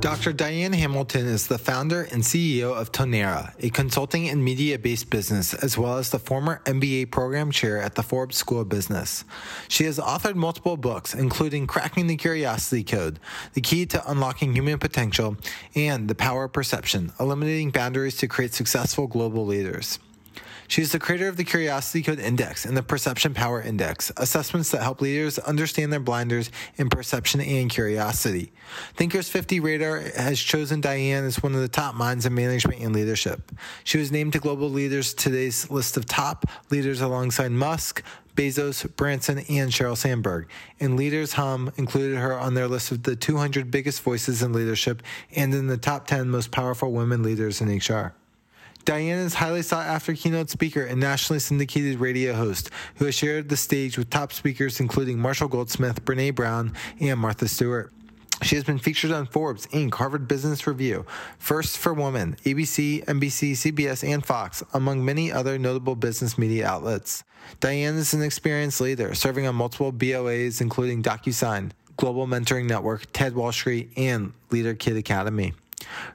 Dr. 0.00 0.32
Diane 0.32 0.72
Hamilton 0.72 1.26
is 1.26 1.46
the 1.46 1.58
founder 1.58 2.04
and 2.04 2.22
CEO 2.22 2.74
of 2.74 2.90
Tonerra, 2.90 3.52
a 3.62 3.68
consulting 3.68 4.30
and 4.30 4.42
media 4.42 4.78
based 4.78 5.10
business, 5.10 5.52
as 5.52 5.76
well 5.76 5.98
as 5.98 6.08
the 6.08 6.18
former 6.18 6.62
MBA 6.64 7.10
program 7.10 7.50
chair 7.50 7.76
at 7.76 7.96
the 7.96 8.02
Forbes 8.02 8.38
School 8.38 8.60
of 8.60 8.70
Business. 8.70 9.24
She 9.68 9.84
has 9.84 9.98
authored 9.98 10.36
multiple 10.36 10.78
books, 10.78 11.12
including 11.12 11.66
Cracking 11.66 12.06
the 12.06 12.16
Curiosity 12.16 12.82
Code, 12.82 13.20
The 13.52 13.60
Key 13.60 13.84
to 13.86 14.10
Unlocking 14.10 14.54
Human 14.54 14.78
Potential, 14.78 15.36
and 15.74 16.08
The 16.08 16.14
Power 16.14 16.44
of 16.44 16.54
Perception, 16.54 17.12
Eliminating 17.20 17.70
Boundaries 17.70 18.16
to 18.16 18.26
Create 18.26 18.54
Successful 18.54 19.06
Global 19.06 19.44
Leaders. 19.44 19.98
She 20.70 20.82
is 20.82 20.92
the 20.92 21.00
creator 21.00 21.26
of 21.26 21.36
the 21.36 21.42
Curiosity 21.42 22.00
Code 22.00 22.20
Index 22.20 22.64
and 22.64 22.76
the 22.76 22.82
Perception 22.84 23.34
Power 23.34 23.60
Index, 23.60 24.12
assessments 24.16 24.70
that 24.70 24.84
help 24.84 25.00
leaders 25.00 25.36
understand 25.40 25.92
their 25.92 25.98
blinders 25.98 26.52
in 26.76 26.88
perception 26.88 27.40
and 27.40 27.68
curiosity. 27.68 28.52
Thinkers 28.94 29.28
50 29.28 29.58
Radar 29.58 29.98
has 29.98 30.38
chosen 30.38 30.80
Diane 30.80 31.24
as 31.24 31.42
one 31.42 31.56
of 31.56 31.60
the 31.60 31.66
top 31.66 31.96
minds 31.96 32.24
in 32.24 32.36
management 32.36 32.80
and 32.82 32.94
leadership. 32.94 33.50
She 33.82 33.98
was 33.98 34.12
named 34.12 34.32
to 34.34 34.38
Global 34.38 34.70
Leaders 34.70 35.12
today's 35.12 35.68
list 35.72 35.96
of 35.96 36.06
top 36.06 36.46
leaders 36.70 37.00
alongside 37.00 37.50
Musk, 37.50 38.04
Bezos, 38.36 38.94
Branson, 38.94 39.38
and 39.38 39.72
Sheryl 39.72 39.96
Sandberg. 39.96 40.48
And 40.78 40.96
Leaders 40.96 41.32
Hum 41.32 41.72
included 41.78 42.16
her 42.18 42.38
on 42.38 42.54
their 42.54 42.68
list 42.68 42.92
of 42.92 43.02
the 43.02 43.16
200 43.16 43.72
biggest 43.72 44.02
voices 44.02 44.40
in 44.40 44.52
leadership 44.52 45.02
and 45.34 45.52
in 45.52 45.66
the 45.66 45.76
top 45.76 46.06
10 46.06 46.30
most 46.30 46.52
powerful 46.52 46.92
women 46.92 47.24
leaders 47.24 47.60
in 47.60 47.76
HR. 47.76 48.14
Diane 48.90 49.20
is 49.20 49.34
highly 49.34 49.62
sought 49.62 49.86
after 49.86 50.12
keynote 50.14 50.50
speaker 50.50 50.84
and 50.84 50.98
nationally 50.98 51.38
syndicated 51.38 52.00
radio 52.00 52.32
host 52.34 52.70
who 52.96 53.04
has 53.04 53.14
shared 53.14 53.48
the 53.48 53.56
stage 53.56 53.96
with 53.96 54.10
top 54.10 54.32
speakers 54.32 54.80
including 54.80 55.16
Marshall 55.16 55.46
Goldsmith, 55.46 56.04
Brene 56.04 56.34
Brown, 56.34 56.72
and 56.98 57.20
Martha 57.20 57.46
Stewart. 57.46 57.92
She 58.42 58.56
has 58.56 58.64
been 58.64 58.80
featured 58.80 59.12
on 59.12 59.26
Forbes, 59.26 59.68
Inc., 59.68 59.94
Harvard 59.94 60.26
Business 60.26 60.66
Review, 60.66 61.06
First 61.38 61.78
for 61.78 61.94
Women, 61.94 62.34
ABC, 62.44 63.04
NBC, 63.04 63.52
CBS, 63.52 64.02
and 64.12 64.26
Fox, 64.26 64.64
among 64.74 65.04
many 65.04 65.30
other 65.30 65.56
notable 65.56 65.94
business 65.94 66.36
media 66.36 66.66
outlets. 66.66 67.22
Diane 67.60 67.94
is 67.94 68.12
an 68.12 68.22
experienced 68.22 68.80
leader, 68.80 69.14
serving 69.14 69.46
on 69.46 69.54
multiple 69.54 69.92
BOAs, 69.92 70.60
including 70.60 71.00
DocuSign, 71.00 71.70
Global 71.96 72.26
Mentoring 72.26 72.66
Network, 72.66 73.06
TED 73.12 73.36
Wall 73.36 73.52
Street, 73.52 73.92
and 73.96 74.32
Leader 74.50 74.74
Kid 74.74 74.96
Academy. 74.96 75.52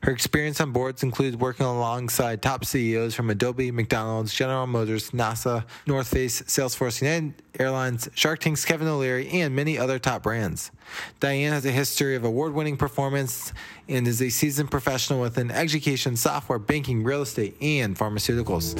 Her 0.03 0.11
experience 0.11 0.61
on 0.61 0.71
boards 0.71 1.03
includes 1.03 1.35
working 1.35 1.65
alongside 1.65 2.41
top 2.41 2.65
CEOs 2.65 3.15
from 3.15 3.29
Adobe, 3.29 3.71
McDonald's, 3.71 4.33
General 4.33 4.67
Motors, 4.67 5.11
NASA, 5.11 5.65
North 5.87 6.07
Face, 6.07 6.41
Salesforce, 6.43 7.01
United 7.01 7.41
Airlines, 7.59 8.09
Shark 8.13 8.39
Tank's 8.39 8.65
Kevin 8.65 8.87
O'Leary, 8.87 9.29
and 9.29 9.55
many 9.55 9.77
other 9.77 9.99
top 9.99 10.23
brands. 10.23 10.71
Diane 11.19 11.51
has 11.51 11.65
a 11.65 11.71
history 11.71 12.15
of 12.15 12.23
award 12.23 12.53
winning 12.53 12.77
performance 12.77 13.53
and 13.89 14.07
is 14.07 14.21
a 14.21 14.29
seasoned 14.29 14.69
professional 14.71 15.21
within 15.21 15.51
education, 15.51 16.15
software, 16.15 16.59
banking, 16.59 17.03
real 17.03 17.21
estate, 17.21 17.55
and 17.61 17.97
pharmaceuticals. 17.97 18.75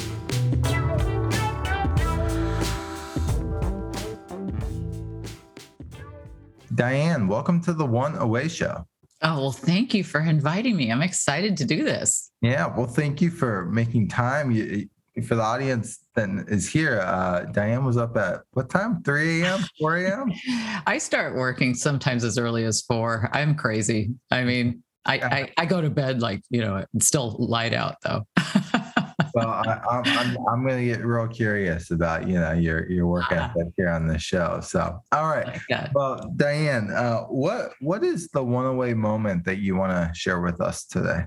Diane, 6.73 7.27
welcome 7.29 7.61
to 7.61 7.71
the 7.71 7.85
One 7.85 8.15
Away 8.17 8.49
Show. 8.49 8.85
Oh, 9.27 9.39
well, 9.39 9.51
thank 9.51 9.95
you 9.95 10.03
for 10.03 10.21
inviting 10.21 10.75
me. 10.77 10.91
I'm 10.91 11.01
excited 11.01 11.57
to 11.57 11.65
do 11.65 11.83
this. 11.83 12.31
Yeah, 12.41 12.67
well, 12.67 12.85
thank 12.85 13.23
you 13.23 13.31
for 13.31 13.65
making 13.65 14.07
time. 14.07 14.51
You, 14.51 14.87
for 15.27 15.33
the 15.33 15.41
audience 15.41 16.05
that 16.13 16.29
is 16.47 16.69
here, 16.69 16.99
uh, 17.01 17.45
Diane 17.45 17.83
was 17.83 17.97
up 17.97 18.15
at 18.17 18.41
what 18.51 18.69
time? 18.69 19.01
3 19.01 19.41
a.m., 19.41 19.61
4 19.79 19.97
a.m.? 19.97 20.31
I 20.85 20.99
start 20.99 21.33
working 21.33 21.73
sometimes 21.73 22.23
as 22.23 22.37
early 22.37 22.65
as 22.65 22.83
4. 22.83 23.31
I'm 23.33 23.55
crazy. 23.55 24.13
I 24.29 24.43
mean, 24.43 24.83
I, 25.07 25.15
I, 25.15 25.51
I 25.57 25.65
go 25.65 25.81
to 25.81 25.89
bed 25.89 26.21
like, 26.21 26.43
you 26.51 26.61
know, 26.61 26.85
it's 26.93 27.07
still 27.07 27.35
light 27.39 27.73
out 27.73 27.95
though. 28.03 28.27
well, 29.33 29.49
I, 29.49 29.81
am 29.91 30.03
I'm, 30.05 30.37
I'm 30.47 30.67
going 30.67 30.77
to 30.77 30.85
get 30.85 31.05
real 31.05 31.27
curious 31.27 31.91
about 31.91 32.27
you 32.27 32.35
know 32.35 32.53
your 32.53 32.89
your 32.89 33.07
work 33.07 33.25
ah. 33.31 33.51
ethic 33.51 33.73
here 33.77 33.89
on 33.89 34.07
the 34.07 34.17
show. 34.17 34.59
So, 34.61 34.99
all 35.11 35.27
right. 35.27 35.59
Well, 35.93 36.33
Diane, 36.35 36.91
uh, 36.91 37.21
what 37.23 37.73
what 37.81 38.03
is 38.03 38.29
the 38.29 38.43
one 38.43 38.65
away 38.65 38.93
moment 38.93 39.45
that 39.45 39.57
you 39.57 39.75
want 39.75 39.91
to 39.91 40.11
share 40.17 40.41
with 40.41 40.61
us 40.61 40.85
today? 40.85 41.25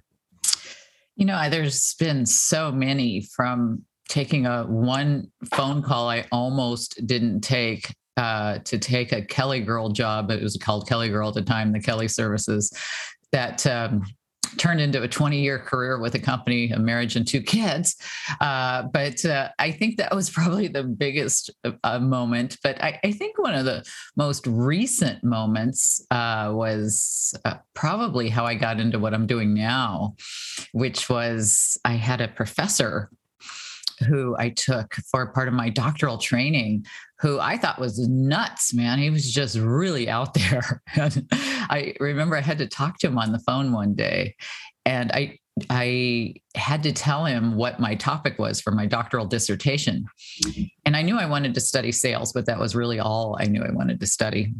You 1.17 1.27
know, 1.27 1.51
there's 1.51 1.95
been 1.95 2.27
so 2.27 2.71
many 2.71 3.23
from 3.35 3.85
taking 4.09 4.47
a 4.47 4.65
one 4.65 5.31
phone 5.55 5.83
call 5.83 6.09
I 6.09 6.27
almost 6.33 7.07
didn't 7.07 7.43
take 7.43 7.95
uh, 8.17 8.59
to 8.65 8.79
take 8.79 9.13
a 9.13 9.23
Kelly 9.23 9.61
Girl 9.61 9.91
job. 9.91 10.31
It 10.31 10.43
was 10.43 10.57
called 10.57 10.89
Kelly 10.89 11.09
Girl 11.09 11.29
at 11.29 11.35
the 11.35 11.43
time, 11.43 11.73
the 11.73 11.81
Kelly 11.81 12.09
Services. 12.09 12.73
That 13.33 13.67
um, 13.67 14.03
turned 14.57 14.81
into 14.81 15.03
a 15.03 15.09
20 15.09 15.41
year 15.41 15.59
career 15.59 15.99
with 15.99 16.15
a 16.15 16.19
company, 16.19 16.71
a 16.71 16.79
marriage, 16.79 17.17
and 17.17 17.27
two 17.27 17.43
kids. 17.43 17.97
Uh, 18.41 18.85
but 18.93 19.25
uh, 19.25 19.51
I 19.59 19.71
think 19.73 19.97
that 19.99 20.15
was 20.15 20.31
probably 20.39 20.69
the 20.69 20.85
biggest 20.85 21.51
uh, 21.85 21.99
moment. 21.99 22.59
But 22.63 22.83
I, 22.83 22.99
I, 23.05 23.13
think 23.13 23.39
one 23.39 23.55
of 23.55 23.65
the 23.65 23.85
most 24.17 24.47
recent 24.47 25.25
moments 25.25 26.05
uh, 26.11 26.51
was 26.53 27.35
uh, 27.45 27.57
probably 27.75 28.29
how 28.29 28.45
I 28.45 28.55
got 28.55 28.81
into 28.81 28.99
what 28.99 29.15
I'm 29.15 29.27
doing 29.27 29.55
now, 29.55 30.15
which 30.73 31.09
was 31.09 31.79
I 31.85 31.93
had 31.93 32.21
a 32.21 32.29
professor 32.29 33.11
who 34.07 34.37
I 34.39 34.51
took 34.51 34.95
for 35.11 35.33
part 35.33 35.49
of 35.49 35.55
my 35.55 35.71
doctoral 35.71 36.19
training, 36.19 36.85
who 37.21 37.41
I 37.41 37.57
thought 37.57 37.79
was 37.79 37.99
nuts, 38.09 38.73
man. 38.75 38.99
He 38.99 39.11
was 39.11 39.33
just 39.33 39.57
really 39.57 40.09
out 40.09 40.35
there. 40.51 40.83
and 40.95 41.27
I 41.33 41.95
remember 42.01 42.37
I 42.37 42.41
had 42.41 42.59
to 42.59 42.69
talk 42.69 42.99
to 42.99 43.09
him 43.09 43.19
on 43.19 43.33
the 43.33 43.41
phone 43.41 43.73
one 43.73 43.95
day, 43.95 44.35
and 44.85 45.11
I 45.13 45.39
I 45.71 46.35
had 46.55 46.85
to 46.85 46.93
tell 46.93 47.25
him 47.25 47.57
what 47.57 47.81
my 47.81 47.95
topic 47.97 48.39
was 48.39 48.61
for 48.61 48.71
my 48.71 48.87
doctoral 48.87 49.27
dissertation. 49.27 50.07
And 50.85 50.97
I 50.97 51.03
knew 51.03 51.19
I 51.19 51.27
wanted 51.27 51.55
to 51.55 51.61
study 51.61 51.91
sales, 51.91 52.33
but 52.33 52.47
that 52.47 52.61
was 52.61 52.77
really 52.77 53.01
all 53.01 53.37
I 53.41 53.47
knew 53.47 53.63
I 53.63 53.73
wanted 53.73 53.99
to 54.01 54.07
study. 54.07 54.55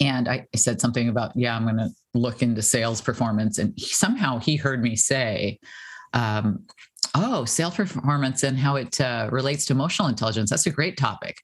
And 0.00 0.28
I 0.28 0.46
said 0.54 0.80
something 0.80 1.08
about, 1.08 1.32
yeah, 1.34 1.56
I'm 1.56 1.64
going 1.64 1.76
to 1.76 1.90
look 2.14 2.42
into 2.42 2.62
sales 2.62 3.00
performance. 3.00 3.58
And 3.58 3.74
he, 3.76 3.86
somehow 3.86 4.38
he 4.38 4.56
heard 4.56 4.82
me 4.82 4.94
say, 4.94 5.58
um, 6.14 6.64
oh, 7.14 7.44
sales 7.44 7.74
performance 7.74 8.42
and 8.42 8.58
how 8.58 8.76
it 8.76 9.00
uh, 9.00 9.28
relates 9.30 9.66
to 9.66 9.72
emotional 9.72 10.08
intelligence. 10.08 10.50
That's 10.50 10.66
a 10.66 10.70
great 10.70 10.96
topic. 10.96 11.38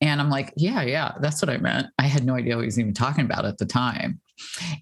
And 0.00 0.20
I'm 0.20 0.30
like, 0.30 0.52
yeah, 0.56 0.82
yeah, 0.82 1.12
that's 1.20 1.42
what 1.42 1.50
I 1.50 1.58
meant. 1.58 1.88
I 1.98 2.04
had 2.04 2.24
no 2.24 2.34
idea 2.34 2.54
what 2.54 2.62
he 2.62 2.66
was 2.66 2.78
even 2.78 2.94
talking 2.94 3.24
about 3.24 3.44
at 3.44 3.58
the 3.58 3.66
time. 3.66 4.20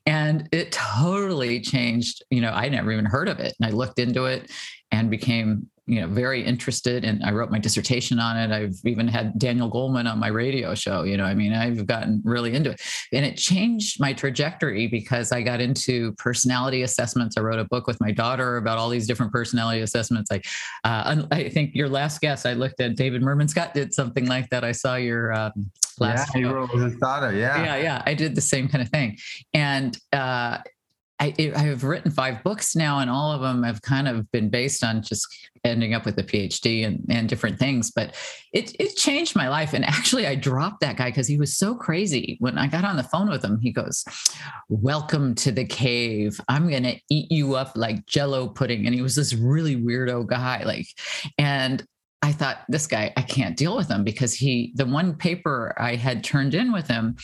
And 0.05 0.49
it 0.53 0.73
totally 0.73 1.61
changed. 1.61 2.23
You 2.31 2.43
know, 2.43 2.51
I 2.51 2.69
never 2.69 2.93
even 2.93 3.07
heard 3.07 3.29
of 3.29 3.39
it. 3.39 3.55
And 3.59 3.67
I 3.67 3.75
looked 3.75 3.99
into 3.99 4.27
it 4.27 4.51
and 4.91 5.11
became 5.11 5.69
you 5.87 6.01
know 6.01 6.09
very 6.09 6.45
interested 6.45 7.05
and 7.05 7.25
i 7.25 7.31
wrote 7.31 7.51
my 7.51 7.59
dissertation 7.59 8.19
on 8.19 8.37
it. 8.37 8.51
I've 8.51 8.77
even 8.85 9.07
had 9.07 9.39
daniel 9.39 9.71
goleman 9.71 10.11
on 10.11 10.19
my 10.19 10.29
radio 10.29 10.75
show 10.75 11.05
you 11.05 11.17
know 11.17 11.25
i 11.25 11.35
mean 11.35 11.53
i've 11.53 11.87
gotten 11.87 12.21
really 12.25 12.55
into 12.55 12.71
it. 12.71 12.81
And 13.13 13.25
it 13.25 13.37
changed 13.37 14.01
my 14.01 14.13
trajectory 14.13 14.89
because 14.89 15.31
i 15.33 15.43
got 15.43 15.61
into 15.61 16.13
personality 16.15 16.83
assessments. 16.83 17.37
I 17.37 17.41
wrote 17.41 17.61
a 17.61 17.65
book 17.65 17.87
with 17.87 18.01
my 18.01 18.11
daughter 18.11 18.57
about 18.57 18.79
all 18.79 18.89
these 18.89 19.07
different 19.07 19.33
personality 19.33 19.81
assessments. 19.81 20.31
Like 20.31 20.45
uh, 20.85 21.23
i 21.31 21.49
think 21.49 21.75
your 21.75 21.89
last 21.89 22.21
guest 22.21 22.47
i 22.47 22.53
looked 22.53 22.81
at 22.81 22.97
david 22.97 23.23
meerman 23.23 23.49
scott 23.49 23.73
did 23.75 23.95
something 23.95 24.27
like 24.27 24.51
that. 24.51 24.65
I 24.65 24.73
saw 24.73 24.97
your 24.97 25.33
um, 25.33 25.71
last 26.01 26.35
yeah, 26.35 26.41
he 26.41 26.45
wrote 26.45 26.73
with 26.75 26.83
his 26.83 26.97
daughter 26.97 27.33
yeah. 27.33 27.63
Yeah 27.63 27.77
yeah 27.77 28.03
i 28.07 28.15
did 28.15 28.35
the 28.35 28.41
same 28.41 28.69
kind 28.69 28.83
of 28.83 28.89
thing. 28.89 29.19
And 29.55 29.97
uh, 30.13 30.59
I, 31.19 31.35
I 31.57 31.61
have 31.61 31.83
written 31.83 32.11
five 32.11 32.43
books 32.43 32.77
now, 32.77 32.99
and 32.99 33.09
all 33.09 33.33
of 33.33 33.41
them 33.41 33.63
have 33.63 33.81
kind 33.81 34.07
of 34.07 34.31
been 34.33 34.51
based 34.51 34.85
on 34.85 35.03
just 35.03 35.27
ending 35.65 35.95
up 35.95 36.05
with 36.05 36.19
a 36.19 36.23
PhD 36.23 36.87
and, 36.87 37.05
and 37.09 37.29
different 37.29 37.59
things. 37.59 37.91
But 37.91 38.15
it, 38.53 38.77
it 38.79 38.97
changed 38.97 39.35
my 39.35 39.49
life. 39.49 39.73
And 39.73 39.85
actually, 39.85 40.27
I 40.27 40.35
dropped 40.35 40.81
that 40.81 40.97
guy 40.97 41.09
because 41.09 41.27
he 41.27 41.39
was 41.39 41.57
so 41.57 41.75
crazy. 41.75 42.37
When 42.41 42.59
I 42.59 42.67
got 42.67 42.85
on 42.85 42.97
the 42.97 43.03
phone 43.03 43.31
with 43.31 43.45
him, 43.45 43.59
he 43.61 43.73
goes, 43.73 44.05
Welcome 44.69 45.35
to 45.37 45.53
the 45.53 45.65
cave. 45.65 46.39
I'm 46.49 46.69
going 46.69 46.85
to 46.85 47.01
eat 47.11 47.33
you 47.33 47.55
up 47.55 47.73
like 47.77 48.07
jello 48.07 48.49
pudding. 48.49 48.87
And 48.87 48.95
he 48.95 49.03
was 49.03 49.15
this 49.15 49.35
really 49.35 49.77
weirdo 49.77 50.27
guy. 50.27 50.65
Like, 50.65 50.87
and 51.39 51.85
I 52.23 52.33
thought, 52.33 52.65
this 52.69 52.87
guy, 52.87 53.13
I 53.17 53.23
can't 53.23 53.57
deal 53.57 53.77
with 53.77 53.89
him 53.89 54.03
because 54.03 54.35
he, 54.35 54.73
the 54.75 54.87
one 54.87 55.15
paper 55.15 55.75
I 55.79 55.95
had 55.95 56.25
turned 56.25 56.55
in 56.55 56.73
with 56.73 56.89
him, 56.89 57.17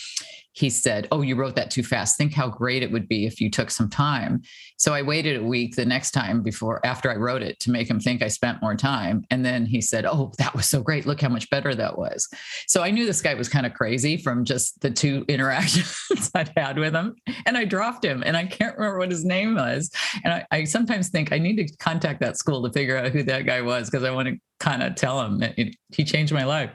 he 0.52 0.68
said, 0.70 1.08
Oh, 1.10 1.22
you 1.22 1.34
wrote 1.34 1.56
that 1.56 1.70
too 1.70 1.82
fast. 1.82 2.16
Think 2.16 2.32
how 2.32 2.48
great 2.48 2.82
it 2.82 2.92
would 2.92 3.08
be 3.08 3.26
if 3.26 3.40
you 3.40 3.50
took 3.50 3.70
some 3.70 3.88
time. 3.88 4.42
So 4.76 4.92
I 4.92 5.02
waited 5.02 5.36
a 5.36 5.44
week 5.44 5.76
the 5.76 5.86
next 5.86 6.10
time 6.10 6.42
before, 6.42 6.84
after 6.84 7.10
I 7.10 7.16
wrote 7.16 7.42
it 7.42 7.58
to 7.60 7.70
make 7.70 7.88
him 7.88 8.00
think 8.00 8.22
I 8.22 8.28
spent 8.28 8.60
more 8.60 8.74
time. 8.74 9.24
And 9.30 9.44
then 9.44 9.64
he 9.64 9.80
said, 9.80 10.04
Oh, 10.04 10.32
that 10.38 10.54
was 10.54 10.68
so 10.68 10.82
great. 10.82 11.06
Look 11.06 11.20
how 11.20 11.28
much 11.28 11.48
better 11.50 11.74
that 11.74 11.96
was. 11.96 12.28
So 12.66 12.82
I 12.82 12.90
knew 12.90 13.06
this 13.06 13.22
guy 13.22 13.34
was 13.34 13.48
kind 13.48 13.66
of 13.66 13.74
crazy 13.74 14.16
from 14.16 14.44
just 14.44 14.80
the 14.80 14.90
two 14.90 15.24
interactions 15.28 16.30
I'd 16.34 16.52
had 16.56 16.78
with 16.78 16.94
him. 16.94 17.16
And 17.46 17.56
I 17.56 17.64
dropped 17.64 18.04
him 18.04 18.22
and 18.24 18.36
I 18.36 18.46
can't 18.46 18.76
remember 18.76 18.98
what 18.98 19.10
his 19.10 19.24
name 19.24 19.54
was. 19.54 19.90
And 20.24 20.34
I, 20.34 20.46
I 20.50 20.64
sometimes 20.64 21.08
think 21.08 21.32
I 21.32 21.38
need 21.38 21.56
to 21.56 21.76
contact 21.76 22.20
that 22.20 22.36
school 22.36 22.62
to 22.62 22.72
figure 22.72 22.96
out 22.96 23.12
who 23.12 23.22
that 23.24 23.46
guy 23.46 23.62
was 23.62 23.88
because 23.88 24.04
I 24.04 24.10
want 24.10 24.28
to 24.28 24.36
kind 24.60 24.82
of 24.82 24.94
tell 24.94 25.20
him 25.22 25.38
that 25.38 25.58
it, 25.58 25.74
he 25.92 26.04
changed 26.04 26.32
my 26.32 26.44
life. 26.44 26.70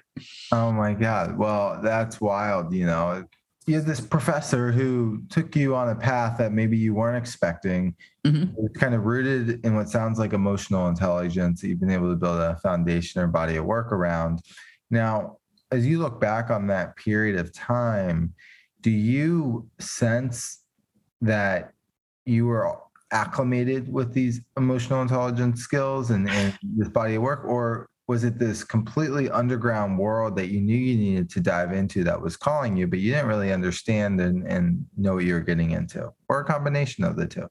Oh 0.52 0.72
my 0.72 0.94
God. 0.94 1.38
Well, 1.38 1.80
that's 1.82 2.20
wild. 2.20 2.74
You 2.74 2.86
know, 2.86 3.24
you 3.68 3.76
had 3.76 3.86
this 3.86 4.00
professor 4.00 4.72
who 4.72 5.22
took 5.30 5.54
you 5.54 5.76
on 5.76 5.90
a 5.90 5.96
path 5.96 6.38
that 6.38 6.54
maybe 6.54 6.78
you 6.78 6.94
weren't 6.94 7.18
expecting. 7.18 7.94
Mm-hmm. 8.24 8.66
It's 8.66 8.78
kind 8.80 8.96
of 8.96 9.06
rooted 9.06 9.64
in 9.66 9.76
what 9.76 9.90
sounds 9.90 10.18
like 10.18 10.32
emotional 10.32 10.88
intelligence 10.88 11.60
that 11.62 11.68
you've 11.68 11.82
been 11.82 11.92
able 11.92 12.10
to 12.10 12.16
build 12.16 12.40
a 12.40 12.56
foundation 12.64 13.22
or 13.22 13.28
body 13.28 13.58
of 13.58 13.66
work 13.66 13.92
around. 13.92 14.42
Now, 14.90 15.38
as 15.70 15.86
you 15.86 16.00
look 16.00 16.22
back 16.22 16.50
on 16.50 16.68
that 16.68 16.96
period 16.96 17.38
of 17.38 17.54
time, 17.54 18.34
do 18.80 18.90
you 18.90 19.70
sense 19.80 20.64
that 21.20 21.74
you 22.26 22.46
were 22.46 22.74
acclimated 23.12 23.92
with 23.92 24.14
these 24.14 24.40
emotional 24.56 25.02
intelligence 25.02 25.60
skills 25.60 26.12
and, 26.12 26.30
and 26.30 26.58
this 26.78 26.88
body 26.88 27.16
of 27.16 27.22
work, 27.22 27.44
or 27.44 27.90
was 28.08 28.24
it 28.24 28.40
this 28.40 28.64
completely 28.64 29.30
underground 29.30 30.00
world 30.00 30.36
that 30.38 30.48
you 30.48 30.62
knew 30.62 30.78
you 30.78 30.98
needed 30.98 31.30
to 31.30 31.42
dive 31.42 31.74
into 31.74 32.06
that 32.06 32.22
was 32.22 32.38
calling 32.38 32.78
you, 32.78 32.88
but 32.88 33.00
you 33.00 33.12
didn't 33.12 33.28
really 33.28 33.52
understand 33.52 34.22
and, 34.22 34.48
and 34.48 34.86
know 34.96 35.16
what 35.16 35.26
you 35.26 35.34
were 35.34 35.42
getting 35.42 35.72
into, 35.72 36.12
or 36.30 36.40
a 36.40 36.46
combination 36.46 37.04
of 37.04 37.18
the 37.18 37.28
two? 37.28 37.48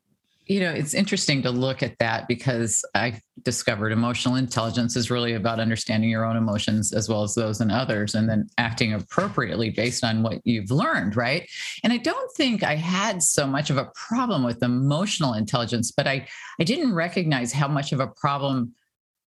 You 0.47 0.61
know, 0.61 0.71
it's 0.71 0.95
interesting 0.95 1.43
to 1.43 1.51
look 1.51 1.83
at 1.83 1.99
that 1.99 2.29
because 2.29 2.85
I 2.95 3.21
discovered 3.43 3.91
emotional 3.91 4.37
intelligence 4.37 4.95
is 4.95 5.11
really 5.11 5.35
about 5.35 5.59
understanding 5.59 6.09
your 6.09 6.25
own 6.25 6.37
emotions 6.37 6.93
as 6.93 7.09
well 7.09 7.25
as 7.25 7.35
those 7.35 7.61
in 7.61 7.73
others 7.73 8.15
and 8.15 8.29
then 8.29 8.49
acting 8.57 8.93
appropriately 8.93 9.71
based 9.71 10.05
on 10.05 10.23
what 10.23 10.41
you've 10.45 10.71
learned, 10.71 11.17
right? 11.17 11.49
And 11.83 11.93
I 11.93 11.97
don't 11.97 12.33
think 12.37 12.63
I 12.63 12.77
had 12.77 13.25
so 13.25 13.45
much 13.45 13.71
of 13.71 13.77
a 13.77 13.91
problem 13.95 14.45
with 14.45 14.63
emotional 14.63 15.35
intelligence, 15.35 15.91
but 15.91 16.07
I 16.07 16.29
I 16.61 16.65
didn't 16.65 16.95
recognize 16.95 17.53
how 17.53 17.67
much 17.67 17.93
of 17.93 17.99
a 17.99 18.07
problem 18.07 18.73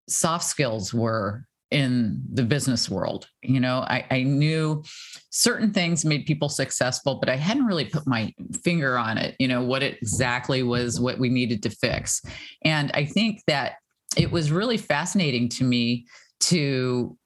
soft 0.09 0.45
skills 0.45 0.93
were 0.93 1.45
in 1.71 2.23
the 2.33 2.43
business 2.43 2.89
world. 2.89 3.29
You 3.43 3.61
know, 3.61 3.81
I, 3.81 4.07
I, 4.11 4.23
knew 4.23 4.83
certain 5.31 5.71
things 5.71 6.05
made 6.05 6.25
people 6.25 6.49
successful, 6.49 7.17
but 7.17 7.29
I 7.29 7.37
hadn't 7.37 7.67
really 7.67 7.85
put 7.85 8.07
my 8.07 8.33
finger 8.65 8.97
on 8.97 9.19
it, 9.19 9.37
you 9.39 9.49
know, 9.49 9.63
what 9.63 9.83
it 9.83 9.99
exactly 9.99 10.63
was 10.63 10.99
what 10.99 11.19
we 11.19 11.29
needed 11.29 11.63
to 11.65 11.71
fix. 11.71 12.23
And 12.63 12.91
I 12.95 13.05
think 13.05 13.43
that 13.49 13.75
it 14.17 14.31
was 14.31 14.51
really 14.51 14.79
fascinating 14.79 15.51
to 15.51 15.65
me 15.65 16.07
to 16.41 17.17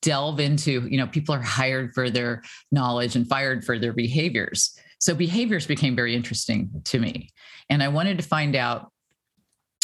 delve 0.00 0.40
into, 0.40 0.88
you 0.88 0.96
know, 0.96 1.06
people 1.06 1.34
are 1.34 1.42
hired 1.42 1.92
for 1.92 2.08
their 2.08 2.42
knowledge 2.72 3.16
and 3.16 3.28
fired 3.28 3.64
for 3.64 3.78
their 3.78 3.92
behaviors. 3.92 4.74
So 4.98 5.14
behaviors 5.14 5.66
became 5.66 5.94
very 5.94 6.14
interesting 6.14 6.70
to 6.86 6.98
me. 6.98 7.28
And 7.68 7.82
I 7.82 7.88
wanted 7.88 8.16
to 8.18 8.24
find 8.24 8.56
out 8.56 8.90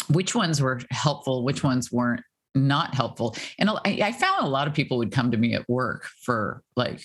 which 0.09 0.35
ones 0.35 0.61
were 0.61 0.81
helpful, 0.91 1.43
which 1.43 1.63
ones 1.63 1.91
weren't 1.91 2.21
not 2.55 2.95
helpful. 2.95 3.35
And 3.59 3.69
I, 3.69 3.79
I, 3.85 4.11
found 4.13 4.45
a 4.45 4.49
lot 4.49 4.67
of 4.67 4.73
people 4.73 4.97
would 4.97 5.11
come 5.11 5.29
to 5.29 5.37
me 5.37 5.53
at 5.53 5.67
work 5.67 6.07
for 6.21 6.63
like, 6.77 7.01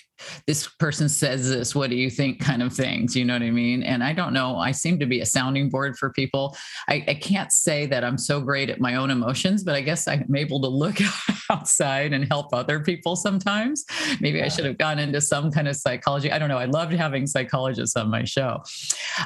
this 0.47 0.69
person 0.69 1.09
says 1.09 1.49
this, 1.49 1.75
what 1.75 1.91
do 1.91 1.97
you 1.97 2.09
think 2.09 2.41
kind 2.41 2.63
of 2.63 2.73
things, 2.73 3.17
you 3.17 3.25
know 3.25 3.35
what 3.35 3.43
I 3.43 3.51
mean? 3.51 3.83
And 3.83 4.05
I 4.05 4.13
don't 4.13 4.33
know, 4.33 4.57
I 4.57 4.71
seem 4.71 5.01
to 5.01 5.07
be 5.07 5.21
a 5.21 5.27
sounding 5.27 5.69
board 5.69 5.99
for 5.99 6.11
people. 6.11 6.57
I, 6.89 7.05
I 7.09 7.15
can't 7.15 7.53
say 7.53 7.87
that 7.87 8.05
I'm 8.05 8.17
so 8.17 8.41
great 8.41 8.71
at 8.71 8.81
my 8.81 8.95
own 8.95 9.11
emotions, 9.11 9.65
but 9.65 9.75
I 9.75 9.81
guess 9.81 10.07
I'm 10.07 10.35
able 10.35 10.61
to 10.61 10.69
look 10.69 10.99
outside 11.51 12.13
and 12.13 12.25
help 12.27 12.55
other 12.55 12.81
people 12.81 13.17
sometimes. 13.17 13.85
Maybe 14.21 14.39
yeah. 14.39 14.45
I 14.45 14.49
should 14.49 14.67
have 14.67 14.79
gone 14.79 15.01
into 15.01 15.21
some 15.21 15.51
kind 15.51 15.67
of 15.67 15.75
psychology. 15.77 16.31
I 16.31 16.39
don't 16.39 16.49
know. 16.49 16.59
I 16.59 16.67
loved 16.67 16.93
having 16.93 17.27
psychologists 17.27 17.97
on 17.97 18.09
my 18.09 18.25
show. 18.25 18.63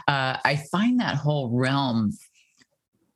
Uh, 0.09 0.39
I 0.43 0.63
find 0.73 0.99
that 1.01 1.17
whole 1.17 1.51
realm 1.51 2.13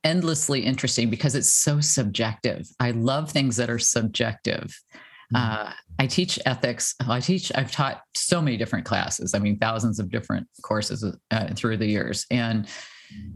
endlessly 0.03 0.65
interesting 0.65 1.09
because 1.09 1.35
it's 1.35 1.53
so 1.53 1.81
subjective. 1.81 2.67
I 2.79 2.91
love 2.91 3.31
things 3.31 3.57
that 3.57 3.69
are 3.69 3.79
subjective. 3.79 4.77
Mm-hmm. 5.33 5.35
Uh, 5.35 5.71
I 5.99 6.07
teach 6.07 6.39
ethics. 6.45 6.95
I 7.07 7.19
teach, 7.19 7.51
I've 7.55 7.71
taught 7.71 8.01
so 8.15 8.41
many 8.41 8.57
different 8.57 8.85
classes. 8.85 9.33
I 9.33 9.39
mean, 9.39 9.57
thousands 9.59 9.99
of 9.99 10.09
different 10.09 10.47
courses 10.63 11.05
uh, 11.31 11.47
through 11.55 11.77
the 11.77 11.87
years. 11.87 12.25
And 12.31 12.67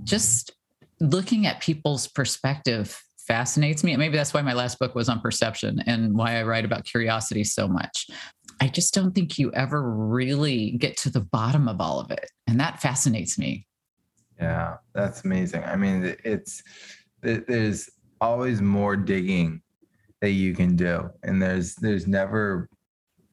just 0.04 0.52
looking 1.00 1.46
at 1.46 1.62
people's 1.62 2.08
perspective 2.08 3.00
fascinates 3.28 3.84
me. 3.84 3.92
And 3.94 4.00
maybe 4.00 4.18
that's 4.18 4.34
why 4.34 4.42
my 4.42 4.54
last 4.54 4.80
book 4.80 4.96
was 4.96 5.10
on 5.10 5.20
perception 5.22 5.82
and 5.86 6.14
why 6.14 6.38
I 6.38 6.44
write 6.44 6.66
about 6.66 6.86
curiosity 6.86 7.44
so 7.44 7.68
much. 7.68 8.08
I 8.60 8.68
just 8.68 8.94
don't 8.94 9.14
think 9.14 9.38
you 9.38 9.52
ever 9.54 9.82
really 9.82 10.72
get 10.72 10.98
to 10.98 11.10
the 11.10 11.22
bottom 11.22 11.68
of 11.68 11.82
all 11.82 12.00
of 12.00 12.12
it. 12.12 12.30
And 12.48 12.60
that 12.60 12.82
fascinates 12.82 13.38
me. 13.38 13.66
Yeah, 14.44 14.78
that's 14.94 15.24
amazing. 15.24 15.64
I 15.64 15.76
mean, 15.76 16.16
it's 16.24 16.64
there's 17.22 17.90
always 18.20 18.62
more 18.62 18.96
digging 18.96 19.62
that 20.22 20.32
you 20.32 20.54
can 20.54 20.76
do, 20.76 21.10
and 21.24 21.42
there's 21.42 21.76
there's 21.76 22.08
never. 22.08 22.70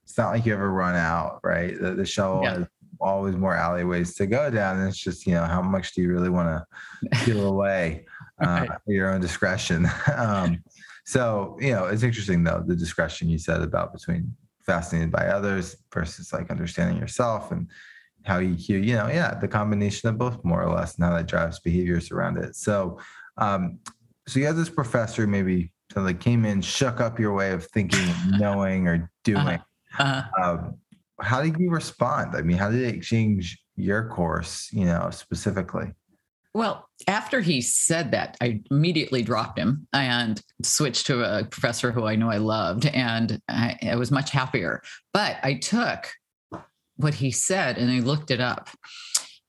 It's 0.04 0.18
not 0.18 0.30
like 0.30 0.44
you 0.44 0.52
ever 0.52 0.72
run 0.72 0.96
out, 0.96 1.38
right? 1.44 1.80
The, 1.80 1.94
the 1.94 2.04
shovel 2.04 2.42
yeah. 2.42 2.58
has 2.58 2.66
always 3.00 3.36
more 3.36 3.54
alleyways 3.54 4.14
to 4.16 4.26
go 4.26 4.50
down. 4.50 4.78
And 4.78 4.88
it's 4.88 4.98
just 4.98 5.26
you 5.26 5.34
know 5.34 5.44
how 5.44 5.62
much 5.62 5.94
do 5.94 6.02
you 6.02 6.12
really 6.12 6.28
want 6.28 6.48
to 6.48 7.24
peel 7.24 7.46
away 7.46 8.06
uh, 8.40 8.66
right. 8.68 8.78
your 8.86 9.12
own 9.12 9.20
discretion. 9.20 9.88
um, 10.16 10.62
so 11.04 11.56
you 11.60 11.72
know 11.72 11.86
it's 11.86 12.02
interesting 12.02 12.44
though 12.44 12.62
the 12.66 12.76
discretion 12.76 13.28
you 13.28 13.38
said 13.38 13.62
about 13.62 13.92
between 13.92 14.34
fascinated 14.64 15.10
by 15.10 15.26
others 15.26 15.76
versus 15.92 16.32
like 16.32 16.50
understanding 16.50 16.96
yourself 16.96 17.50
and 17.50 17.68
how 18.25 18.38
you 18.38 18.78
you 18.78 18.94
know 18.94 19.08
yeah 19.08 19.34
the 19.34 19.49
combination 19.49 20.08
of 20.08 20.19
both 20.19 20.43
more 20.44 20.62
or 20.62 20.72
less 20.72 20.96
and 20.96 21.05
how 21.05 21.17
that 21.17 21.26
drives 21.26 21.58
behaviors 21.61 22.11
around 22.11 22.37
it 22.37 22.55
so 22.55 22.99
um 23.38 23.78
so 24.26 24.38
you 24.38 24.46
had 24.46 24.56
this 24.56 24.69
professor 24.69 25.26
maybe 25.26 25.72
so 25.93 26.00
like 26.00 26.20
came 26.20 26.44
in 26.44 26.61
shook 26.61 27.00
up 27.00 27.19
your 27.19 27.32
way 27.32 27.52
of 27.52 27.64
thinking 27.67 28.08
knowing 28.38 28.87
or 28.87 29.11
doing 29.25 29.38
uh-huh. 29.38 29.58
Uh-huh. 29.99 30.50
Um, 30.50 30.75
how 31.20 31.43
did 31.43 31.58
you 31.58 31.70
respond 31.70 32.37
i 32.37 32.43
mean 32.43 32.56
how 32.56 32.70
did 32.70 32.82
it 32.82 33.02
change 33.02 33.58
your 33.76 34.08
course 34.08 34.69
you 34.72 34.84
know 34.84 35.10
specifically 35.10 35.93
well, 36.53 36.89
after 37.06 37.41
he 37.41 37.60
said 37.60 38.10
that, 38.10 38.36
I 38.41 38.60
immediately 38.70 39.22
dropped 39.22 39.56
him 39.56 39.86
and 39.93 40.43
switched 40.62 41.06
to 41.06 41.22
a 41.22 41.44
professor 41.44 41.93
who 41.93 42.06
I 42.06 42.17
know 42.17 42.29
I 42.29 42.39
loved, 42.39 42.86
and 42.86 43.41
I, 43.48 43.79
I 43.82 43.94
was 43.94 44.10
much 44.10 44.31
happier. 44.31 44.82
But 45.15 45.36
I 45.44 45.55
took 45.55 46.10
what 47.00 47.14
he 47.14 47.30
said 47.30 47.78
and 47.78 47.90
I 47.90 48.00
looked 48.00 48.30
it 48.30 48.40
up. 48.40 48.69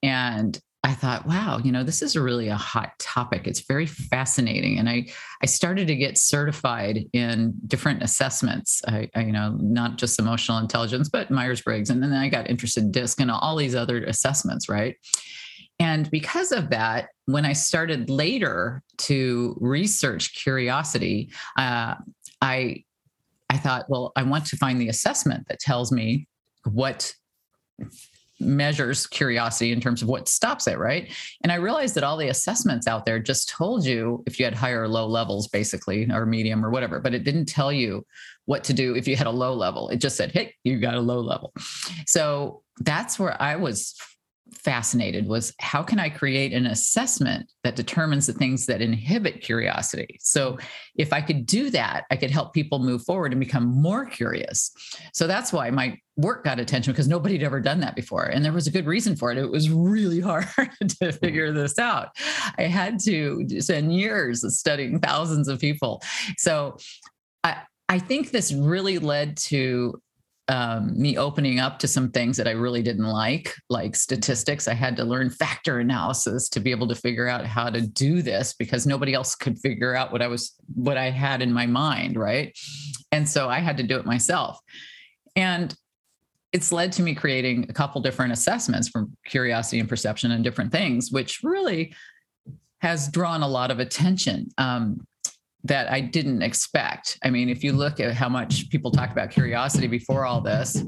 And 0.03 0.59
I 0.83 0.93
thought, 0.93 1.27
wow, 1.27 1.59
you 1.63 1.71
know, 1.71 1.83
this 1.83 2.01
is 2.01 2.15
really 2.15 2.47
a 2.47 2.55
hot 2.55 2.97
topic. 2.97 3.45
It's 3.45 3.61
very 3.61 3.85
fascinating. 3.85 4.79
And 4.79 4.89
I, 4.89 5.07
I 5.43 5.45
started 5.45 5.85
to 5.87 5.95
get 5.95 6.17
certified 6.17 7.05
in 7.13 7.53
different 7.67 8.01
assessments, 8.01 8.81
I, 8.87 9.07
I 9.13 9.21
you 9.21 9.31
know, 9.31 9.57
not 9.61 9.97
just 9.97 10.17
emotional 10.17 10.57
intelligence, 10.57 11.07
but 11.07 11.29
Myers 11.29 11.61
Briggs. 11.61 11.91
And 11.91 12.01
then 12.01 12.13
I 12.13 12.29
got 12.29 12.49
interested 12.49 12.83
in 12.83 12.91
DISC 12.91 13.21
and 13.21 13.29
all 13.29 13.55
these 13.55 13.75
other 13.75 14.03
assessments, 14.05 14.67
right? 14.67 14.95
And 15.79 16.09
because 16.09 16.51
of 16.51 16.71
that, 16.71 17.09
when 17.25 17.45
I 17.45 17.53
started 17.53 18.09
later 18.09 18.81
to 18.99 19.55
research 19.59 20.33
curiosity, 20.35 21.31
uh, 21.57 21.95
I, 22.41 22.83
I 23.51 23.57
thought, 23.57 23.85
well, 23.87 24.13
I 24.15 24.23
want 24.23 24.47
to 24.47 24.57
find 24.57 24.81
the 24.81 24.89
assessment 24.89 25.47
that 25.47 25.59
tells 25.59 25.91
me 25.91 26.27
what 26.63 27.13
measures 28.39 29.05
curiosity 29.05 29.71
in 29.71 29.79
terms 29.79 30.01
of 30.01 30.07
what 30.07 30.27
stops 30.27 30.67
it, 30.67 30.79
right? 30.79 31.11
And 31.43 31.51
I 31.51 31.55
realized 31.55 31.95
that 31.95 32.03
all 32.03 32.17
the 32.17 32.29
assessments 32.29 32.87
out 32.87 33.05
there 33.05 33.19
just 33.19 33.49
told 33.49 33.85
you 33.85 34.23
if 34.25 34.39
you 34.39 34.45
had 34.45 34.55
higher 34.55 34.81
or 34.81 34.87
low 34.87 35.05
levels, 35.05 35.47
basically, 35.47 36.09
or 36.11 36.25
medium 36.25 36.65
or 36.65 36.71
whatever, 36.71 36.99
but 36.99 37.13
it 37.13 37.23
didn't 37.23 37.45
tell 37.45 37.71
you 37.71 38.03
what 38.45 38.63
to 38.65 38.73
do 38.73 38.95
if 38.95 39.07
you 39.07 39.15
had 39.15 39.27
a 39.27 39.31
low 39.31 39.53
level. 39.53 39.89
It 39.89 39.97
just 39.97 40.17
said, 40.17 40.31
hey, 40.31 40.55
you 40.63 40.79
got 40.79 40.95
a 40.95 40.99
low 40.99 41.19
level. 41.19 41.53
So 42.07 42.63
that's 42.79 43.19
where 43.19 43.39
I 43.39 43.57
was 43.57 43.95
fascinated 44.53 45.27
was 45.27 45.53
how 45.59 45.81
can 45.83 45.99
I 45.99 46.09
create 46.09 46.53
an 46.53 46.65
assessment 46.65 47.51
that 47.63 47.75
determines 47.75 48.27
the 48.27 48.33
things 48.33 48.65
that 48.65 48.81
inhibit 48.81 49.41
curiosity? 49.41 50.17
So 50.19 50.57
if 50.95 51.13
I 51.13 51.21
could 51.21 51.45
do 51.45 51.69
that, 51.71 52.05
I 52.11 52.15
could 52.15 52.31
help 52.31 52.53
people 52.53 52.79
move 52.79 53.03
forward 53.03 53.31
and 53.31 53.39
become 53.39 53.65
more 53.65 54.05
curious. 54.05 54.71
So 55.13 55.27
that's 55.27 55.53
why 55.53 55.69
my 55.69 55.97
work 56.17 56.43
got 56.43 56.59
attention 56.59 56.93
because 56.93 57.07
nobody 57.07 57.35
had 57.35 57.43
ever 57.43 57.59
done 57.59 57.79
that 57.79 57.95
before. 57.95 58.25
And 58.25 58.43
there 58.43 58.51
was 58.51 58.67
a 58.67 58.71
good 58.71 58.85
reason 58.85 59.15
for 59.15 59.31
it. 59.31 59.37
It 59.37 59.49
was 59.49 59.69
really 59.69 60.19
hard 60.19 60.47
to 60.55 60.65
mm-hmm. 60.65 61.17
figure 61.17 61.51
this 61.51 61.79
out. 61.79 62.09
I 62.57 62.63
had 62.63 62.99
to 63.01 63.61
spend 63.61 63.93
years 63.93 64.45
studying 64.57 64.99
thousands 64.99 65.47
of 65.47 65.59
people. 65.59 66.01
So 66.37 66.77
I, 67.43 67.61
I 67.89 67.99
think 67.99 68.31
this 68.31 68.53
really 68.53 68.99
led 68.99 69.37
to 69.37 70.01
um, 70.47 70.99
me 70.99 71.17
opening 71.17 71.59
up 71.59 71.79
to 71.79 71.87
some 71.87 72.11
things 72.11 72.35
that 72.37 72.47
I 72.47 72.51
really 72.51 72.81
didn't 72.81 73.05
like, 73.05 73.53
like 73.69 73.95
statistics. 73.95 74.67
I 74.67 74.73
had 74.73 74.95
to 74.97 75.03
learn 75.03 75.29
factor 75.29 75.79
analysis 75.79 76.49
to 76.49 76.59
be 76.59 76.71
able 76.71 76.87
to 76.87 76.95
figure 76.95 77.27
out 77.27 77.45
how 77.45 77.69
to 77.69 77.81
do 77.81 78.21
this 78.21 78.53
because 78.53 78.85
nobody 78.85 79.13
else 79.13 79.35
could 79.35 79.59
figure 79.59 79.95
out 79.95 80.11
what 80.11 80.21
I 80.21 80.27
was, 80.27 80.55
what 80.73 80.97
I 80.97 81.09
had 81.09 81.41
in 81.41 81.53
my 81.53 81.65
mind. 81.65 82.17
Right. 82.17 82.57
And 83.11 83.27
so 83.27 83.49
I 83.49 83.59
had 83.59 83.77
to 83.77 83.83
do 83.83 83.97
it 83.97 84.05
myself. 84.05 84.59
And 85.35 85.73
it's 86.51 86.71
led 86.71 86.91
to 86.93 87.01
me 87.01 87.15
creating 87.15 87.67
a 87.69 87.73
couple 87.73 88.01
different 88.01 88.33
assessments 88.33 88.89
from 88.89 89.15
curiosity 89.25 89.79
and 89.79 89.87
perception 89.87 90.31
and 90.31 90.43
different 90.43 90.71
things, 90.71 91.11
which 91.11 91.41
really 91.43 91.93
has 92.81 93.07
drawn 93.09 93.41
a 93.41 93.47
lot 93.47 93.71
of 93.71 93.79
attention. 93.79 94.49
Um, 94.57 95.05
that 95.63 95.91
I 95.91 96.01
didn't 96.01 96.41
expect. 96.41 97.17
I 97.23 97.29
mean, 97.29 97.49
if 97.49 97.63
you 97.63 97.73
look 97.73 97.99
at 97.99 98.13
how 98.13 98.29
much 98.29 98.69
people 98.69 98.91
talked 98.91 99.11
about 99.11 99.31
curiosity 99.31 99.87
before 99.87 100.25
all 100.25 100.41
this, 100.41 100.83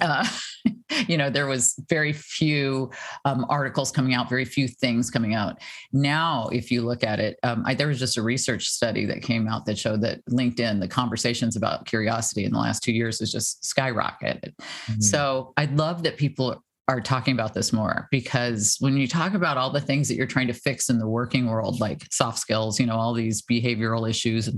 uh, 0.00 0.26
you 1.08 1.16
know, 1.16 1.30
there 1.30 1.46
was 1.46 1.74
very 1.88 2.12
few 2.12 2.90
um, 3.24 3.46
articles 3.48 3.90
coming 3.90 4.14
out, 4.14 4.28
very 4.28 4.44
few 4.44 4.68
things 4.68 5.10
coming 5.10 5.34
out. 5.34 5.60
Now, 5.92 6.48
if 6.52 6.70
you 6.70 6.82
look 6.82 7.04
at 7.04 7.20
it, 7.20 7.38
um, 7.42 7.62
I, 7.66 7.74
there 7.74 7.88
was 7.88 7.98
just 7.98 8.16
a 8.16 8.22
research 8.22 8.68
study 8.68 9.06
that 9.06 9.22
came 9.22 9.48
out 9.48 9.66
that 9.66 9.78
showed 9.78 10.02
that 10.02 10.24
LinkedIn, 10.26 10.80
the 10.80 10.88
conversations 10.88 11.56
about 11.56 11.86
curiosity 11.86 12.44
in 12.44 12.52
the 12.52 12.58
last 12.58 12.82
two 12.82 12.92
years 12.92 13.20
has 13.20 13.32
just 13.32 13.62
skyrocketed. 13.62 14.54
Mm-hmm. 14.58 15.00
So 15.00 15.52
I 15.56 15.66
love 15.66 16.02
that 16.02 16.16
people 16.16 16.62
are 16.90 17.00
talking 17.00 17.34
about 17.34 17.54
this 17.54 17.72
more 17.72 18.08
because 18.10 18.76
when 18.80 18.96
you 18.96 19.06
talk 19.06 19.34
about 19.34 19.56
all 19.56 19.70
the 19.70 19.80
things 19.80 20.08
that 20.08 20.16
you're 20.16 20.26
trying 20.26 20.48
to 20.48 20.52
fix 20.52 20.90
in 20.90 20.98
the 20.98 21.06
working 21.06 21.46
world, 21.46 21.78
like 21.78 22.04
soft 22.10 22.40
skills, 22.40 22.80
you 22.80 22.86
know, 22.86 22.96
all 22.96 23.14
these 23.14 23.42
behavioral 23.42 24.10
issues, 24.10 24.50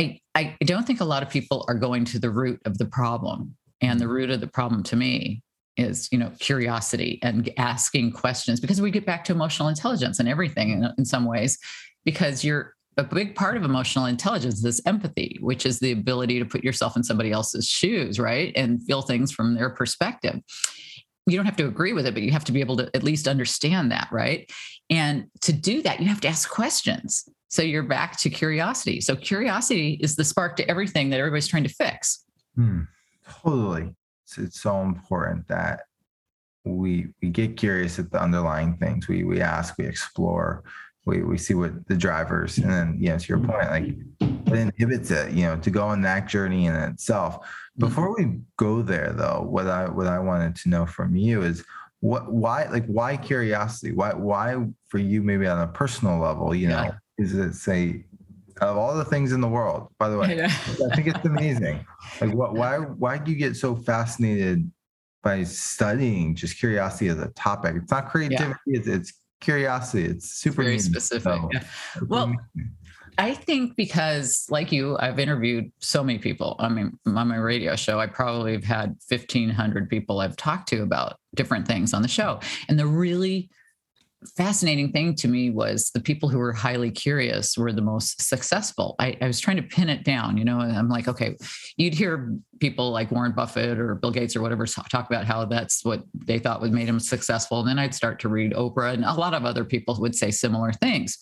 I, 0.00 0.18
I 0.34 0.56
don't 0.64 0.86
think 0.86 1.02
a 1.02 1.04
lot 1.04 1.22
of 1.22 1.28
people 1.28 1.66
are 1.68 1.74
going 1.74 2.06
to 2.06 2.18
the 2.18 2.30
root 2.30 2.60
of 2.64 2.78
the 2.78 2.86
problem. 2.86 3.54
And 3.82 4.00
the 4.00 4.08
root 4.08 4.30
of 4.30 4.40
the 4.40 4.46
problem 4.46 4.82
to 4.84 4.96
me 4.96 5.42
is, 5.76 6.08
you 6.10 6.16
know, 6.16 6.32
curiosity 6.38 7.18
and 7.22 7.52
asking 7.58 8.12
questions 8.12 8.58
because 8.58 8.80
we 8.80 8.90
get 8.90 9.04
back 9.04 9.22
to 9.24 9.32
emotional 9.32 9.68
intelligence 9.68 10.18
and 10.18 10.28
everything 10.28 10.70
in, 10.70 10.88
in 10.96 11.04
some 11.04 11.26
ways, 11.26 11.58
because 12.06 12.42
you're 12.42 12.74
a 12.96 13.04
big 13.04 13.34
part 13.34 13.58
of 13.58 13.64
emotional 13.64 14.06
intelligence 14.06 14.64
is 14.64 14.80
empathy, 14.86 15.36
which 15.40 15.66
is 15.66 15.78
the 15.80 15.92
ability 15.92 16.38
to 16.38 16.46
put 16.46 16.64
yourself 16.64 16.96
in 16.96 17.02
somebody 17.02 17.32
else's 17.32 17.68
shoes, 17.68 18.18
right? 18.18 18.52
And 18.56 18.82
feel 18.84 19.02
things 19.02 19.30
from 19.30 19.56
their 19.56 19.68
perspective 19.68 20.40
you 21.26 21.36
don't 21.36 21.46
have 21.46 21.56
to 21.56 21.66
agree 21.66 21.92
with 21.92 22.06
it, 22.06 22.14
but 22.14 22.22
you 22.22 22.32
have 22.32 22.44
to 22.44 22.52
be 22.52 22.60
able 22.60 22.76
to 22.76 22.90
at 22.94 23.02
least 23.02 23.28
understand 23.28 23.90
that, 23.92 24.08
right? 24.12 24.50
And 24.90 25.26
to 25.42 25.52
do 25.52 25.82
that, 25.82 26.00
you 26.00 26.06
have 26.06 26.20
to 26.22 26.28
ask 26.28 26.50
questions. 26.50 27.28
So 27.48 27.62
you're 27.62 27.84
back 27.84 28.18
to 28.20 28.30
curiosity. 28.30 29.00
So 29.00 29.16
curiosity 29.16 29.98
is 30.02 30.16
the 30.16 30.24
spark 30.24 30.56
to 30.56 30.68
everything 30.68 31.10
that 31.10 31.20
everybody's 31.20 31.46
trying 31.46 31.62
to 31.62 31.68
fix. 31.68 32.24
Hmm, 32.56 32.82
totally. 33.42 33.94
It's, 34.24 34.38
it's 34.38 34.60
so 34.60 34.82
important 34.82 35.48
that 35.48 35.80
we 36.64 37.08
we 37.20 37.28
get 37.28 37.56
curious 37.56 37.98
at 37.98 38.10
the 38.10 38.20
underlying 38.20 38.76
things. 38.76 39.06
We 39.06 39.22
we 39.24 39.40
ask, 39.40 39.76
we 39.78 39.86
explore, 39.86 40.64
we 41.04 41.22
we 41.22 41.38
see 41.38 41.54
what 41.54 41.86
the 41.86 41.96
drivers, 41.96 42.58
and 42.58 42.70
then 42.70 42.96
yeah, 42.98 43.16
to 43.16 43.28
your 43.28 43.38
point, 43.38 43.70
like 43.70 43.96
it 44.20 44.52
inhibits 44.52 45.10
it, 45.10 45.32
you 45.32 45.44
know, 45.44 45.56
to 45.56 45.70
go 45.70 45.86
on 45.86 46.00
that 46.02 46.26
journey 46.26 46.66
in 46.66 46.74
itself. 46.74 47.46
Mm-hmm. 47.78 47.88
Before 47.88 48.16
we 48.16 48.40
go 48.56 48.82
there, 48.82 49.12
though, 49.12 49.46
what 49.48 49.66
I 49.66 49.88
what 49.88 50.06
I 50.06 50.18
wanted 50.18 50.54
to 50.56 50.68
know 50.68 50.86
from 50.86 51.16
you 51.16 51.42
is 51.42 51.64
what 52.00 52.32
why 52.32 52.66
like 52.66 52.86
why 52.86 53.16
curiosity? 53.16 53.92
Why 53.92 54.14
why 54.14 54.56
for 54.88 54.98
you 54.98 55.22
maybe 55.22 55.46
on 55.46 55.60
a 55.60 55.66
personal 55.66 56.18
level, 56.18 56.54
you 56.54 56.68
know, 56.68 56.92
is 57.18 57.34
it 57.34 57.54
say 57.54 58.04
of 58.60 58.76
all 58.76 58.94
the 58.94 59.04
things 59.04 59.32
in 59.32 59.40
the 59.40 59.48
world, 59.48 59.88
by 59.98 60.08
the 60.08 60.18
way, 60.18 60.40
I 60.44 60.48
think 60.94 61.08
it's 61.08 61.24
amazing. 61.24 61.84
Like 62.20 62.32
what 62.32 62.54
why 62.54 62.78
why 62.78 63.18
do 63.18 63.32
you 63.32 63.36
get 63.36 63.56
so 63.56 63.74
fascinated 63.74 64.70
by 65.22 65.42
studying 65.42 66.36
just 66.36 66.58
curiosity 66.58 67.08
as 67.08 67.18
a 67.18 67.28
topic? 67.30 67.74
It's 67.76 67.90
not 67.90 68.08
creativity, 68.08 68.60
yeah. 68.66 68.78
it's, 68.78 68.86
it's 68.86 69.12
curiosity. 69.40 70.04
It's 70.04 70.30
super 70.30 70.62
very 70.62 70.78
specific. 70.78 71.40
Yeah. 71.52 71.64
Well, 72.06 72.34
I 73.18 73.34
think 73.34 73.76
because, 73.76 74.46
like 74.50 74.72
you, 74.72 74.96
I've 74.98 75.18
interviewed 75.18 75.70
so 75.78 76.02
many 76.02 76.18
people. 76.18 76.56
I 76.58 76.68
mean, 76.68 76.98
on 77.06 77.28
my 77.28 77.36
radio 77.36 77.76
show, 77.76 78.00
I 78.00 78.06
probably 78.06 78.52
have 78.52 78.64
had 78.64 78.96
1,500 79.08 79.88
people 79.88 80.20
I've 80.20 80.36
talked 80.36 80.68
to 80.70 80.82
about 80.82 81.18
different 81.34 81.66
things 81.66 81.94
on 81.94 82.02
the 82.02 82.08
show. 82.08 82.40
And 82.68 82.78
the 82.78 82.86
really 82.86 83.50
fascinating 84.36 84.92
thing 84.92 85.14
to 85.16 85.28
me 85.28 85.50
was 85.50 85.90
the 85.90 86.00
people 86.00 86.28
who 86.28 86.38
were 86.38 86.52
highly 86.52 86.90
curious 86.90 87.56
were 87.56 87.72
the 87.72 87.82
most 87.82 88.20
successful. 88.22 88.94
I, 88.98 89.16
I, 89.20 89.26
was 89.26 89.40
trying 89.40 89.56
to 89.56 89.62
pin 89.62 89.88
it 89.88 90.04
down, 90.04 90.36
you 90.36 90.44
know, 90.44 90.60
and 90.60 90.76
I'm 90.76 90.88
like, 90.88 91.08
okay, 91.08 91.36
you'd 91.76 91.94
hear 91.94 92.34
people 92.60 92.90
like 92.90 93.10
Warren 93.10 93.32
Buffett 93.32 93.78
or 93.78 93.94
Bill 93.96 94.10
Gates 94.10 94.36
or 94.36 94.42
whatever 94.42 94.66
talk 94.66 95.06
about 95.06 95.24
how 95.24 95.44
that's 95.44 95.84
what 95.84 96.02
they 96.14 96.38
thought 96.38 96.60
would 96.60 96.72
made 96.72 96.88
them 96.88 97.00
successful. 97.00 97.60
And 97.60 97.68
then 97.68 97.78
I'd 97.78 97.94
start 97.94 98.18
to 98.20 98.28
read 98.28 98.52
Oprah 98.52 98.94
and 98.94 99.04
a 99.04 99.12
lot 99.12 99.34
of 99.34 99.44
other 99.44 99.64
people 99.64 99.96
would 100.00 100.14
say 100.14 100.30
similar 100.30 100.72
things. 100.72 101.18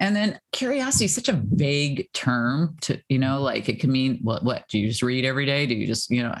And 0.00 0.16
then 0.16 0.38
curiosity 0.52 1.04
is 1.04 1.14
such 1.14 1.28
a 1.28 1.40
vague 1.44 2.08
term 2.12 2.76
to, 2.82 3.00
you 3.08 3.18
know, 3.18 3.40
like 3.40 3.68
it 3.68 3.80
can 3.80 3.92
mean 3.92 4.18
what, 4.22 4.42
what 4.44 4.66
do 4.68 4.78
you 4.78 4.88
just 4.88 5.02
read 5.02 5.24
every 5.24 5.46
day? 5.46 5.66
Do 5.66 5.74
you 5.74 5.86
just, 5.86 6.10
you 6.10 6.22
know, 6.22 6.34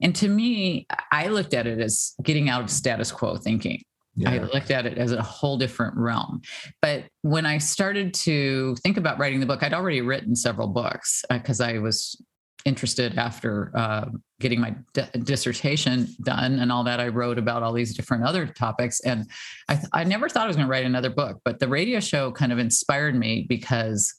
and 0.00 0.14
to 0.16 0.28
me, 0.28 0.86
I 1.10 1.28
looked 1.28 1.54
at 1.54 1.66
it 1.66 1.80
as 1.80 2.14
getting 2.22 2.48
out 2.48 2.62
of 2.62 2.70
status 2.70 3.10
quo 3.10 3.36
thinking 3.36 3.82
yeah. 4.14 4.30
I 4.30 4.38
looked 4.38 4.70
at 4.70 4.86
it 4.86 4.98
as 4.98 5.12
a 5.12 5.22
whole 5.22 5.56
different 5.56 5.96
realm. 5.96 6.42
But 6.82 7.04
when 7.22 7.46
I 7.46 7.58
started 7.58 8.12
to 8.14 8.76
think 8.82 8.96
about 8.96 9.18
writing 9.18 9.40
the 9.40 9.46
book, 9.46 9.62
I'd 9.62 9.74
already 9.74 10.00
written 10.00 10.34
several 10.34 10.68
books 10.68 11.24
because 11.30 11.60
uh, 11.60 11.64
I 11.64 11.78
was 11.78 12.20
interested 12.64 13.18
after 13.18 13.72
uh, 13.74 14.06
getting 14.40 14.60
my 14.60 14.74
dissertation 15.24 16.08
done 16.22 16.58
and 16.58 16.72
all 16.72 16.84
that. 16.84 17.00
I 17.00 17.08
wrote 17.08 17.38
about 17.38 17.62
all 17.62 17.72
these 17.72 17.94
different 17.94 18.24
other 18.24 18.46
topics, 18.46 19.00
and 19.00 19.26
I, 19.68 19.76
th- 19.76 19.88
I 19.92 20.04
never 20.04 20.28
thought 20.28 20.44
I 20.44 20.46
was 20.46 20.56
going 20.56 20.66
to 20.66 20.70
write 20.70 20.86
another 20.86 21.10
book. 21.10 21.40
But 21.44 21.58
the 21.58 21.68
radio 21.68 22.00
show 22.00 22.32
kind 22.32 22.52
of 22.52 22.58
inspired 22.58 23.14
me 23.14 23.46
because 23.48 24.14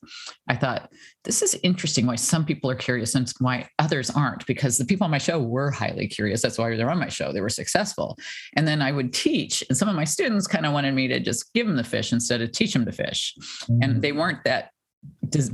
I 0.47 0.55
thought 0.55 0.91
this 1.23 1.41
is 1.41 1.59
interesting. 1.63 2.05
Why 2.05 2.15
some 2.15 2.45
people 2.45 2.69
are 2.69 2.75
curious 2.75 3.15
and 3.15 3.31
why 3.39 3.67
others 3.79 4.09
aren't? 4.09 4.45
Because 4.45 4.77
the 4.77 4.85
people 4.85 5.05
on 5.05 5.11
my 5.11 5.17
show 5.17 5.39
were 5.39 5.71
highly 5.71 6.07
curious. 6.07 6.41
That's 6.41 6.57
why 6.57 6.75
they're 6.75 6.89
on 6.89 6.99
my 6.99 7.09
show. 7.09 7.33
They 7.33 7.41
were 7.41 7.49
successful, 7.49 8.17
and 8.55 8.67
then 8.67 8.81
I 8.81 8.91
would 8.91 9.13
teach, 9.13 9.63
and 9.69 9.77
some 9.77 9.89
of 9.89 9.95
my 9.95 10.05
students 10.05 10.47
kind 10.47 10.65
of 10.65 10.73
wanted 10.73 10.93
me 10.93 11.07
to 11.07 11.19
just 11.19 11.53
give 11.53 11.67
them 11.67 11.75
the 11.75 11.83
fish 11.83 12.13
instead 12.13 12.41
of 12.41 12.51
teach 12.51 12.73
them 12.73 12.85
to 12.85 12.91
fish, 12.91 13.35
mm-hmm. 13.63 13.79
and 13.81 14.01
they 14.01 14.11
weren't 14.11 14.43
that 14.45 14.71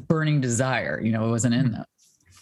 burning 0.08 0.42
desire. 0.42 1.00
You 1.02 1.12
know, 1.12 1.26
it 1.26 1.30
wasn't 1.30 1.56
in 1.56 1.72
them. 1.72 1.86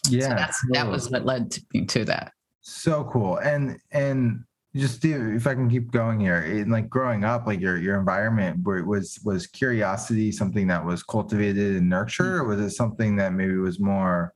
Yeah, 0.09 0.21
so 0.21 0.29
that's 0.29 0.65
that 0.71 0.87
was 0.87 1.09
what 1.09 1.25
led 1.25 1.51
to, 1.51 1.61
me 1.73 1.85
to 1.85 2.05
that. 2.05 2.33
So 2.61 3.07
cool, 3.11 3.37
and 3.37 3.77
and 3.91 4.43
just 4.75 5.05
if 5.05 5.47
I 5.47 5.53
can 5.53 5.69
keep 5.69 5.91
going 5.91 6.19
here, 6.19 6.41
in 6.41 6.69
like 6.69 6.89
growing 6.89 7.23
up, 7.23 7.47
like 7.47 7.61
your 7.61 7.77
your 7.77 7.97
environment, 7.97 8.59
where 8.63 8.77
it 8.77 8.85
was 8.85 9.19
was 9.23 9.47
curiosity 9.47 10.31
something 10.31 10.67
that 10.67 10.83
was 10.83 11.03
cultivated 11.03 11.75
and 11.75 11.89
nurtured, 11.89 12.39
or 12.39 12.43
was 12.45 12.59
it 12.59 12.71
something 12.71 13.15
that 13.17 13.33
maybe 13.33 13.55
was 13.55 13.79
more 13.79 14.33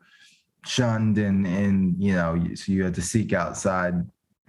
shunned 0.65 1.17
and 1.17 1.45
and 1.45 1.95
you 2.01 2.13
know, 2.13 2.41
so 2.55 2.71
you 2.71 2.83
had 2.83 2.95
to 2.95 3.01
seek 3.01 3.33
outside 3.33 3.95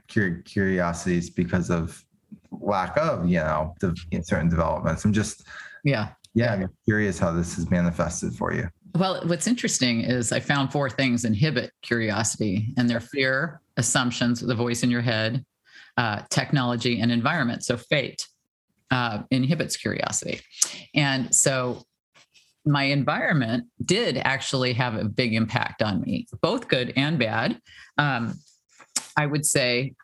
curiosities 0.09 1.31
because 1.31 1.71
of 1.71 2.05
lack 2.51 2.97
of 2.97 3.29
you 3.29 3.39
know 3.39 3.75
the, 3.81 3.97
certain 4.23 4.49
developments. 4.49 5.05
I'm 5.05 5.13
just 5.13 5.45
yeah 5.85 6.11
yeah, 6.35 6.53
I'm 6.53 6.71
curious 6.85 7.19
how 7.19 7.33
this 7.33 7.59
is 7.59 7.71
manifested 7.71 8.35
for 8.35 8.53
you. 8.53 8.69
Well, 8.95 9.21
what's 9.27 9.47
interesting 9.47 10.01
is 10.01 10.33
I 10.33 10.41
found 10.41 10.73
four 10.73 10.91
things 10.91 11.25
inhibit 11.25 11.73
curiosity, 11.83 12.73
and 12.77 12.89
they're 12.89 13.01
fear, 13.01 13.61
assumptions, 13.77 14.41
the 14.41 14.55
voice 14.55 14.83
in 14.83 14.91
your 14.91 15.01
head, 15.01 15.45
uh, 15.97 16.23
technology, 16.31 17.01
and 17.01 17.13
environment. 17.13 17.65
So 17.65 17.77
fate 17.77 18.27
uh, 18.91 19.23
inhibits 19.31 19.77
curiosity. 19.77 20.41
And 20.95 21.35
so 21.35 21.85
my 22.67 22.85
environment 22.85 23.65
did 23.85 24.19
actually 24.19 24.73
have 24.75 24.95
a 24.95 25.05
big 25.05 25.35
impact 25.35 25.83
on 25.83 26.01
me, 26.01 26.27
both 26.43 26.69
good 26.69 26.93
and 26.97 27.19
bad. 27.19 27.61
Um, 27.97 28.39
I 29.17 29.27
would 29.27 29.47
say 29.47 29.95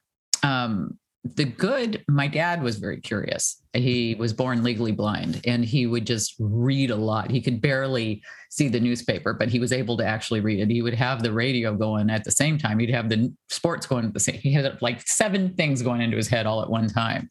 um, 0.43 0.99
the 1.35 1.45
good, 1.45 2.04
my 2.09 2.28
dad 2.28 2.62
was 2.62 2.76
very 2.76 3.00
curious. 3.00 3.62
He 3.73 4.14
was 4.18 4.33
born 4.33 4.62
legally 4.62 4.92
blind 4.92 5.40
and 5.47 5.64
he 5.64 5.87
would 5.87 6.06
just 6.06 6.35
read 6.38 6.90
a 6.90 6.97
lot. 6.97 7.30
He 7.30 7.40
could 7.40 7.61
barely 7.61 8.23
see 8.50 8.68
the 8.68 8.80
newspaper, 8.80 9.35
but 9.35 9.49
he 9.49 9.59
was 9.59 9.73
able 9.73 9.97
to 9.99 10.04
actually 10.04 10.40
read 10.40 10.61
it. 10.61 10.71
He 10.71 10.83
would 10.83 10.95
have 10.95 11.23
the 11.23 11.33
radio 11.33 11.75
going 11.75 12.11
at 12.11 12.25
the 12.25 12.33
same 12.33 12.59
time. 12.59 12.78
He'd 12.78 12.90
have 12.90 13.09
the 13.09 13.33
sports 13.50 13.87
going 13.87 14.04
at 14.04 14.14
the 14.14 14.21
same. 14.21 14.38
He 14.38 14.52
had 14.52 14.80
like 14.80 15.06
seven 15.06 15.54
things 15.54 15.83
going 15.83 16.00
into 16.00 16.16
his 16.16 16.28
head 16.28 16.47
all 16.47 16.62
at 16.62 16.71
one 16.71 16.88
time. 16.88 17.28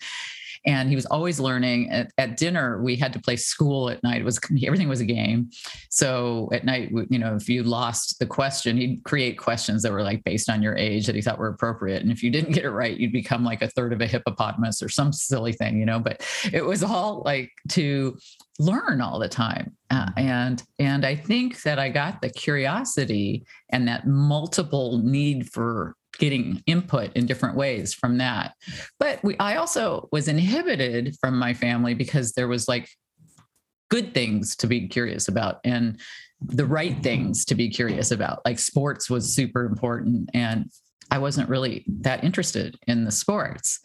And 0.66 0.90
he 0.90 0.96
was 0.96 1.06
always 1.06 1.40
learning. 1.40 1.90
At, 1.92 2.12
at 2.18 2.38
dinner, 2.38 2.82
we 2.82 2.96
had 2.96 3.14
to 3.14 3.20
play 3.20 3.36
school 3.36 3.90
at 3.90 4.02
night. 4.04 4.22
It 4.22 4.26
was 4.26 4.40
everything 4.64 4.90
was 4.90 5.02
a 5.02 5.06
game. 5.06 5.50
So 5.90 6.50
at 6.52 6.66
night, 6.66 6.92
you 7.10 7.20
know, 7.20 7.36
if 7.36 7.48
you 7.48 7.64
lost 7.64 8.20
the 8.20 8.26
question, 8.26 8.78
he'd 8.78 9.04
create 9.04 9.38
questions 9.38 9.84
that 9.84 9.92
were 9.92 10.04
like 10.04 10.24
based 10.24 10.50
on 10.50 10.62
your 10.62 10.76
age 10.76 11.06
that 11.06 11.16
he 11.16 11.22
thought 11.22 11.38
were 11.38 11.50
appropriate. 11.50 12.02
And 12.02 12.12
if 12.12 12.24
you 12.24 12.30
didn't 12.30 12.54
get 12.54 12.66
it 12.66 12.72
right, 12.72 12.98
you'd 12.98 13.12
become 13.12 13.44
like 13.44 13.62
a 13.62 13.70
third 13.70 13.94
of 13.94 14.02
a 14.02 14.08
hippopotamus 14.08 14.82
or 14.82 14.90
some 14.90 15.14
silly 15.14 15.54
thing, 15.54 15.78
you 15.78 15.86
know. 15.86 16.00
But 16.00 16.26
it 16.52 16.66
was 16.66 16.84
all 16.84 17.22
like 17.26 17.52
to 17.70 18.18
learn 18.60 19.02
all 19.02 19.20
the 19.20 19.28
time 19.28 19.76
uh, 19.90 20.06
mm-hmm. 20.06 20.20
and 20.20 20.64
and 20.80 21.06
i 21.06 21.14
think 21.14 21.62
that 21.64 21.78
i 21.78 21.90
got 21.90 22.22
the 22.22 22.30
curiosity 22.30 23.46
and 23.72 23.88
that 23.88 24.08
multiple 24.08 24.98
need 25.00 25.50
for 25.52 25.96
getting 26.18 26.62
input 26.66 27.12
in 27.14 27.26
different 27.26 27.56
ways 27.56 27.94
from 27.94 28.18
that. 28.18 28.54
But 29.00 29.24
we, 29.24 29.38
i 29.38 29.56
also 29.56 30.08
was 30.12 30.28
inhibited 30.28 31.16
from 31.20 31.38
my 31.38 31.54
family 31.54 31.94
because 31.94 32.34
there 32.34 32.48
was 32.48 32.68
like 32.68 32.90
good 33.90 34.14
things 34.14 34.56
to 34.58 34.68
be 34.68 34.88
curious 34.88 35.28
about 35.28 35.60
and 35.64 36.00
the 36.42 36.66
right 36.66 37.02
things 37.02 37.46
to 37.46 37.56
be 37.56 37.70
curious 37.70 38.12
about. 38.12 38.42
Like 38.46 38.60
sports 38.60 39.10
was 39.10 39.34
super 39.34 39.66
important 39.66 40.30
and 40.34 40.70
I 41.16 41.18
wasn't 41.18 41.48
really 41.48 41.86
that 42.02 42.26
interested 42.26 42.78
in 42.88 43.06
the 43.06 43.12
sports. 43.12 43.80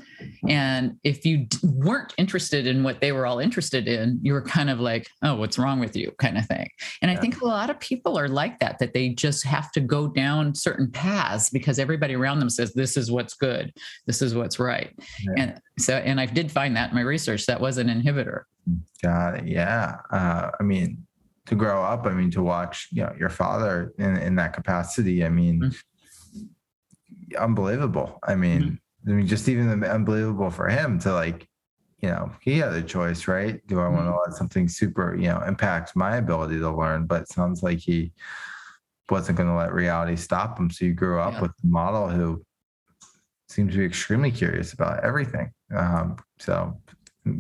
And 0.49 0.97
if 1.05 1.25
you 1.25 1.47
weren't 1.63 2.13
interested 2.19 2.67
in 2.67 2.83
what 2.83 3.01
they 3.01 3.13
were 3.13 3.25
all 3.25 3.39
interested 3.39 3.87
in, 3.87 4.19
you 4.21 4.33
were 4.33 4.43
kind 4.43 4.69
of 4.69 4.81
like, 4.81 5.09
oh, 5.23 5.37
what's 5.37 5.57
wrong 5.57 5.79
with 5.79 5.95
you 5.95 6.11
kind 6.19 6.37
of 6.37 6.47
thing. 6.47 6.69
And 7.01 7.09
yeah. 7.09 7.17
I 7.17 7.21
think 7.21 7.41
a 7.41 7.45
lot 7.45 7.71
of 7.71 7.79
people 7.79 8.19
are 8.19 8.27
like 8.27 8.59
that, 8.59 8.81
that 8.81 8.95
they 8.95 9.11
just 9.11 9.45
have 9.45 9.71
to 9.73 9.81
go 9.81 10.09
down 10.09 10.57
certain 10.57 10.91
paths 10.91 11.51
because 11.51 11.79
everybody 11.79 12.17
around 12.17 12.41
them 12.41 12.51
says, 12.51 12.73
this 12.73 12.97
is 12.97 13.13
what's 13.13 13.35
good, 13.35 13.73
this 14.09 14.23
is 14.23 14.35
what's 14.35 14.59
right. 14.59 14.93
Yeah. 15.21 15.33
And 15.37 15.61
so, 15.79 15.99
and 15.99 16.21
I 16.21 16.27
did 16.27 16.51
find 16.51 16.75
that 16.75 16.91
in 16.91 16.97
my 16.97 17.03
research, 17.03 17.47
that 17.47 17.61
was 17.61 17.79
an 17.79 17.87
inhibitor. 17.87 18.43
Got 19.05 19.37
it. 19.37 19.47
Yeah. 19.47 19.99
Uh, 20.11 20.51
I 20.59 20.65
mean, 20.65 21.07
to 21.47 21.55
grow 21.55 21.81
up, 21.81 22.07
I 22.07 22.11
mean, 22.11 22.33
to 22.33 22.43
watch, 22.43 22.89
you 22.91 23.05
know, 23.05 23.15
your 23.17 23.31
father 23.31 23.93
in, 23.99 24.17
in 24.17 24.35
that 24.35 24.53
capacity, 24.53 25.25
I 25.25 25.29
mean, 25.29 25.61
mm-hmm 25.61 25.79
unbelievable. 27.39 28.19
I 28.23 28.35
mean, 28.35 28.63
mm-hmm. 28.63 29.11
I 29.11 29.15
mean, 29.15 29.27
just 29.27 29.49
even 29.49 29.83
unbelievable 29.85 30.51
for 30.51 30.69
him 30.69 30.99
to 31.01 31.13
like, 31.13 31.49
you 32.03 32.09
know, 32.09 32.33
he 32.41 32.59
had 32.59 32.73
a 32.73 32.83
choice, 32.83 33.29
right? 33.29 33.65
Do 33.67 33.81
I 33.81 33.89
want 33.89 34.07
to 34.07 34.11
mm-hmm. 34.11 34.31
let 34.31 34.37
something 34.37 34.69
super, 34.69 35.15
you 35.17 35.29
know, 35.29 35.43
impact 35.43 35.97
my 35.97 36.17
ability 36.17 36.59
to 36.59 36.71
learn? 36.71 37.07
But 37.07 37.23
it 37.23 37.29
sounds 37.29 37.63
like 37.63 37.79
he 37.79 38.13
wasn't 39.11 39.39
going 39.39 39.49
to 39.49 39.55
let 39.55 39.73
reality 39.73 40.17
stop 40.17 40.59
him. 40.59 40.71
So 40.71 40.85
you 40.85 40.95
grew 40.95 41.21
up 41.21 41.35
yeah. 41.35 41.43
with 41.43 41.51
a 41.51 41.67
model 41.67 42.09
who 42.09 42.45
seems 43.49 43.73
to 43.73 43.79
be 43.79 43.85
extremely 43.85 44.31
curious 44.31 44.73
about 44.73 45.03
everything. 45.05 45.51
Um, 45.77 46.17
so 46.39 46.81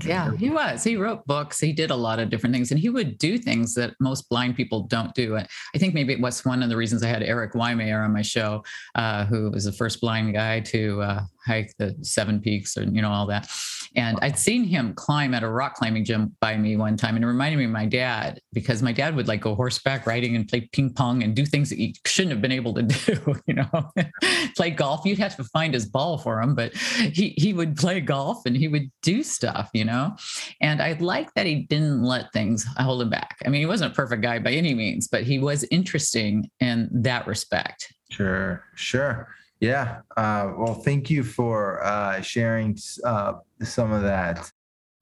yeah, 0.04 0.36
he 0.36 0.50
was. 0.50 0.84
He 0.84 0.96
wrote 0.96 1.26
books. 1.26 1.58
He 1.58 1.72
did 1.72 1.90
a 1.90 1.96
lot 1.96 2.18
of 2.18 2.28
different 2.28 2.54
things, 2.54 2.70
and 2.70 2.78
he 2.78 2.90
would 2.90 3.16
do 3.16 3.38
things 3.38 3.74
that 3.74 3.94
most 3.98 4.28
blind 4.28 4.54
people 4.54 4.82
don't 4.82 5.14
do. 5.14 5.36
I 5.36 5.46
think 5.78 5.94
maybe 5.94 6.12
it 6.12 6.20
was 6.20 6.44
one 6.44 6.62
of 6.62 6.68
the 6.68 6.76
reasons 6.76 7.02
I 7.02 7.08
had 7.08 7.22
eric 7.22 7.54
Weihenmayer 7.54 8.04
on 8.04 8.12
my 8.12 8.22
show, 8.22 8.62
uh, 8.94 9.24
who 9.24 9.50
was 9.50 9.64
the 9.64 9.72
first 9.72 10.00
blind 10.00 10.34
guy 10.34 10.60
to 10.60 11.00
uh, 11.00 11.20
hike 11.46 11.74
the 11.78 11.96
seven 12.02 12.40
peaks 12.40 12.76
and 12.76 12.94
you 12.94 13.00
know 13.00 13.10
all 13.10 13.26
that. 13.28 13.50
And 13.96 14.18
I'd 14.22 14.38
seen 14.38 14.64
him 14.64 14.94
climb 14.94 15.34
at 15.34 15.42
a 15.42 15.48
rock 15.48 15.74
climbing 15.74 16.04
gym 16.04 16.36
by 16.40 16.56
me 16.56 16.76
one 16.76 16.96
time, 16.96 17.16
and 17.16 17.24
it 17.24 17.28
reminded 17.28 17.58
me 17.58 17.64
of 17.64 17.70
my 17.70 17.86
dad 17.86 18.40
because 18.52 18.82
my 18.82 18.92
dad 18.92 19.16
would 19.16 19.28
like 19.28 19.40
go 19.40 19.54
horseback 19.54 20.06
riding 20.06 20.36
and 20.36 20.48
play 20.48 20.68
ping 20.72 20.92
pong 20.92 21.22
and 21.22 21.34
do 21.34 21.44
things 21.44 21.70
that 21.70 21.78
he 21.78 21.96
shouldn't 22.06 22.32
have 22.32 22.42
been 22.42 22.52
able 22.52 22.74
to 22.74 22.82
do. 22.82 23.34
You 23.46 23.54
know, 23.54 23.90
play 24.56 24.70
golf. 24.70 25.04
You'd 25.04 25.18
have 25.18 25.36
to 25.36 25.44
find 25.44 25.74
his 25.74 25.86
ball 25.86 26.18
for 26.18 26.40
him, 26.40 26.54
but 26.54 26.74
he 26.76 27.34
he 27.36 27.52
would 27.52 27.76
play 27.76 28.00
golf 28.00 28.46
and 28.46 28.56
he 28.56 28.68
would 28.68 28.90
do 29.02 29.22
stuff. 29.22 29.70
You 29.74 29.84
know, 29.84 30.16
and 30.60 30.80
I 30.80 30.92
like 31.00 31.32
that 31.34 31.46
he 31.46 31.62
didn't 31.64 32.02
let 32.02 32.32
things 32.32 32.66
hold 32.78 33.02
him 33.02 33.10
back. 33.10 33.36
I 33.44 33.48
mean, 33.48 33.60
he 33.60 33.66
wasn't 33.66 33.92
a 33.92 33.96
perfect 33.96 34.22
guy 34.22 34.38
by 34.38 34.52
any 34.52 34.74
means, 34.74 35.08
but 35.08 35.24
he 35.24 35.38
was 35.38 35.64
interesting 35.70 36.50
in 36.60 36.88
that 36.92 37.26
respect. 37.26 37.92
Sure, 38.10 38.64
sure. 38.74 39.28
Yeah. 39.60 40.00
Uh, 40.16 40.52
well, 40.56 40.74
thank 40.74 41.10
you 41.10 41.22
for 41.22 41.84
uh, 41.84 42.20
sharing 42.22 42.78
uh, 43.04 43.34
some 43.62 43.92
of 43.92 44.02
that. 44.02 44.50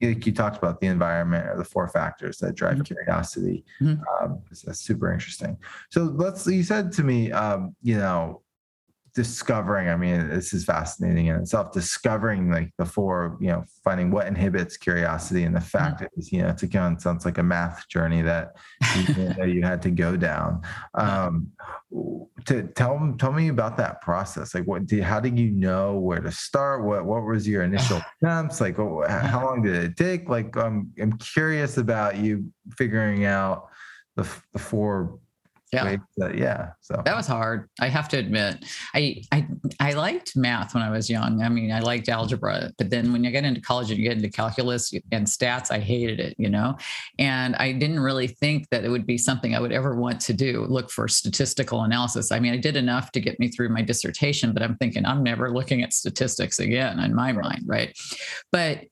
Like 0.01 0.25
you 0.25 0.31
talked 0.31 0.57
about 0.57 0.79
the 0.79 0.87
environment 0.87 1.49
or 1.49 1.57
the 1.57 1.65
four 1.65 1.87
factors 1.87 2.37
that 2.37 2.55
drive 2.55 2.75
mm-hmm. 2.75 2.83
curiosity. 2.83 3.65
Mm-hmm. 3.81 4.01
Um, 4.23 4.41
that's 4.63 4.79
super 4.79 5.11
interesting. 5.11 5.57
So 5.89 6.03
let's. 6.03 6.47
You 6.47 6.63
said 6.63 6.91
to 6.93 7.03
me, 7.03 7.31
um, 7.31 7.75
you 7.81 7.97
know, 7.97 8.41
discovering 9.15 9.89
i 9.89 9.95
mean 9.95 10.27
this 10.29 10.53
is 10.53 10.65
fascinating 10.65 11.27
in 11.27 11.35
itself 11.35 11.71
discovering 11.71 12.51
like 12.51 12.71
the 12.77 12.85
four 12.85 13.37
you 13.39 13.47
know 13.47 13.63
finding 13.83 14.11
what 14.11 14.27
inhibits 14.27 14.77
curiosity 14.77 15.43
and 15.43 15.55
the 15.55 15.61
fact 15.61 16.01
mm-hmm. 16.01 16.19
is 16.19 16.31
you 16.31 16.41
know 16.41 16.49
it's 16.49 16.63
again 16.63 16.99
sounds 16.99 17.25
like 17.25 17.37
a 17.37 17.43
math 17.43 17.87
journey 17.87 18.21
that 18.21 18.55
you, 18.95 19.43
you 19.45 19.61
had 19.61 19.81
to 19.81 19.91
go 19.91 20.15
down. 20.15 20.61
Um 20.95 21.51
to 22.45 22.63
tell 22.63 23.15
tell 23.17 23.31
me 23.31 23.49
about 23.49 23.77
that 23.77 24.01
process. 24.01 24.53
Like 24.53 24.65
what 24.65 24.85
did 24.85 25.03
how 25.03 25.19
did 25.19 25.37
you 25.37 25.51
know 25.51 25.99
where 25.99 26.19
to 26.19 26.31
start? 26.31 26.83
What 26.83 27.05
what 27.05 27.23
was 27.23 27.47
your 27.47 27.63
initial 27.63 28.01
attempts? 28.21 28.61
Like 28.61 28.77
how 28.77 29.45
long 29.45 29.61
did 29.61 29.75
it 29.75 29.97
take? 29.97 30.29
Like 30.29 30.55
i'm 30.57 30.91
i'm 31.01 31.13
curious 31.17 31.77
about 31.77 32.17
you 32.17 32.51
figuring 32.77 33.25
out 33.25 33.67
the, 34.15 34.27
the 34.53 34.59
four 34.59 35.19
yeah. 35.71 35.97
yeah 36.33 36.69
so. 36.81 37.01
That 37.05 37.15
was 37.15 37.27
hard 37.27 37.69
i 37.79 37.87
have 37.87 38.09
to 38.09 38.17
admit. 38.17 38.65
I, 38.93 39.21
I 39.31 39.47
i 39.79 39.93
liked 39.93 40.35
math 40.35 40.73
when 40.73 40.83
i 40.83 40.89
was 40.89 41.09
young. 41.09 41.41
I 41.41 41.49
mean 41.49 41.71
i 41.71 41.79
liked 41.79 42.09
algebra 42.09 42.71
but 42.77 42.89
then 42.89 43.11
when 43.13 43.23
you 43.23 43.31
get 43.31 43.43
into 43.43 43.61
college 43.61 43.89
and 43.89 43.99
you 43.99 44.07
get 44.07 44.17
into 44.17 44.29
calculus 44.29 44.91
and 45.11 45.25
stats 45.25 45.71
i 45.71 45.79
hated 45.79 46.19
it 46.19 46.35
you 46.37 46.49
know? 46.49 46.77
And 47.17 47.55
i 47.57 47.71
didn't 47.71 47.99
really 47.99 48.27
think 48.27 48.69
that 48.69 48.83
it 48.83 48.89
would 48.89 49.05
be 49.05 49.17
something 49.17 49.55
i 49.55 49.59
would 49.59 49.71
ever 49.71 49.95
want 49.95 50.19
to 50.21 50.33
do 50.33 50.65
look 50.69 50.89
for 50.91 51.07
statistical 51.07 51.83
analysis. 51.83 52.31
I 52.31 52.39
mean 52.39 52.53
i 52.53 52.57
did 52.57 52.75
enough 52.75 53.11
to 53.13 53.19
get 53.19 53.39
me 53.39 53.49
through 53.49 53.69
my 53.69 53.81
dissertation 53.81 54.53
but 54.53 54.63
i'm 54.63 54.75
thinking 54.77 55.05
i'm 55.05 55.23
never 55.23 55.53
looking 55.53 55.83
at 55.83 55.93
statistics 55.93 56.59
again 56.59 56.99
in 56.99 57.13
my 57.15 57.31
mind 57.31 57.63
right? 57.65 57.97
But 58.51 58.85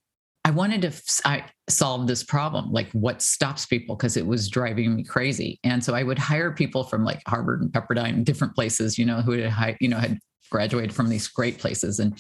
I 0.47 0.51
wanted 0.51 0.81
to 0.83 0.93
I 1.25 1.43
solve 1.67 2.07
this 2.07 2.23
problem, 2.23 2.71
like 2.71 2.89
what 2.93 3.21
stops 3.21 3.65
people, 3.65 3.97
because 3.97 4.15
it 4.15 4.25
was 4.25 4.49
driving 4.49 4.95
me 4.95 5.03
crazy. 5.03 5.60
And 5.65 5.83
so 5.83 5.93
I 5.93 6.03
would 6.03 6.17
hire 6.17 6.53
people 6.53 6.86
from 6.86 7.03
like 7.03 7.21
Harvard 7.27 7.62
and 7.62 7.69
Pepperdine 7.69 8.23
different 8.23 8.55
places, 8.55 8.97
you 8.97 9.03
know, 9.03 9.19
who 9.19 9.33
had, 9.33 9.75
you 9.81 9.89
know, 9.89 9.97
had 9.97 10.17
graduated 10.49 10.95
from 10.95 11.10
these 11.10 11.27
great 11.27 11.57
places. 11.57 11.99
And 11.99 12.17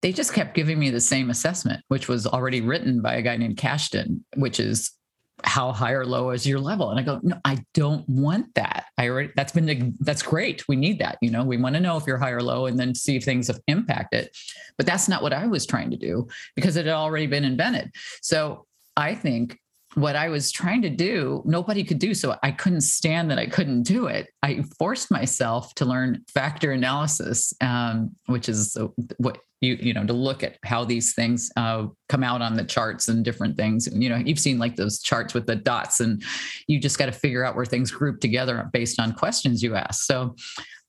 they 0.00 0.14
just 0.14 0.32
kept 0.32 0.54
giving 0.54 0.78
me 0.78 0.88
the 0.88 0.98
same 0.98 1.28
assessment, 1.28 1.84
which 1.88 2.08
was 2.08 2.26
already 2.26 2.62
written 2.62 3.02
by 3.02 3.16
a 3.16 3.22
guy 3.22 3.36
named 3.36 3.58
Kashdan, 3.58 4.22
which 4.36 4.58
is 4.58 4.92
how 5.44 5.72
high 5.72 5.92
or 5.92 6.06
low 6.06 6.30
is 6.30 6.46
your 6.46 6.58
level? 6.58 6.90
And 6.90 6.98
i 6.98 7.02
go 7.02 7.20
no 7.22 7.38
i 7.44 7.58
don't 7.74 8.08
want 8.08 8.54
that. 8.54 8.86
I 8.98 9.08
already 9.08 9.32
that's 9.36 9.52
been 9.52 9.94
that's 10.00 10.22
great. 10.22 10.66
We 10.68 10.76
need 10.76 10.98
that 11.00 11.18
you 11.20 11.30
know? 11.30 11.44
We 11.44 11.56
want 11.56 11.74
to 11.74 11.80
know 11.80 11.96
if 11.96 12.06
you're 12.06 12.18
high 12.18 12.30
or 12.30 12.42
low 12.42 12.66
and 12.66 12.78
then 12.78 12.94
see 12.94 13.16
if 13.16 13.24
things 13.24 13.48
have 13.48 13.60
impacted. 13.66 14.30
But 14.76 14.86
that's 14.86 15.08
not 15.08 15.22
what 15.22 15.32
i 15.32 15.46
was 15.46 15.66
trying 15.66 15.90
to 15.90 15.96
do 15.96 16.28
because 16.54 16.76
it 16.76 16.86
had 16.86 16.94
already 16.94 17.26
been 17.26 17.44
invented. 17.44 17.92
So 18.22 18.66
i 18.96 19.14
think 19.14 19.58
what 19.96 20.14
I 20.14 20.28
was 20.28 20.52
trying 20.52 20.82
to 20.82 20.90
do, 20.90 21.42
nobody 21.46 21.82
could 21.82 21.98
do. 21.98 22.12
So 22.12 22.36
I 22.42 22.50
couldn't 22.50 22.82
stand 22.82 23.30
that 23.30 23.38
I 23.38 23.46
couldn't 23.46 23.84
do 23.84 24.08
it. 24.08 24.28
I 24.42 24.62
forced 24.78 25.10
myself 25.10 25.74
to 25.76 25.86
learn 25.86 26.22
factor 26.28 26.72
analysis, 26.72 27.54
um, 27.62 28.14
which 28.26 28.50
is 28.50 28.76
what 29.16 29.38
you 29.62 29.78
you 29.80 29.94
know 29.94 30.04
to 30.04 30.12
look 30.12 30.42
at 30.42 30.58
how 30.64 30.84
these 30.84 31.14
things 31.14 31.50
uh, 31.56 31.86
come 32.10 32.22
out 32.22 32.42
on 32.42 32.56
the 32.56 32.64
charts 32.64 33.08
and 33.08 33.24
different 33.24 33.56
things. 33.56 33.88
You 33.90 34.10
know, 34.10 34.16
you've 34.16 34.38
seen 34.38 34.58
like 34.58 34.76
those 34.76 35.00
charts 35.00 35.32
with 35.32 35.46
the 35.46 35.56
dots, 35.56 36.00
and 36.00 36.22
you 36.66 36.78
just 36.78 36.98
got 36.98 37.06
to 37.06 37.12
figure 37.12 37.42
out 37.42 37.56
where 37.56 37.64
things 37.64 37.90
group 37.90 38.20
together 38.20 38.68
based 38.74 39.00
on 39.00 39.14
questions 39.14 39.62
you 39.62 39.76
ask. 39.76 40.04
So 40.04 40.36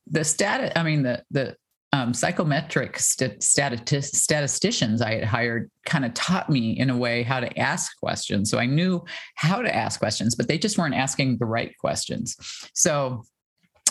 the 0.06 0.26
stat, 0.26 0.74
I 0.76 0.84
mean 0.84 1.04
the 1.04 1.24
the 1.32 1.56
um, 1.94 2.14
psychometric 2.14 3.00
st- 3.00 3.42
statisticians 3.42 5.02
I 5.02 5.16
had 5.16 5.24
hired 5.24 5.72
kind 5.86 6.06
of 6.06 6.14
taught 6.14 6.50
me 6.50 6.78
in 6.78 6.90
a 6.90 6.98
way 6.98 7.24
how 7.24 7.40
to 7.40 7.58
ask 7.58 7.98
questions. 8.00 8.52
So 8.52 8.60
I 8.60 8.66
knew 8.66 9.04
how 9.36 9.62
to 9.62 9.74
ask 9.74 10.00
questions, 10.00 10.36
but 10.36 10.48
they 10.48 10.58
just 10.58 10.78
weren't 10.78 10.96
asking 10.96 11.38
the 11.38 11.46
right 11.46 11.78
questions. 11.78 12.36
So 12.74 13.24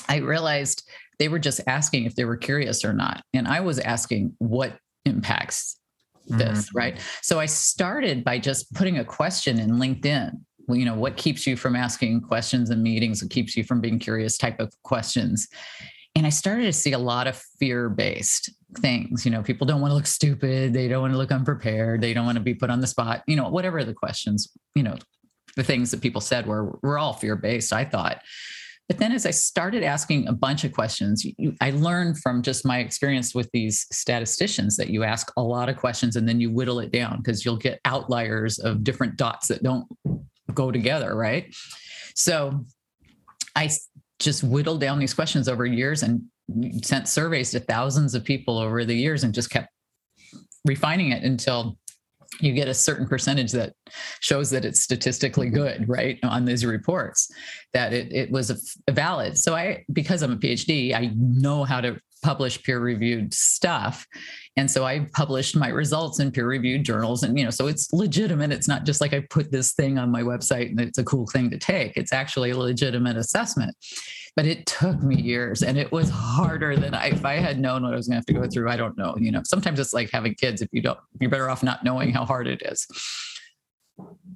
I 0.09 0.19
realized 0.19 0.89
they 1.19 1.29
were 1.29 1.39
just 1.39 1.61
asking 1.67 2.05
if 2.05 2.15
they 2.15 2.27
were 2.27 2.37
curious 2.37 2.85
or 2.85 2.93
not. 2.93 3.23
And 3.33 3.49
I 3.49 3.61
was 3.61 3.79
asking 3.79 4.35
what 4.39 4.79
impacts 5.07 5.79
this, 6.27 6.67
mm-hmm. 6.67 6.79
right? 6.79 7.01
So 7.23 7.41
I 7.41 7.47
started 7.47 8.25
by 8.25 8.39
just 8.39 8.73
putting 8.75 8.99
a 8.99 9.05
question 9.05 9.59
in 9.59 9.71
LinkedIn. 9.71 10.33
Well, 10.67 10.77
you 10.77 10.85
know, 10.85 10.97
what 10.97 11.17
keeps 11.17 11.47
you 11.47 11.57
from 11.57 11.77
asking 11.77 12.23
questions 12.23 12.71
in 12.71 12.83
meetings? 12.83 13.23
What 13.23 13.31
keeps 13.31 13.57
you 13.57 13.65
from 13.65 13.81
being 13.81 13.99
curious 13.99 14.37
type 14.37 14.61
of 14.61 14.75
questions? 14.83 15.49
And 16.17 16.27
I 16.27 16.31
started 16.31 16.65
to 16.65 16.73
see 16.73 16.93
a 16.93 16.99
lot 16.99 17.27
of 17.27 17.37
fear 17.37 17.91
based 17.91 18.51
things. 18.79 19.27
You 19.27 19.31
know, 19.31 19.43
people 19.43 19.67
don't 19.67 19.83
want 19.83 19.91
to 19.91 19.95
look 19.95 20.07
stupid. 20.07 20.73
They 20.73 20.89
don't 20.89 21.03
want 21.03 21.13
to 21.13 21.19
look 21.19 21.31
unprepared. 21.31 22.01
They 22.01 22.15
don't 22.15 22.25
want 22.25 22.37
to 22.37 22.43
be 22.43 22.55
put 22.55 22.71
on 22.71 22.81
the 22.81 22.87
spot. 22.87 23.23
You 23.27 23.37
know, 23.37 23.51
whatever 23.51 23.85
the 23.85 23.93
questions, 23.93 24.51
you 24.75 24.83
know, 24.83 24.97
the 25.57 25.63
things 25.63 25.91
that 25.91 26.01
people 26.01 26.23
said 26.23 26.47
were, 26.47 26.79
were 26.83 26.99
all 26.99 27.13
fear 27.13 27.37
based, 27.37 27.71
I 27.71 27.85
thought. 27.85 28.23
But 28.89 28.99
then 28.99 29.13
as 29.13 29.27
I 29.27 29.31
started 29.31 29.83
asking 29.83 30.27
a 30.27 30.33
bunch 30.33 30.65
of 30.65 30.73
questions, 30.73 31.27
I 31.61 31.73
learned 31.73 32.19
from 32.21 32.41
just 32.41 32.65
my 32.65 32.79
experience 32.79 33.35
with 33.35 33.51
these 33.53 33.87
statisticians 33.93 34.77
that 34.77 34.89
you 34.89 35.05
ask 35.05 35.31
a 35.37 35.43
lot 35.43 35.69
of 35.69 35.77
questions 35.77 36.17
and 36.17 36.27
then 36.27 36.41
you 36.41 36.51
whittle 36.51 36.81
it 36.81 36.93
down 36.93 37.19
because 37.19 37.45
you'll 37.45 37.59
get 37.59 37.81
outliers 37.85 38.59
of 38.59 38.85
different 38.85 39.17
dots 39.17 39.49
that 39.49 39.63
don't 39.63 39.87
go 40.55 40.71
together, 40.71 41.15
right? 41.15 41.55
So 42.15 42.65
I 43.55 43.71
just 44.19 44.43
whittled 44.43 44.81
down 44.81 44.99
these 44.99 45.15
questions 45.15 45.49
over 45.49 45.67
years 45.67 46.03
and 46.03 46.23
sent 46.83 47.09
surveys 47.09 47.51
to 47.51 47.61
thousands 47.61 48.15
of 48.15 48.25
people 48.25 48.59
over 48.59 48.85
the 48.85 48.95
years 48.95 49.25
and 49.25 49.35
just 49.35 49.51
kept 49.51 49.69
refining 50.65 51.11
it 51.11 51.23
until 51.23 51.77
you 52.41 52.53
get 52.53 52.69
a 52.69 52.75
certain 52.75 53.07
percentage 53.07 53.53
that 53.53 53.73
shows 54.21 54.51
that 54.51 54.65
it's 54.65 54.83
statistically 54.83 55.49
good 55.49 55.89
right 55.89 56.19
on 56.23 56.45
these 56.45 56.65
reports 56.65 57.31
that 57.73 57.93
it, 57.93 58.13
it 58.13 58.31
was 58.31 58.51
a, 58.51 58.57
a 58.89 58.93
valid. 58.93 59.39
So 59.39 59.55
i 59.55 59.85
because 59.93 60.23
i'm 60.23 60.33
a 60.33 60.37
phd 60.37 60.95
i 60.95 61.11
know 61.17 61.65
how 61.65 61.81
to 61.81 61.99
publish 62.27 62.61
peer 62.65 62.81
reviewed 62.81 63.33
stuff 63.33 64.05
and 64.57 64.69
so 64.69 64.85
i 64.85 65.07
published 65.13 65.55
my 65.55 65.69
results 65.69 66.19
in 66.19 66.33
peer 66.33 66.49
reviewed 66.49 66.85
journals 66.85 67.23
and 67.23 67.39
you 67.39 67.45
know 67.45 67.51
so 67.51 67.69
it's 67.69 67.93
legitimate 67.93 68.51
it's 68.51 68.67
not 68.67 68.85
just 68.85 69.01
like 69.01 69.15
i 69.15 69.21
put 69.31 69.53
this 69.53 69.75
thing 69.75 69.97
on 69.97 70.11
my 70.11 70.23
website 70.23 70.71
and 70.71 70.81
it's 70.81 70.99
a 70.99 71.05
cool 71.05 71.29
thing 71.29 71.49
to 71.49 71.57
take 71.57 71.97
it's 71.97 72.13
actually 72.13 72.51
a 72.51 72.59
legitimate 72.59 73.17
assessment 73.17 73.77
but 74.35 74.45
it 74.45 74.67
took 74.67 75.01
me 75.03 75.15
years 75.15 75.63
and 75.63 75.79
it 75.79 75.91
was 75.93 76.11
harder 76.11 76.77
than 76.77 76.95
I, 76.95 77.07
if 77.07 77.25
I 77.25 77.37
had 77.37 77.59
known 77.59 77.85
what 77.85 77.95
I 77.95 77.97
was 77.97 78.07
going 78.07 78.17
to 78.17 78.19
have 78.19 78.27
to 78.27 78.35
go 78.35 78.47
through. 78.47 78.69
I 78.69 78.77
don't 78.77 78.97
know. 78.99 79.17
You 79.19 79.33
know, 79.33 79.41
sometimes 79.45 79.81
it's 79.81 79.95
like 79.95 80.11
having 80.13 80.35
kids. 80.35 80.61
If 80.61 80.69
you 80.73 80.83
don't, 80.83 80.99
you're 81.19 81.31
better 81.31 81.49
off 81.49 81.63
not 81.63 81.83
knowing 81.85 82.13
how 82.13 82.27
hard 82.27 82.47
it 82.47 82.61
is. 82.67 82.87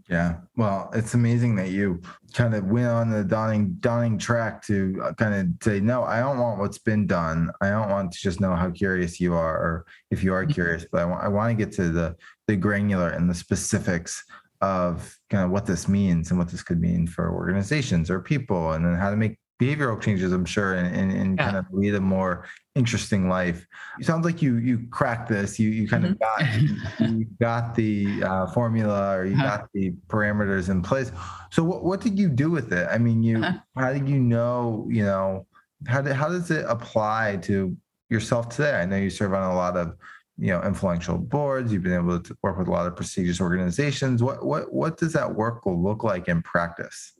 Yeah. 0.09 0.39
Well, 0.57 0.91
it's 0.93 1.15
amazing 1.15 1.55
that 1.57 1.69
you 1.69 2.03
kind 2.35 2.55
of 2.55 2.65
went 2.65 2.89
on 2.89 3.11
the 3.11 3.23
dawning 3.23 3.77
dawning 3.81 4.19
track 4.19 4.65
to 4.67 5.01
uh, 5.05 5.13
kind 5.15 5.35
of 5.35 5.49
say, 5.63 5.79
no, 5.79 6.03
I 6.03 6.21
don't 6.21 6.39
want 6.39 6.59
what's 6.59 6.79
been 6.79 7.07
done. 7.07 7.51
I 7.61 7.71
don't 7.71 7.91
want 7.91 8.13
to 8.13 8.19
just 8.19 8.41
know 8.41 8.57
how 8.57 8.71
curious 8.71 9.21
you 9.21 9.35
are 9.35 9.57
or 9.57 9.87
if 10.11 10.25
you 10.25 10.33
are 10.33 10.43
mm-hmm. 10.43 10.53
curious, 10.53 10.87
but 10.91 11.03
I 11.03 11.05
want 11.05 11.25
I 11.25 11.29
want 11.29 11.57
to 11.57 11.65
get 11.65 11.75
to 11.77 11.91
the 11.91 12.17
the 12.49 12.57
granular 12.57 13.11
and 13.11 13.31
the 13.31 13.35
specifics 13.35 14.25
of 14.61 15.17
kind 15.31 15.45
of 15.45 15.51
what 15.51 15.67
this 15.67 15.89
means 15.89 16.31
and 16.31 16.39
what 16.39 16.49
this 16.49 16.63
could 16.63 16.81
mean 16.81 17.07
for 17.07 17.33
organizations 17.33 18.11
or 18.11 18.21
people 18.21 18.73
and 18.73 18.85
then 18.85 18.95
how 18.95 19.11
to 19.11 19.17
make 19.17 19.39
behavioral 19.61 20.01
changes, 20.01 20.33
I'm 20.33 20.45
sure, 20.45 20.75
and, 20.75 20.95
and, 20.95 21.13
and 21.13 21.39
yeah. 21.39 21.45
kind 21.45 21.57
of 21.57 21.67
lead 21.71 21.95
a 21.95 22.01
more 22.01 22.47
interesting 22.75 23.29
life. 23.29 23.67
It 23.99 24.07
sounds 24.07 24.25
like 24.25 24.41
you 24.43 24.57
you 24.57 24.87
cracked 24.91 25.29
this. 25.29 25.59
You 25.59 25.71
you 25.71 25.89
kind 25.89 26.05
mm-hmm. 26.05 26.13
of 26.13 26.99
got 26.99 27.11
you 27.11 27.27
got 27.41 27.75
the 27.75 28.23
uh, 28.23 28.47
formula 28.49 29.17
or 29.17 29.25
you 29.25 29.35
uh-huh. 29.35 29.57
got 29.59 29.69
the 29.73 29.93
parameters 30.09 30.69
in 30.69 30.83
place. 30.83 31.13
So 31.51 31.63
what 31.65 31.85
what 31.85 32.01
did 32.01 32.19
you 32.19 32.29
do 32.29 32.51
with 32.51 32.73
it? 32.73 32.89
I 32.91 32.99
mean, 32.99 33.23
you 33.23 33.43
uh-huh. 33.43 33.59
how 33.77 33.93
did 33.93 34.09
you 34.09 34.21
know? 34.21 34.87
You 34.91 35.05
know, 35.05 35.47
how 35.87 36.03
did 36.03 36.15
how 36.15 36.29
does 36.29 36.51
it 36.51 36.65
apply 36.69 37.39
to 37.43 37.77
yourself 38.09 38.49
today? 38.49 38.75
I 38.75 38.87
know 38.87 38.97
you 38.97 39.11
serve 39.11 39.35
on 39.35 39.51
a 39.51 39.55
lot 39.55 39.77
of 39.77 39.97
you 40.41 40.49
know 40.49 40.63
influential 40.63 41.19
boards 41.19 41.71
you've 41.71 41.83
been 41.83 41.93
able 41.93 42.19
to 42.19 42.37
work 42.43 42.57
with 42.59 42.67
a 42.67 42.71
lot 42.71 42.87
of 42.87 42.97
prestigious 42.97 43.41
organizations 43.43 44.23
what 44.23 44.45
what 44.45 44.73
what 44.73 44.97
does 44.97 45.13
that 45.13 45.35
work 45.35 45.61
look 45.67 46.03
like 46.03 46.29
in 46.29 46.41
practice 46.41 47.13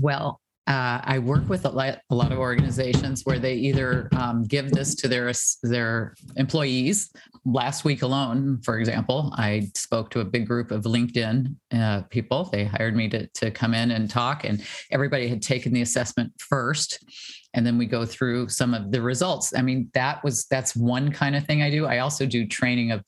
well 0.00 0.39
uh, 0.70 1.00
I 1.02 1.18
work 1.18 1.48
with 1.48 1.64
a 1.64 1.68
lot, 1.68 1.98
a 2.10 2.14
lot, 2.14 2.30
of 2.30 2.38
organizations 2.38 3.26
where 3.26 3.40
they 3.40 3.54
either 3.54 4.08
um, 4.16 4.44
give 4.44 4.70
this 4.70 4.94
to 4.96 5.08
their 5.08 5.32
their 5.64 6.14
employees. 6.36 7.12
Last 7.44 7.84
week 7.84 8.02
alone, 8.02 8.60
for 8.62 8.78
example, 8.78 9.32
I 9.36 9.68
spoke 9.74 10.10
to 10.10 10.20
a 10.20 10.24
big 10.24 10.46
group 10.46 10.70
of 10.70 10.84
LinkedIn 10.84 11.56
uh, 11.72 12.02
people. 12.02 12.44
They 12.44 12.66
hired 12.66 12.94
me 12.94 13.08
to 13.08 13.26
to 13.26 13.50
come 13.50 13.74
in 13.74 13.90
and 13.90 14.08
talk, 14.08 14.44
and 14.44 14.62
everybody 14.92 15.26
had 15.26 15.42
taken 15.42 15.72
the 15.72 15.82
assessment 15.82 16.32
first, 16.38 17.04
and 17.52 17.66
then 17.66 17.76
we 17.76 17.86
go 17.86 18.06
through 18.06 18.48
some 18.48 18.72
of 18.72 18.92
the 18.92 19.02
results. 19.02 19.52
I 19.56 19.62
mean, 19.62 19.90
that 19.94 20.22
was 20.22 20.44
that's 20.46 20.76
one 20.76 21.10
kind 21.10 21.34
of 21.34 21.44
thing 21.46 21.62
I 21.62 21.70
do. 21.70 21.86
I 21.86 21.98
also 21.98 22.26
do 22.26 22.46
training 22.46 22.92
of 22.92 23.04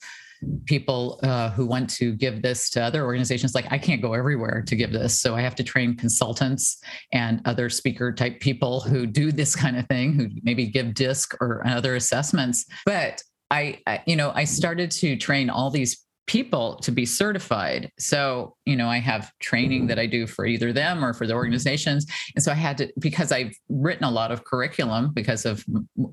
people 0.65 1.19
uh, 1.23 1.49
who 1.51 1.65
want 1.65 1.89
to 1.89 2.13
give 2.13 2.41
this 2.41 2.69
to 2.71 2.81
other 2.81 3.03
organizations. 3.03 3.55
Like 3.55 3.71
i 3.71 3.77
can't 3.77 4.01
go 4.01 4.13
everywhere 4.13 4.63
to 4.67 4.75
give 4.75 4.91
this 4.91 5.19
so 5.19 5.35
i 5.35 5.41
have 5.41 5.55
to 5.55 5.63
train 5.63 5.95
consultants 5.95 6.81
and 7.11 7.41
other 7.45 7.69
speaker 7.69 8.11
type 8.11 8.39
people 8.39 8.81
who 8.81 9.05
do 9.05 9.31
this 9.31 9.55
kind 9.55 9.77
of 9.77 9.87
thing 9.87 10.13
who 10.13 10.29
maybe 10.43 10.67
give 10.67 10.93
disc 10.93 11.35
or 11.41 11.65
other 11.67 11.95
assessments. 11.95 12.65
But 12.85 13.21
I, 13.51 13.79
I 13.85 14.01
you 14.05 14.15
know 14.15 14.31
i 14.33 14.45
started 14.45 14.89
to 14.91 15.15
train 15.15 15.49
all 15.49 15.69
these 15.69 16.03
people 16.25 16.77
to 16.77 16.91
be 16.91 17.05
certified. 17.05 17.91
So, 17.99 18.55
you 18.65 18.77
know, 18.77 18.87
I 18.87 18.99
have 18.99 19.31
training 19.39 19.87
that 19.87 19.99
I 19.99 20.05
do 20.05 20.25
for 20.25 20.45
either 20.45 20.71
them 20.71 21.03
or 21.03 21.13
for 21.13 21.27
the 21.27 21.33
organizations. 21.33 22.05
And 22.35 22.43
so 22.43 22.51
I 22.51 22.55
had 22.55 22.77
to, 22.77 22.91
because 22.99 23.31
I've 23.31 23.53
written 23.67 24.05
a 24.05 24.11
lot 24.11 24.31
of 24.31 24.45
curriculum 24.45 25.11
because 25.13 25.45
of 25.45 25.65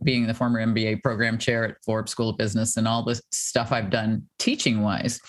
being 0.02 0.26
the 0.26 0.34
former 0.34 0.64
MBA 0.64 1.02
program 1.02 1.38
chair 1.38 1.64
at 1.64 1.76
Forbes 1.84 2.10
School 2.10 2.30
of 2.30 2.38
Business 2.38 2.76
and 2.76 2.88
all 2.88 3.04
the 3.04 3.20
stuff 3.30 3.70
I've 3.70 3.90
done 3.90 4.26
teaching 4.38 4.82
wise. 4.82 5.20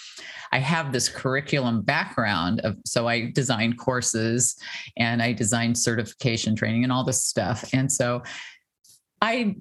I 0.51 0.59
have 0.59 0.91
this 0.91 1.07
curriculum 1.07 1.81
background 1.81 2.59
of 2.61 2.75
so 2.85 3.07
I 3.07 3.31
designed 3.31 3.77
courses 3.77 4.57
and 4.97 5.21
I 5.21 5.31
designed 5.31 5.77
certification 5.77 6.55
training 6.55 6.83
and 6.83 6.91
all 6.91 7.03
this 7.03 7.23
stuff. 7.23 7.69
And 7.71 7.89
so 7.91 8.23
I 9.21 9.55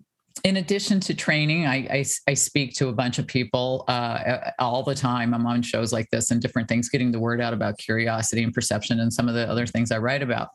in 0.44 0.56
addition 0.56 1.00
to 1.00 1.14
training, 1.14 1.66
I, 1.66 1.76
I, 1.90 2.04
I, 2.28 2.34
speak 2.34 2.74
to 2.74 2.88
a 2.88 2.92
bunch 2.92 3.18
of 3.18 3.26
people 3.26 3.84
uh, 3.88 4.52
all 4.58 4.82
the 4.82 4.94
time. 4.94 5.34
I'm 5.34 5.46
on 5.46 5.62
shows 5.62 5.92
like 5.92 6.08
this 6.10 6.30
and 6.30 6.40
different 6.40 6.68
things, 6.68 6.88
getting 6.88 7.10
the 7.10 7.20
word 7.20 7.40
out 7.40 7.52
about 7.52 7.78
curiosity 7.78 8.42
and 8.42 8.52
perception 8.52 9.00
and 9.00 9.12
some 9.12 9.28
of 9.28 9.34
the 9.34 9.48
other 9.48 9.66
things 9.66 9.90
I 9.90 9.98
write 9.98 10.22
about. 10.22 10.48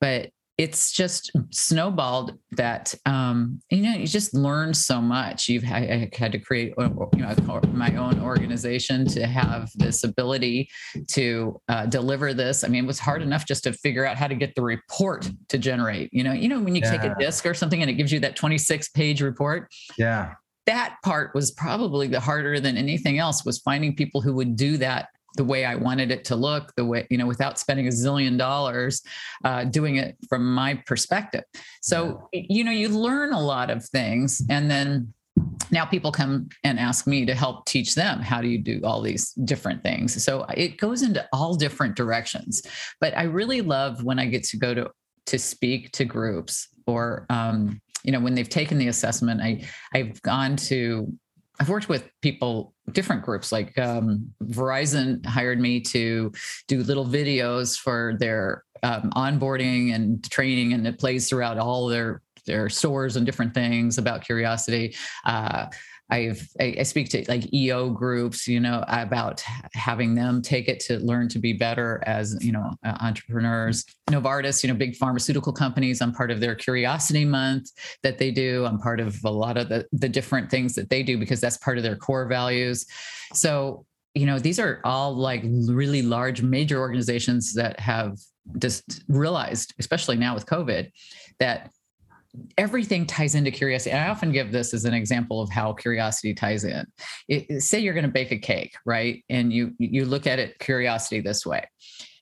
But 0.00 0.30
it's 0.60 0.92
just 0.92 1.32
snowballed 1.48 2.36
that 2.50 2.94
um, 3.06 3.62
you 3.70 3.80
know 3.82 3.94
you 3.94 4.06
just 4.06 4.34
learn 4.34 4.74
so 4.74 5.00
much. 5.00 5.48
You've 5.48 5.62
had, 5.62 5.84
I 5.84 6.10
had 6.14 6.32
to 6.32 6.38
create 6.38 6.74
uh, 6.76 6.90
you 7.14 7.22
know, 7.22 7.60
my 7.72 7.96
own 7.96 8.20
organization 8.20 9.06
to 9.06 9.26
have 9.26 9.70
this 9.76 10.04
ability 10.04 10.68
to 11.12 11.58
uh, 11.70 11.86
deliver 11.86 12.34
this. 12.34 12.62
I 12.62 12.68
mean, 12.68 12.84
it 12.84 12.86
was 12.86 12.98
hard 12.98 13.22
enough 13.22 13.46
just 13.46 13.64
to 13.64 13.72
figure 13.72 14.04
out 14.04 14.18
how 14.18 14.26
to 14.26 14.34
get 14.34 14.54
the 14.54 14.60
report 14.60 15.30
to 15.48 15.56
generate. 15.56 16.10
You 16.12 16.24
know, 16.24 16.32
you 16.32 16.46
know 16.46 16.60
when 16.60 16.74
you 16.74 16.82
yeah. 16.84 16.90
take 16.90 17.04
a 17.04 17.16
disc 17.18 17.46
or 17.46 17.54
something 17.54 17.80
and 17.80 17.90
it 17.90 17.94
gives 17.94 18.12
you 18.12 18.20
that 18.20 18.36
26 18.36 18.90
page 18.90 19.22
report. 19.22 19.72
Yeah, 19.96 20.34
that 20.66 20.96
part 21.02 21.34
was 21.34 21.52
probably 21.52 22.06
the 22.06 22.20
harder 22.20 22.60
than 22.60 22.76
anything 22.76 23.18
else. 23.18 23.46
Was 23.46 23.60
finding 23.60 23.96
people 23.96 24.20
who 24.20 24.34
would 24.34 24.56
do 24.56 24.76
that 24.76 25.08
the 25.36 25.44
way 25.44 25.64
I 25.64 25.74
wanted 25.74 26.10
it 26.10 26.24
to 26.26 26.36
look, 26.36 26.72
the 26.76 26.84
way, 26.84 27.06
you 27.10 27.18
know, 27.18 27.26
without 27.26 27.58
spending 27.58 27.86
a 27.86 27.90
zillion 27.90 28.36
dollars 28.36 29.02
uh, 29.44 29.64
doing 29.64 29.96
it 29.96 30.16
from 30.28 30.52
my 30.54 30.74
perspective. 30.86 31.44
So, 31.82 32.28
you 32.32 32.64
know, 32.64 32.70
you 32.70 32.88
learn 32.88 33.32
a 33.32 33.40
lot 33.40 33.70
of 33.70 33.84
things. 33.84 34.42
And 34.50 34.70
then 34.70 35.12
now 35.70 35.84
people 35.84 36.12
come 36.12 36.48
and 36.64 36.78
ask 36.78 37.06
me 37.06 37.24
to 37.26 37.34
help 37.34 37.64
teach 37.66 37.94
them 37.94 38.20
how 38.20 38.40
do 38.40 38.48
you 38.48 38.58
do 38.58 38.80
all 38.84 39.00
these 39.00 39.32
different 39.44 39.82
things. 39.82 40.22
So 40.22 40.44
it 40.54 40.78
goes 40.78 41.02
into 41.02 41.26
all 41.32 41.54
different 41.54 41.96
directions. 41.96 42.62
But 43.00 43.16
I 43.16 43.24
really 43.24 43.60
love 43.60 44.02
when 44.02 44.18
I 44.18 44.26
get 44.26 44.44
to 44.44 44.56
go 44.56 44.74
to 44.74 44.90
to 45.26 45.38
speak 45.38 45.92
to 45.92 46.04
groups 46.04 46.68
or 46.86 47.26
um, 47.30 47.80
you 48.02 48.12
know 48.12 48.20
when 48.20 48.34
they've 48.34 48.48
taken 48.48 48.78
the 48.78 48.88
assessment 48.88 49.40
i 49.40 49.62
i've 49.94 50.20
gone 50.22 50.56
to 50.56 51.12
I've 51.60 51.68
worked 51.68 51.90
with 51.90 52.08
people, 52.22 52.74
different 52.92 53.22
groups, 53.22 53.52
like 53.52 53.78
um, 53.78 54.32
Verizon 54.44 55.24
hired 55.26 55.60
me 55.60 55.80
to 55.82 56.32
do 56.68 56.82
little 56.82 57.04
videos 57.04 57.78
for 57.78 58.16
their 58.18 58.64
um, 58.82 59.10
onboarding 59.14 59.94
and 59.94 60.28
training, 60.30 60.72
and 60.72 60.86
it 60.86 60.98
plays 60.98 61.28
throughout 61.28 61.58
all 61.58 61.86
their 61.86 62.22
their 62.46 62.70
stores 62.70 63.16
and 63.16 63.26
different 63.26 63.52
things 63.52 63.98
about 63.98 64.24
curiosity. 64.24 64.96
Uh, 65.26 65.66
I've 66.10 66.48
I, 66.58 66.76
I, 66.80 66.82
speak 66.82 67.08
to 67.10 67.24
like 67.28 67.52
EO 67.52 67.90
groups, 67.90 68.48
you 68.48 68.60
know, 68.60 68.84
about 68.88 69.42
having 69.74 70.14
them 70.14 70.42
take 70.42 70.68
it 70.68 70.80
to 70.80 70.98
learn 70.98 71.28
to 71.28 71.38
be 71.38 71.52
better 71.52 72.02
as 72.06 72.36
you 72.40 72.52
know 72.52 72.72
uh, 72.84 72.96
entrepreneurs. 73.00 73.84
Novartis, 74.10 74.62
you 74.62 74.68
know, 74.68 74.74
big 74.74 74.96
pharmaceutical 74.96 75.52
companies. 75.52 76.00
I'm 76.00 76.12
part 76.12 76.30
of 76.30 76.40
their 76.40 76.54
Curiosity 76.54 77.24
Month 77.24 77.70
that 78.02 78.18
they 78.18 78.30
do. 78.30 78.64
I'm 78.66 78.78
part 78.78 79.00
of 79.00 79.16
a 79.24 79.30
lot 79.30 79.56
of 79.56 79.68
the 79.68 79.86
the 79.92 80.08
different 80.08 80.50
things 80.50 80.74
that 80.74 80.90
they 80.90 81.02
do 81.02 81.18
because 81.18 81.40
that's 81.40 81.56
part 81.58 81.76
of 81.76 81.84
their 81.84 81.96
core 81.96 82.26
values. 82.26 82.86
So 83.32 83.86
you 84.14 84.26
know, 84.26 84.38
these 84.38 84.58
are 84.58 84.80
all 84.84 85.14
like 85.14 85.42
really 85.44 86.02
large, 86.02 86.42
major 86.42 86.80
organizations 86.80 87.54
that 87.54 87.78
have 87.78 88.18
just 88.58 89.04
realized, 89.08 89.74
especially 89.78 90.16
now 90.16 90.34
with 90.34 90.46
COVID, 90.46 90.90
that 91.38 91.70
everything 92.56 93.06
ties 93.06 93.34
into 93.34 93.50
curiosity. 93.50 93.90
And 93.90 94.00
I 94.00 94.08
often 94.08 94.32
give 94.32 94.52
this 94.52 94.72
as 94.72 94.84
an 94.84 94.94
example 94.94 95.40
of 95.40 95.50
how 95.50 95.72
curiosity 95.72 96.34
ties 96.34 96.64
in. 96.64 96.86
It, 97.28 97.62
say 97.62 97.80
you're 97.80 97.94
going 97.94 98.04
to 98.06 98.10
bake 98.10 98.32
a 98.32 98.38
cake, 98.38 98.74
right? 98.84 99.24
And 99.28 99.52
you 99.52 99.72
you 99.78 100.04
look 100.04 100.26
at 100.26 100.38
it 100.38 100.58
curiosity 100.58 101.20
this 101.20 101.44
way. 101.44 101.68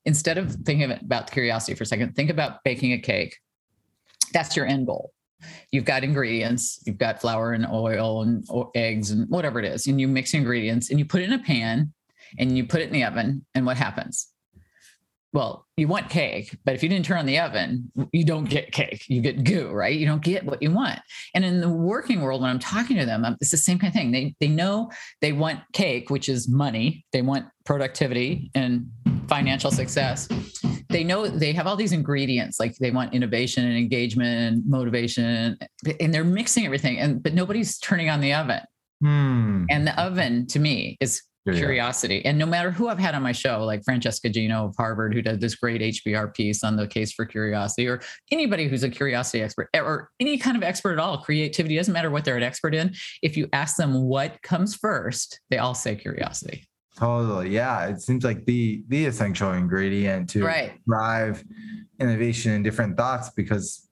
Instead 0.05 0.39
of 0.39 0.53
thinking 0.65 0.91
about 0.91 1.31
curiosity 1.31 1.75
for 1.75 1.83
a 1.83 1.87
second, 1.87 2.15
think 2.15 2.31
about 2.31 2.65
baking 2.65 2.93
a 2.93 2.99
cake. 2.99 3.37
That's 4.33 4.57
your 4.57 4.67
end 4.67 4.87
goal. 4.87 5.13
You've 5.71 5.85
got 5.85 6.03
ingredients, 6.03 6.81
you've 6.85 6.99
got 6.99 7.21
flour 7.21 7.53
and 7.53 7.67
oil 7.67 8.23
and 8.23 8.45
eggs 8.75 9.11
and 9.11 9.29
whatever 9.29 9.61
it 9.61 9.65
is, 9.65 9.87
and 9.87 10.01
you 10.01 10.09
mix 10.09 10.35
ingredients 10.35 10.91
and 10.91 10.99
you 10.99 11.05
put 11.05 11.21
it 11.21 11.25
in 11.25 11.33
a 11.33 11.39
pan 11.39 11.93
and 12.39 12.57
you 12.57 12.67
put 12.67 12.81
it 12.81 12.89
in 12.89 12.93
the 12.93 13.05
oven. 13.05 13.45
And 13.55 13.65
what 13.65 13.77
happens? 13.77 14.29
Well, 15.33 15.67
you 15.77 15.87
want 15.89 16.09
cake, 16.09 16.57
but 16.65 16.75
if 16.75 16.83
you 16.83 16.89
didn't 16.89 17.05
turn 17.05 17.19
on 17.19 17.27
the 17.27 17.39
oven, 17.39 17.93
you 18.13 18.25
don't 18.25 18.49
get 18.49 18.73
cake. 18.73 19.05
You 19.09 19.21
get 19.21 19.45
goo, 19.45 19.71
right? 19.71 19.95
You 19.95 20.07
don't 20.07 20.23
get 20.23 20.45
what 20.45 20.63
you 20.63 20.71
want. 20.71 21.01
And 21.35 21.45
in 21.45 21.61
the 21.61 21.69
working 21.69 22.23
world, 22.23 22.41
when 22.41 22.51
I'm 22.51 22.59
talking 22.59 22.97
to 22.97 23.05
them, 23.05 23.25
it's 23.41 23.51
the 23.51 23.59
same 23.59 23.79
kind 23.79 23.91
of 23.91 23.95
thing. 23.95 24.11
They 24.11 24.35
they 24.41 24.49
know 24.49 24.91
they 25.21 25.33
want 25.33 25.61
cake, 25.75 26.09
which 26.09 26.29
is 26.29 26.49
money. 26.49 27.05
They 27.13 27.21
want 27.21 27.47
productivity 27.67 28.51
and 28.55 28.91
financial 29.29 29.71
success. 29.71 30.29
They 30.89 31.05
know 31.05 31.29
they 31.29 31.53
have 31.53 31.67
all 31.67 31.77
these 31.77 31.93
ingredients, 31.93 32.59
like 32.59 32.77
they 32.77 32.91
want 32.91 33.13
innovation 33.13 33.67
and 33.67 33.77
engagement 33.77 34.55
and 34.55 34.67
motivation, 34.67 35.59
and 36.01 36.15
they're 36.15 36.25
mixing 36.25 36.65
everything. 36.65 36.99
And 36.99 37.23
but 37.23 37.35
nobody's 37.35 37.79
turning 37.79 38.09
on 38.09 38.23
the 38.23 38.33
oven. 38.33 38.61
Hmm. 39.03 39.67
And 39.69 39.87
the 39.87 40.01
oven 40.01 40.47
to 40.49 40.59
me 40.59 40.97
is 41.01 41.23
curiosity. 41.47 42.25
And 42.25 42.39
no 42.39 42.47
matter 42.47 42.71
who 42.71 42.89
I've 42.89 42.99
had 42.99 43.15
on 43.15 43.23
my 43.23 43.33
show, 43.33 43.65
like 43.65 43.83
Francesca 43.85 44.29
Gino 44.29 44.67
of 44.67 44.77
Harvard, 44.77 45.15
who 45.15 45.23
did 45.23 45.41
this 45.41 45.55
great 45.55 45.81
HBR 45.81 46.35
piece 46.35 46.63
on 46.65 46.77
the 46.77 46.87
case 46.87 47.13
for 47.13 47.25
curiosity, 47.25 47.89
or 47.89 48.01
anybody 48.31 48.69
who's 48.69 48.83
a 48.83 48.91
curiosity 48.91 49.43
expert, 49.43 49.69
or 49.75 50.11
any 50.21 50.39
kind 50.39 50.57
of 50.57 50.63
expert 50.63 50.93
at 50.93 50.99
all, 50.99 51.19
creativity 51.19 51.77
doesn't 51.77 51.93
matter 51.93 52.11
what 52.11 52.25
they're 52.25 52.37
an 52.37 52.43
expert 52.43 52.75
in. 52.75 52.95
If 53.23 53.37
you 53.37 53.49
ask 53.53 53.77
them 53.77 54.05
what 54.05 54.41
comes 54.43 54.75
first, 54.75 55.41
they 55.51 55.59
all 55.59 55.75
say 55.75 55.97
curiosity. 55.97 56.69
Totally. 56.97 57.51
Yeah. 57.51 57.87
It 57.87 58.01
seems 58.01 58.25
like 58.25 58.45
the 58.45 58.83
the 58.89 59.07
essential 59.07 59.53
ingredient 59.53 60.31
to 60.31 60.45
right. 60.45 60.73
drive 60.85 61.45
innovation 62.01 62.53
and 62.53 62.65
different 62.65 62.97
thoughts 62.97 63.31
because 63.31 63.89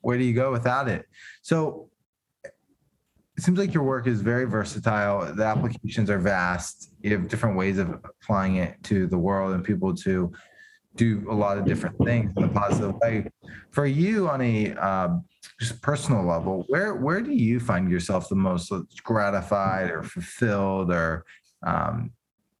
where 0.00 0.16
do 0.16 0.24
you 0.24 0.32
go 0.32 0.52
without 0.52 0.88
it? 0.88 1.04
So 1.42 1.90
it 3.36 3.42
seems 3.42 3.58
like 3.58 3.74
your 3.74 3.82
work 3.82 4.06
is 4.06 4.22
very 4.22 4.46
versatile. 4.46 5.34
The 5.34 5.44
applications 5.44 6.08
are 6.08 6.18
vast. 6.18 6.90
You 7.02 7.12
have 7.18 7.28
different 7.28 7.56
ways 7.56 7.78
of 7.78 7.90
applying 7.90 8.56
it 8.56 8.82
to 8.84 9.06
the 9.06 9.18
world 9.18 9.52
and 9.52 9.62
people 9.62 9.94
to 9.96 10.32
do 10.94 11.26
a 11.30 11.34
lot 11.34 11.58
of 11.58 11.66
different 11.66 11.98
things 12.02 12.32
in 12.36 12.44
a 12.44 12.48
positive 12.48 12.94
way. 12.94 13.30
For 13.72 13.84
you, 13.84 14.28
on 14.30 14.40
a 14.40 14.72
um, 14.74 15.24
just 15.60 15.82
personal 15.82 16.24
level, 16.24 16.64
where 16.68 16.94
where 16.94 17.20
do 17.20 17.32
you 17.32 17.60
find 17.60 17.90
yourself 17.90 18.30
the 18.30 18.36
most 18.36 18.72
gratified 19.04 19.90
or 19.90 20.02
fulfilled 20.02 20.90
or 20.90 21.26
um, 21.62 22.12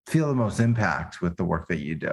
feel 0.06 0.28
the 0.28 0.34
most 0.34 0.60
impact 0.60 1.22
with 1.22 1.38
the 1.38 1.44
work 1.44 1.68
that 1.68 1.78
you 1.78 1.94
do? 1.94 2.12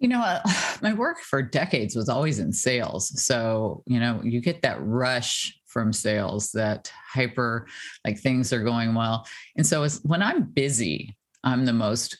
You 0.00 0.08
know, 0.08 0.20
uh, 0.20 0.40
my 0.82 0.94
work 0.94 1.20
for 1.20 1.42
decades 1.42 1.94
was 1.94 2.08
always 2.08 2.40
in 2.40 2.52
sales. 2.52 3.24
So, 3.24 3.84
you 3.86 4.00
know, 4.00 4.20
you 4.24 4.40
get 4.40 4.62
that 4.62 4.78
rush 4.80 5.56
from 5.72 5.92
sales, 5.92 6.50
that 6.52 6.92
hyper, 7.08 7.66
like 8.04 8.18
things 8.18 8.52
are 8.52 8.62
going 8.62 8.94
well. 8.94 9.26
And 9.56 9.66
so 9.66 9.82
it's, 9.84 10.00
when 10.04 10.22
I'm 10.22 10.44
busy, 10.44 11.16
I'm 11.44 11.64
the 11.64 11.72
most 11.72 12.18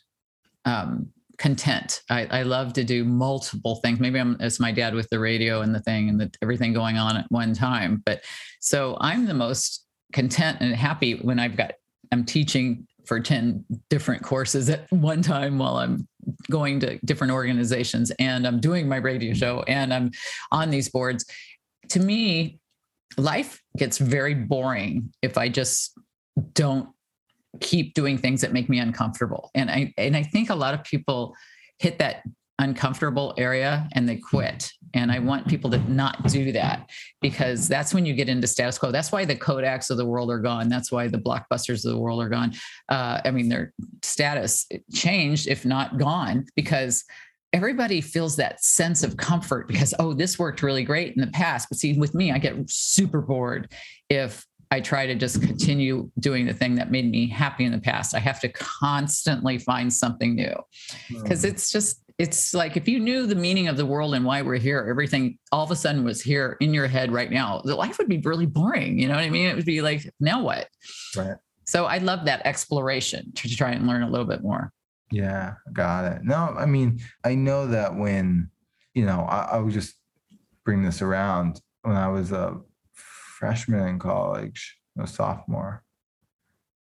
um, 0.64 1.08
content. 1.38 2.02
I, 2.08 2.26
I, 2.26 2.42
love 2.42 2.72
to 2.74 2.84
do 2.84 3.04
multiple 3.04 3.76
things. 3.76 3.98
Maybe 3.98 4.20
I'm 4.20 4.36
as 4.40 4.60
my 4.60 4.70
dad 4.70 4.94
with 4.94 5.08
the 5.10 5.18
radio 5.18 5.62
and 5.62 5.74
the 5.74 5.80
thing 5.80 6.08
and 6.08 6.20
the, 6.20 6.30
everything 6.40 6.72
going 6.72 6.98
on 6.98 7.16
at 7.16 7.26
one 7.30 7.52
time. 7.52 8.00
But 8.06 8.22
so 8.60 8.96
I'm 9.00 9.26
the 9.26 9.34
most 9.34 9.84
content 10.12 10.58
and 10.60 10.74
happy 10.74 11.14
when 11.14 11.40
I've 11.40 11.56
got 11.56 11.72
I'm 12.12 12.24
teaching 12.24 12.86
for 13.06 13.18
10 13.18 13.64
different 13.90 14.22
courses 14.22 14.70
at 14.70 14.90
one 14.92 15.22
time 15.22 15.58
while 15.58 15.76
I'm 15.76 16.06
going 16.50 16.78
to 16.80 16.98
different 17.04 17.32
organizations 17.32 18.12
and 18.18 18.46
I'm 18.46 18.60
doing 18.60 18.88
my 18.88 18.96
radio 18.96 19.34
show 19.34 19.64
and 19.66 19.92
I'm 19.92 20.12
on 20.52 20.70
these 20.70 20.88
boards. 20.88 21.24
To 21.88 22.00
me, 22.00 22.60
life 23.16 23.60
gets 23.76 23.98
very 23.98 24.34
boring 24.34 25.12
if 25.22 25.38
I 25.38 25.48
just 25.48 25.98
don't 26.54 26.88
keep 27.60 27.94
doing 27.94 28.18
things 28.18 28.40
that 28.40 28.52
make 28.52 28.68
me 28.68 28.78
uncomfortable. 28.78 29.50
And 29.54 29.70
I 29.70 29.92
and 29.98 30.16
I 30.16 30.22
think 30.22 30.50
a 30.50 30.54
lot 30.54 30.74
of 30.74 30.84
people 30.84 31.34
hit 31.78 31.98
that 31.98 32.22
uncomfortable 32.58 33.34
area 33.38 33.88
and 33.92 34.08
they 34.08 34.16
quit. 34.16 34.70
And 34.94 35.10
I 35.10 35.18
want 35.18 35.48
people 35.48 35.70
to 35.70 35.78
not 35.90 36.26
do 36.28 36.52
that 36.52 36.88
because 37.20 37.66
that's 37.66 37.92
when 37.92 38.06
you 38.06 38.14
get 38.14 38.28
into 38.28 38.46
status 38.46 38.78
quo. 38.78 38.92
That's 38.92 39.10
why 39.10 39.24
the 39.24 39.34
Kodaks 39.34 39.90
of 39.90 39.96
the 39.96 40.06
world 40.06 40.30
are 40.30 40.38
gone. 40.38 40.68
That's 40.68 40.92
why 40.92 41.08
the 41.08 41.18
blockbusters 41.18 41.84
of 41.84 41.92
the 41.92 41.98
world 41.98 42.22
are 42.22 42.28
gone. 42.28 42.52
Uh, 42.88 43.20
I 43.24 43.30
mean, 43.30 43.48
their 43.48 43.72
status 44.02 44.66
changed, 44.92 45.48
if 45.48 45.64
not 45.64 45.98
gone, 45.98 46.46
because 46.54 47.04
everybody 47.52 48.00
feels 48.00 48.36
that 48.36 48.64
sense 48.64 49.02
of 49.02 49.16
comfort 49.16 49.68
because 49.68 49.92
oh 49.98 50.12
this 50.12 50.38
worked 50.38 50.62
really 50.62 50.84
great 50.84 51.14
in 51.14 51.20
the 51.20 51.30
past. 51.30 51.68
But 51.68 51.78
see 51.78 51.98
with 51.98 52.14
me 52.14 52.32
i 52.32 52.38
get 52.38 52.54
super 52.68 53.20
bored 53.20 53.72
if 54.08 54.46
i 54.70 54.80
try 54.80 55.06
to 55.06 55.14
just 55.14 55.42
continue 55.42 56.10
doing 56.18 56.46
the 56.46 56.54
thing 56.54 56.74
that 56.76 56.90
made 56.90 57.10
me 57.10 57.28
happy 57.28 57.64
in 57.64 57.72
the 57.72 57.78
past. 57.78 58.14
I 58.14 58.18
have 58.20 58.40
to 58.40 58.48
constantly 58.48 59.58
find 59.58 59.92
something 59.92 60.34
new. 60.34 60.54
Because 61.10 61.42
mm. 61.44 61.50
it's 61.50 61.70
just 61.70 62.02
it's 62.18 62.54
like 62.54 62.76
if 62.76 62.86
you 62.86 63.00
knew 63.00 63.26
the 63.26 63.34
meaning 63.34 63.68
of 63.68 63.76
the 63.76 63.86
world 63.86 64.14
and 64.14 64.24
why 64.24 64.42
we're 64.42 64.56
here 64.56 64.86
everything 64.88 65.38
all 65.50 65.64
of 65.64 65.70
a 65.70 65.76
sudden 65.76 66.04
was 66.04 66.20
here 66.20 66.56
in 66.60 66.74
your 66.74 66.86
head 66.86 67.10
right 67.10 67.30
now 67.30 67.62
the 67.64 67.74
life 67.74 67.96
would 67.98 68.08
be 68.08 68.18
really 68.18 68.46
boring 68.46 68.98
you 68.98 69.08
know 69.08 69.14
what 69.14 69.24
i 69.24 69.30
mean? 69.30 69.46
It 69.46 69.56
would 69.56 69.64
be 69.64 69.82
like 69.82 70.08
now 70.20 70.42
what? 70.42 70.68
Right. 71.16 71.36
So 71.66 71.86
i 71.86 71.98
love 71.98 72.26
that 72.26 72.42
exploration 72.46 73.32
to 73.36 73.54
try 73.54 73.72
and 73.72 73.86
learn 73.86 74.02
a 74.02 74.10
little 74.10 74.26
bit 74.26 74.42
more 74.42 74.72
yeah, 75.12 75.54
got 75.72 76.10
it. 76.10 76.24
No, 76.24 76.54
I 76.56 76.66
mean, 76.66 77.00
I 77.24 77.34
know 77.34 77.66
that 77.68 77.94
when, 77.94 78.50
you 78.94 79.04
know, 79.04 79.20
I, 79.28 79.42
I 79.52 79.58
would 79.58 79.72
just 79.72 79.94
bring 80.64 80.82
this 80.82 81.02
around 81.02 81.60
when 81.82 81.96
I 81.96 82.08
was 82.08 82.32
a 82.32 82.60
freshman 82.94 83.86
in 83.86 83.98
college, 83.98 84.78
a 84.98 85.06
sophomore. 85.06 85.84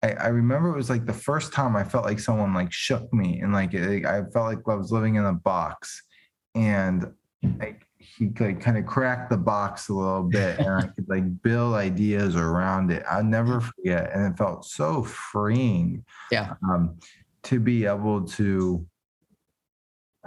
I, 0.02 0.12
I 0.12 0.26
remember 0.28 0.70
it 0.70 0.76
was 0.76 0.90
like 0.90 1.06
the 1.06 1.12
first 1.12 1.52
time 1.52 1.76
I 1.76 1.84
felt 1.84 2.04
like 2.04 2.18
someone 2.18 2.52
like 2.52 2.72
shook 2.72 3.12
me 3.12 3.40
and 3.40 3.52
like 3.52 3.74
it, 3.74 4.04
I 4.04 4.22
felt 4.32 4.46
like 4.46 4.58
I 4.66 4.74
was 4.74 4.92
living 4.92 5.16
in 5.16 5.24
a 5.24 5.32
box 5.32 6.02
and 6.54 7.12
like 7.58 7.86
he 7.98 8.30
like 8.40 8.60
kind 8.60 8.78
of 8.78 8.86
cracked 8.86 9.30
the 9.30 9.36
box 9.36 9.88
a 9.88 9.94
little 9.94 10.22
bit 10.22 10.58
and 10.58 10.68
I 10.68 10.82
could 10.96 11.08
like 11.08 11.42
build 11.42 11.74
ideas 11.74 12.36
around 12.36 12.90
it. 12.90 13.04
I'll 13.08 13.24
never 13.24 13.60
forget. 13.60 14.10
And 14.12 14.32
it 14.32 14.38
felt 14.38 14.64
so 14.64 15.02
freeing. 15.02 16.04
Yeah. 16.30 16.54
Um, 16.62 16.98
to 17.46 17.60
be 17.60 17.86
able 17.86 18.24
to 18.24 18.86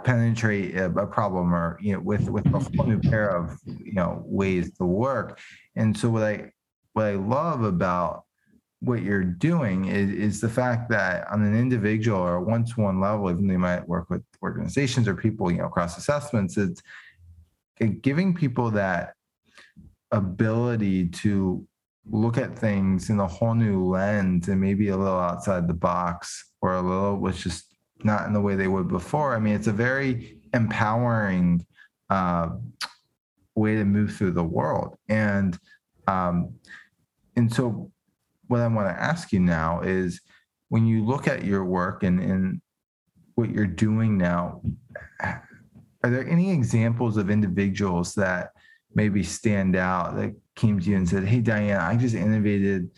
penetrate 0.04 0.74
a, 0.76 0.86
a, 0.86 1.06
problem 1.06 1.54
or 1.54 1.78
you 1.80 1.92
know 1.92 2.00
with 2.00 2.28
with 2.30 2.46
a 2.46 2.58
whole 2.58 2.86
new 2.86 2.98
pair 2.98 3.28
of 3.28 3.58
you 3.66 3.92
know 3.92 4.22
ways 4.24 4.72
to 4.78 4.84
work. 4.84 5.38
And 5.76 5.96
so 5.96 6.08
what 6.08 6.22
i 6.22 6.50
what 6.94 7.06
i 7.06 7.14
love 7.14 7.62
about 7.62 8.24
what 8.82 9.02
you're 9.02 9.24
doing 9.24 9.84
is, 9.84 10.10
is 10.10 10.40
the 10.40 10.48
fact 10.48 10.90
that 10.90 11.30
on 11.30 11.42
an 11.42 11.54
individual 11.54 12.18
or 12.18 12.40
one-to-one 12.40 12.98
level 12.98 13.30
even 13.30 13.46
they 13.46 13.56
might 13.56 13.86
work 13.86 14.08
with 14.08 14.22
organizations 14.42 15.06
or 15.06 15.14
people 15.14 15.50
you 15.50 15.58
know 15.58 15.66
across 15.66 15.98
assessments 15.98 16.56
it's 16.56 16.82
giving 18.00 18.34
people 18.34 18.70
that 18.70 19.14
ability 20.12 21.06
to 21.08 21.66
look 22.10 22.38
at 22.38 22.58
things 22.58 23.10
in 23.10 23.20
a 23.20 23.26
whole 23.26 23.54
new 23.54 23.84
lens 23.84 24.48
and 24.48 24.60
maybe 24.60 24.88
a 24.88 24.96
little 24.96 25.20
outside 25.20 25.68
the 25.68 25.74
box 25.74 26.49
or 26.60 26.74
a 26.74 26.82
little 26.82 27.16
was 27.16 27.38
just 27.38 27.74
not 28.02 28.26
in 28.26 28.32
the 28.32 28.40
way 28.40 28.56
they 28.56 28.68
would 28.68 28.88
before. 28.88 29.34
I 29.34 29.38
mean, 29.38 29.54
it's 29.54 29.66
a 29.66 29.72
very 29.72 30.38
empowering 30.54 31.64
uh, 32.08 32.50
way 33.54 33.76
to 33.76 33.84
move 33.84 34.14
through 34.14 34.32
the 34.32 34.44
world. 34.44 34.96
And 35.08 35.58
um, 36.06 36.54
and 37.36 37.52
so 37.52 37.90
what 38.48 38.60
I 38.60 38.66
want 38.66 38.88
to 38.88 39.02
ask 39.02 39.32
you 39.32 39.40
now 39.40 39.80
is 39.82 40.20
when 40.68 40.86
you 40.86 41.04
look 41.04 41.28
at 41.28 41.44
your 41.44 41.64
work 41.64 42.02
and, 42.02 42.20
and 42.20 42.60
what 43.34 43.50
you're 43.50 43.66
doing 43.66 44.18
now, 44.18 44.60
are 45.22 46.10
there 46.10 46.28
any 46.28 46.50
examples 46.50 47.16
of 47.16 47.30
individuals 47.30 48.14
that 48.14 48.50
maybe 48.94 49.22
stand 49.22 49.76
out 49.76 50.16
that 50.16 50.34
came 50.56 50.80
to 50.80 50.90
you 50.90 50.96
and 50.96 51.08
said, 51.08 51.24
Hey 51.24 51.40
Diane, 51.40 51.80
I 51.80 51.96
just 51.96 52.14
innovated 52.14 52.90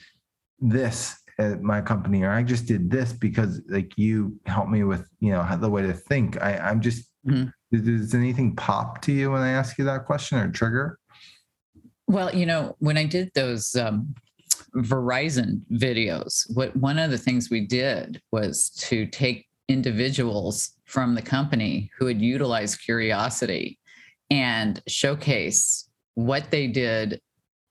this 0.59 1.21
at 1.50 1.62
my 1.62 1.81
company 1.81 2.22
or 2.22 2.31
i 2.31 2.42
just 2.42 2.66
did 2.66 2.90
this 2.90 3.12
because 3.12 3.61
like 3.68 3.92
you 3.96 4.38
helped 4.46 4.70
me 4.70 4.85
with 4.85 5.09
you 5.20 5.31
know 5.31 5.46
the 5.57 5.68
way 5.68 5.83
to 5.83 5.92
think 5.92 6.40
i 6.42 6.57
i'm 6.59 6.81
just 6.81 7.09
mm-hmm. 7.26 7.48
does 7.85 8.14
anything 8.14 8.55
pop 8.57 9.02
to 9.02 9.12
you 9.12 9.31
when 9.31 9.42
i 9.42 9.50
ask 9.50 9.78
you 9.78 9.85
that 9.85 10.05
question 10.05 10.38
or 10.38 10.50
trigger 10.50 10.98
well 12.07 12.35
you 12.35 12.46
know 12.46 12.76
when 12.78 12.96
i 12.96 13.05
did 13.05 13.31
those 13.35 13.74
um, 13.76 14.14
verizon 14.76 15.61
videos 15.72 16.44
what 16.55 16.74
one 16.76 16.98
of 16.98 17.11
the 17.11 17.18
things 17.18 17.50
we 17.50 17.61
did 17.61 18.20
was 18.31 18.70
to 18.70 19.07
take 19.07 19.46
individuals 19.68 20.72
from 20.85 21.14
the 21.14 21.22
company 21.22 21.90
who 21.98 22.07
had 22.07 22.20
utilized 22.20 22.81
curiosity 22.83 23.78
and 24.31 24.83
showcase 24.87 25.88
what 26.14 26.50
they 26.50 26.66
did 26.66 27.20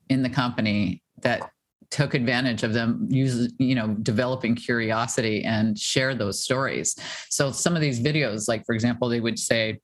in 0.10 0.24
the 0.24 0.30
company 0.30 1.02
that 1.22 1.52
took 1.92 2.14
advantage 2.14 2.64
of 2.64 2.74
them 2.74 3.06
use 3.10 3.54
you 3.60 3.76
know 3.76 3.90
developing 4.02 4.56
curiosity 4.56 5.44
and 5.44 5.78
share 5.78 6.16
those 6.16 6.42
stories 6.42 6.96
so 7.30 7.52
some 7.52 7.76
of 7.76 7.82
these 7.82 8.00
videos 8.00 8.48
like 8.48 8.66
for 8.66 8.74
example 8.74 9.08
they 9.08 9.20
would 9.20 9.38
say 9.38 9.80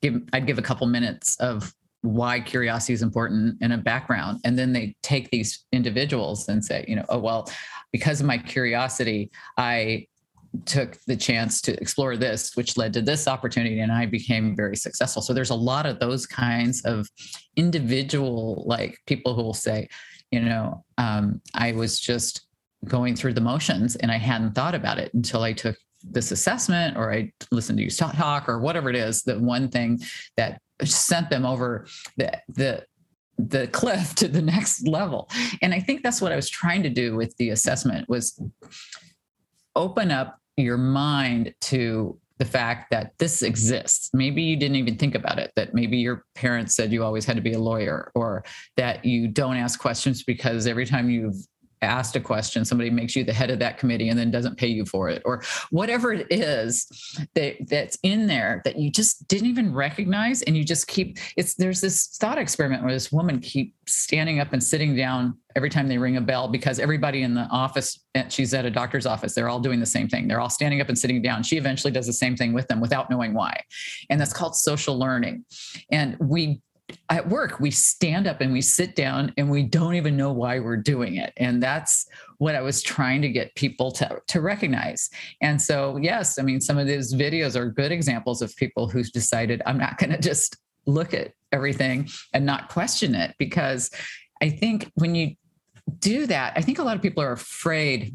give 0.00 0.20
i'd 0.32 0.46
give 0.46 0.58
a 0.58 0.62
couple 0.62 0.86
minutes 0.86 1.36
of 1.36 1.72
why 2.02 2.40
curiosity 2.40 2.94
is 2.94 3.02
important 3.02 3.60
in 3.60 3.72
a 3.72 3.78
background 3.78 4.40
and 4.44 4.58
then 4.58 4.72
they 4.72 4.96
take 5.02 5.30
these 5.30 5.66
individuals 5.70 6.48
and 6.48 6.64
say 6.64 6.84
you 6.88 6.96
know 6.96 7.04
oh 7.10 7.18
well 7.18 7.48
because 7.92 8.20
of 8.20 8.26
my 8.26 8.38
curiosity 8.38 9.30
i 9.58 10.04
took 10.66 10.98
the 11.06 11.16
chance 11.16 11.60
to 11.62 11.80
explore 11.80 12.16
this, 12.16 12.56
which 12.56 12.76
led 12.76 12.92
to 12.92 13.02
this 13.02 13.28
opportunity, 13.28 13.80
and 13.80 13.92
I 13.92 14.06
became 14.06 14.56
very 14.56 14.76
successful. 14.76 15.22
So 15.22 15.32
there's 15.32 15.50
a 15.50 15.54
lot 15.54 15.86
of 15.86 16.00
those 16.00 16.26
kinds 16.26 16.82
of 16.84 17.08
individual, 17.56 18.64
like 18.66 18.98
people 19.06 19.34
who 19.34 19.42
will 19.42 19.54
say, 19.54 19.88
you 20.30 20.40
know, 20.40 20.84
um, 20.98 21.40
I 21.54 21.72
was 21.72 21.98
just 21.98 22.46
going 22.86 23.14
through 23.14 23.34
the 23.34 23.40
motions 23.40 23.96
and 23.96 24.10
I 24.10 24.16
hadn't 24.16 24.54
thought 24.54 24.74
about 24.74 24.98
it 24.98 25.12
until 25.12 25.42
I 25.42 25.52
took 25.52 25.76
this 26.02 26.30
assessment 26.30 26.96
or 26.96 27.12
I 27.12 27.32
listened 27.50 27.78
to 27.78 27.84
you 27.84 27.90
talk 27.90 28.48
or 28.48 28.58
whatever 28.58 28.88
it 28.88 28.96
is. 28.96 29.22
The 29.22 29.38
one 29.38 29.68
thing 29.68 30.00
that 30.36 30.60
sent 30.84 31.30
them 31.30 31.44
over 31.44 31.86
the 32.16 32.40
the 32.48 32.84
the 33.38 33.68
cliff 33.68 34.14
to 34.16 34.28
the 34.28 34.42
next 34.42 34.86
level. 34.86 35.30
And 35.62 35.72
I 35.72 35.80
think 35.80 36.02
that's 36.02 36.20
what 36.20 36.32
I 36.32 36.36
was 36.36 36.50
trying 36.50 36.82
to 36.82 36.90
do 36.90 37.16
with 37.16 37.36
the 37.38 37.50
assessment 37.50 38.08
was 38.08 38.40
open 39.74 40.10
up 40.10 40.38
your 40.56 40.76
mind 40.76 41.54
to 41.62 42.18
the 42.40 42.44
fact 42.46 42.90
that 42.90 43.12
this 43.18 43.42
exists. 43.42 44.08
Maybe 44.14 44.42
you 44.42 44.56
didn't 44.56 44.76
even 44.76 44.96
think 44.96 45.14
about 45.14 45.38
it, 45.38 45.52
that 45.56 45.74
maybe 45.74 45.98
your 45.98 46.24
parents 46.34 46.74
said 46.74 46.90
you 46.90 47.04
always 47.04 47.26
had 47.26 47.36
to 47.36 47.42
be 47.42 47.52
a 47.52 47.58
lawyer, 47.58 48.10
or 48.14 48.44
that 48.78 49.04
you 49.04 49.28
don't 49.28 49.58
ask 49.58 49.78
questions 49.78 50.24
because 50.24 50.66
every 50.66 50.86
time 50.86 51.10
you've 51.10 51.36
asked 51.82 52.16
a 52.16 52.20
question, 52.20 52.64
somebody 52.64 52.90
makes 52.90 53.16
you 53.16 53.24
the 53.24 53.32
head 53.32 53.50
of 53.50 53.58
that 53.58 53.78
committee 53.78 54.08
and 54.08 54.18
then 54.18 54.30
doesn't 54.30 54.56
pay 54.56 54.68
you 54.68 54.84
for 54.84 55.08
it, 55.08 55.22
or 55.24 55.42
whatever 55.70 56.12
it 56.12 56.26
is 56.30 56.86
that 57.34 57.56
that's 57.68 57.98
in 58.02 58.26
there 58.26 58.62
that 58.64 58.78
you 58.78 58.90
just 58.90 59.26
didn't 59.28 59.48
even 59.48 59.72
recognize, 59.72 60.42
and 60.42 60.56
you 60.56 60.64
just 60.64 60.86
keep. 60.86 61.18
It's 61.36 61.54
there's 61.54 61.80
this 61.80 62.16
thought 62.18 62.38
experiment 62.38 62.82
where 62.82 62.92
this 62.92 63.12
woman 63.12 63.40
keeps 63.40 63.92
standing 63.92 64.40
up 64.40 64.52
and 64.52 64.62
sitting 64.62 64.96
down 64.96 65.36
every 65.56 65.70
time 65.70 65.88
they 65.88 65.98
ring 65.98 66.16
a 66.16 66.20
bell 66.20 66.46
because 66.48 66.78
everybody 66.78 67.22
in 67.22 67.34
the 67.34 67.42
office, 67.50 68.04
eh, 68.14 68.28
she's 68.28 68.54
at 68.54 68.64
a 68.64 68.70
doctor's 68.70 69.04
office, 69.04 69.34
they're 69.34 69.48
all 69.48 69.58
doing 69.58 69.80
the 69.80 69.86
same 69.86 70.08
thing. 70.08 70.28
They're 70.28 70.40
all 70.40 70.50
standing 70.50 70.80
up 70.80 70.88
and 70.88 70.98
sitting 70.98 71.20
down. 71.22 71.42
She 71.42 71.56
eventually 71.56 71.92
does 71.92 72.06
the 72.06 72.12
same 72.12 72.36
thing 72.36 72.52
with 72.52 72.68
them 72.68 72.80
without 72.80 73.10
knowing 73.10 73.34
why, 73.34 73.62
and 74.08 74.20
that's 74.20 74.32
called 74.32 74.54
social 74.54 74.98
learning. 74.98 75.44
And 75.90 76.16
we 76.20 76.60
at 77.10 77.28
work 77.28 77.58
we 77.58 77.70
stand 77.72 78.28
up 78.28 78.40
and 78.40 78.52
we 78.52 78.62
sit 78.62 78.94
down 78.94 79.32
and 79.36 79.50
we 79.50 79.64
don't 79.64 79.96
even 79.96 80.16
know 80.16 80.32
why 80.32 80.60
we're 80.60 80.76
doing 80.76 81.16
it. 81.16 81.32
And 81.36 81.62
that's 81.62 82.06
what 82.38 82.54
i 82.54 82.60
was 82.62 82.82
trying 82.82 83.20
to 83.20 83.28
get 83.28 83.54
people 83.54 83.90
to, 83.90 84.18
to 84.28 84.40
recognize. 84.40 85.10
And 85.42 85.60
so 85.60 85.98
yes 85.98 86.38
i 86.38 86.42
mean 86.42 86.60
some 86.60 86.78
of 86.78 86.86
these 86.86 87.12
videos 87.12 87.56
are 87.56 87.70
good 87.70 87.92
examples 87.92 88.40
of 88.40 88.54
people 88.56 88.88
who 88.88 89.02
decided 89.02 89.60
i'm 89.66 89.78
not 89.78 89.98
going 89.98 90.10
to 90.10 90.18
just 90.18 90.56
look 90.86 91.12
at 91.12 91.32
everything 91.52 92.08
and 92.32 92.46
not 92.46 92.68
question 92.68 93.14
it. 93.14 93.34
Because 93.38 93.90
i 94.40 94.48
think 94.48 94.90
when 94.94 95.14
you 95.14 95.34
do 95.98 96.26
that 96.26 96.52
i 96.56 96.62
think 96.62 96.78
a 96.78 96.82
lot 96.82 96.96
of 96.96 97.02
people 97.02 97.22
are 97.22 97.32
afraid 97.32 98.14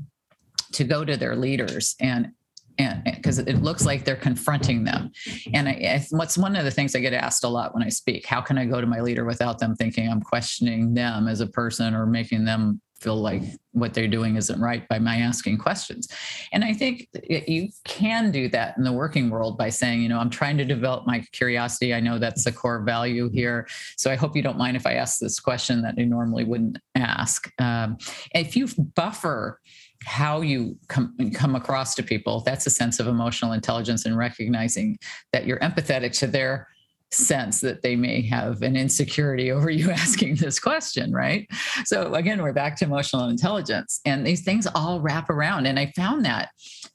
to 0.71 0.83
go 0.83 1.03
to 1.03 1.17
their 1.17 1.35
leaders 1.35 1.95
and 1.99 2.31
because 2.77 3.39
it 3.39 3.61
looks 3.61 3.85
like 3.85 4.03
they're 4.03 4.15
confronting 4.15 4.83
them. 4.83 5.11
And 5.53 5.67
I, 5.67 5.71
I, 5.71 6.05
what's 6.11 6.37
one 6.37 6.55
of 6.55 6.65
the 6.65 6.71
things 6.71 6.95
i 6.95 6.99
get 6.99 7.13
asked 7.13 7.43
a 7.43 7.47
lot 7.47 7.73
when 7.73 7.83
i 7.83 7.89
speak 7.89 8.25
how 8.25 8.41
can 8.41 8.57
i 8.57 8.65
go 8.65 8.81
to 8.81 8.87
my 8.87 9.01
leader 9.01 9.25
without 9.25 9.59
them 9.59 9.75
thinking 9.75 10.09
i'm 10.09 10.21
questioning 10.21 10.93
them 10.93 11.27
as 11.27 11.41
a 11.41 11.47
person 11.47 11.93
or 11.93 12.05
making 12.05 12.45
them 12.45 12.81
feel 12.99 13.17
like 13.17 13.43
what 13.73 13.93
they're 13.93 14.07
doing 14.07 14.37
isn't 14.37 14.59
right 14.59 14.87
by 14.87 14.97
my 14.97 15.17
asking 15.17 15.57
questions? 15.57 16.07
And 16.53 16.63
i 16.63 16.73
think 16.73 17.07
you 17.29 17.69
can 17.83 18.31
do 18.31 18.47
that 18.49 18.77
in 18.77 18.83
the 18.83 18.91
working 18.91 19.29
world 19.29 19.57
by 19.57 19.69
saying 19.69 20.01
you 20.01 20.09
know 20.09 20.19
i'm 20.19 20.29
trying 20.29 20.57
to 20.57 20.65
develop 20.65 21.05
my 21.05 21.19
curiosity. 21.31 21.93
I 21.93 21.99
know 21.99 22.17
that's 22.17 22.45
a 22.45 22.51
core 22.51 22.81
value 22.83 23.29
here. 23.29 23.67
So 23.97 24.11
i 24.11 24.15
hope 24.15 24.35
you 24.35 24.41
don't 24.41 24.57
mind 24.57 24.77
if 24.77 24.85
i 24.85 24.93
ask 24.93 25.19
this 25.19 25.39
question 25.39 25.81
that 25.83 25.97
you 25.97 26.05
normally 26.05 26.45
wouldn't 26.45 26.77
ask. 26.95 27.51
Um, 27.59 27.97
if 28.33 28.55
you 28.55 28.67
buffer 28.95 29.59
how 30.03 30.41
you 30.41 30.77
come, 30.87 31.15
come 31.33 31.55
across 31.55 31.95
to 31.95 32.03
people 32.03 32.41
that's 32.41 32.67
a 32.67 32.69
sense 32.69 32.99
of 32.99 33.07
emotional 33.07 33.53
intelligence 33.53 34.05
and 34.05 34.17
recognizing 34.17 34.97
that 35.33 35.45
you're 35.45 35.59
empathetic 35.59 36.17
to 36.19 36.27
their 36.27 36.67
sense 37.11 37.61
that 37.61 37.81
they 37.81 37.95
may 37.95 38.21
have 38.21 38.61
an 38.61 38.75
insecurity 38.75 39.51
over 39.51 39.69
you 39.69 39.91
asking 40.03 40.35
this 40.35 40.59
question 40.59 41.11
right? 41.11 41.47
So 41.85 42.13
again 42.13 42.41
we're 42.41 42.53
back 42.53 42.75
to 42.77 42.85
emotional 42.85 43.29
intelligence 43.29 44.01
and 44.05 44.25
these 44.25 44.43
things 44.43 44.67
all 44.75 45.01
wrap 45.01 45.29
around 45.29 45.65
and 45.65 45.79
i 45.79 45.91
found 45.95 46.25
that 46.25 46.49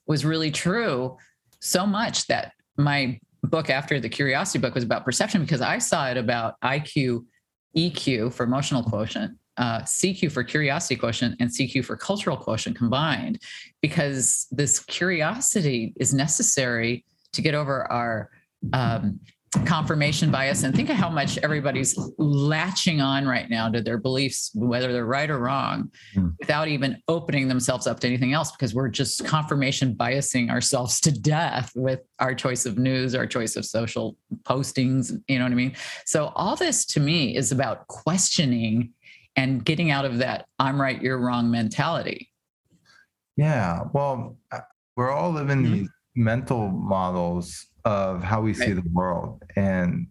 was 0.06 0.24
really 0.24 0.50
true 0.50 1.16
so 1.60 1.86
much 1.86 2.26
that 2.26 2.52
my 2.76 3.18
book 3.42 3.70
after 3.70 4.00
the 4.00 4.08
curiosity 4.08 4.58
book 4.58 4.74
was 4.74 4.84
about 4.84 5.04
perception 5.04 5.40
because 5.40 5.60
i 5.60 5.78
saw 5.78 6.08
it 6.08 6.16
about 6.16 6.54
iq 6.64 7.24
eq 7.76 8.32
for 8.32 8.44
emotional 8.44 8.82
quotient 8.82 9.36
uh, 9.56 9.80
CQ 9.80 10.32
for 10.32 10.44
curiosity 10.44 10.96
quotient 10.96 11.36
and 11.40 11.50
CQ 11.50 11.84
for 11.84 11.96
cultural 11.96 12.36
quotient 12.36 12.76
combined, 12.76 13.40
because 13.80 14.46
this 14.50 14.80
curiosity 14.80 15.92
is 15.98 16.14
necessary 16.14 17.04
to 17.32 17.42
get 17.42 17.54
over 17.54 17.90
our 17.90 18.30
um, 18.72 19.20
confirmation 19.64 20.30
bias 20.30 20.62
and 20.62 20.76
think 20.76 20.90
of 20.90 20.96
how 20.96 21.10
much 21.10 21.36
everybody's 21.38 21.98
latching 22.18 23.00
on 23.00 23.26
right 23.26 23.50
now 23.50 23.68
to 23.68 23.82
their 23.82 23.98
beliefs 23.98 24.52
whether 24.54 24.92
they're 24.92 25.06
right 25.06 25.28
or 25.28 25.40
wrong 25.40 25.90
mm. 26.14 26.32
without 26.38 26.68
even 26.68 26.96
opening 27.08 27.48
themselves 27.48 27.88
up 27.88 27.98
to 27.98 28.06
anything 28.06 28.32
else 28.32 28.52
because 28.52 28.74
we're 28.74 28.88
just 28.88 29.24
confirmation 29.24 29.92
biasing 29.92 30.50
ourselves 30.50 31.00
to 31.00 31.10
death 31.10 31.72
with 31.74 31.98
our 32.20 32.32
choice 32.32 32.64
of 32.64 32.78
news 32.78 33.12
our 33.16 33.26
choice 33.26 33.56
of 33.56 33.64
social 33.64 34.16
postings 34.44 35.20
you 35.26 35.36
know 35.36 35.44
what 35.44 35.52
i 35.52 35.56
mean 35.56 35.74
so 36.04 36.30
all 36.36 36.54
this 36.54 36.84
to 36.84 37.00
me 37.00 37.36
is 37.36 37.50
about 37.50 37.84
questioning 37.88 38.92
and 39.36 39.64
getting 39.64 39.90
out 39.90 40.04
of 40.04 40.18
that 40.18 40.46
I'm 40.58 40.80
right, 40.80 41.00
you're 41.00 41.18
wrong 41.18 41.50
mentality. 41.50 42.30
Yeah. 43.36 43.84
Well, 43.92 44.36
uh, 44.52 44.60
we're 44.96 45.10
all 45.10 45.30
living 45.30 45.62
mm-hmm. 45.62 45.72
these 45.72 45.88
mental 46.14 46.68
models 46.68 47.66
of 47.84 48.22
how 48.22 48.42
we 48.42 48.52
see 48.52 48.72
the 48.72 48.84
world 48.92 49.42
and 49.56 50.06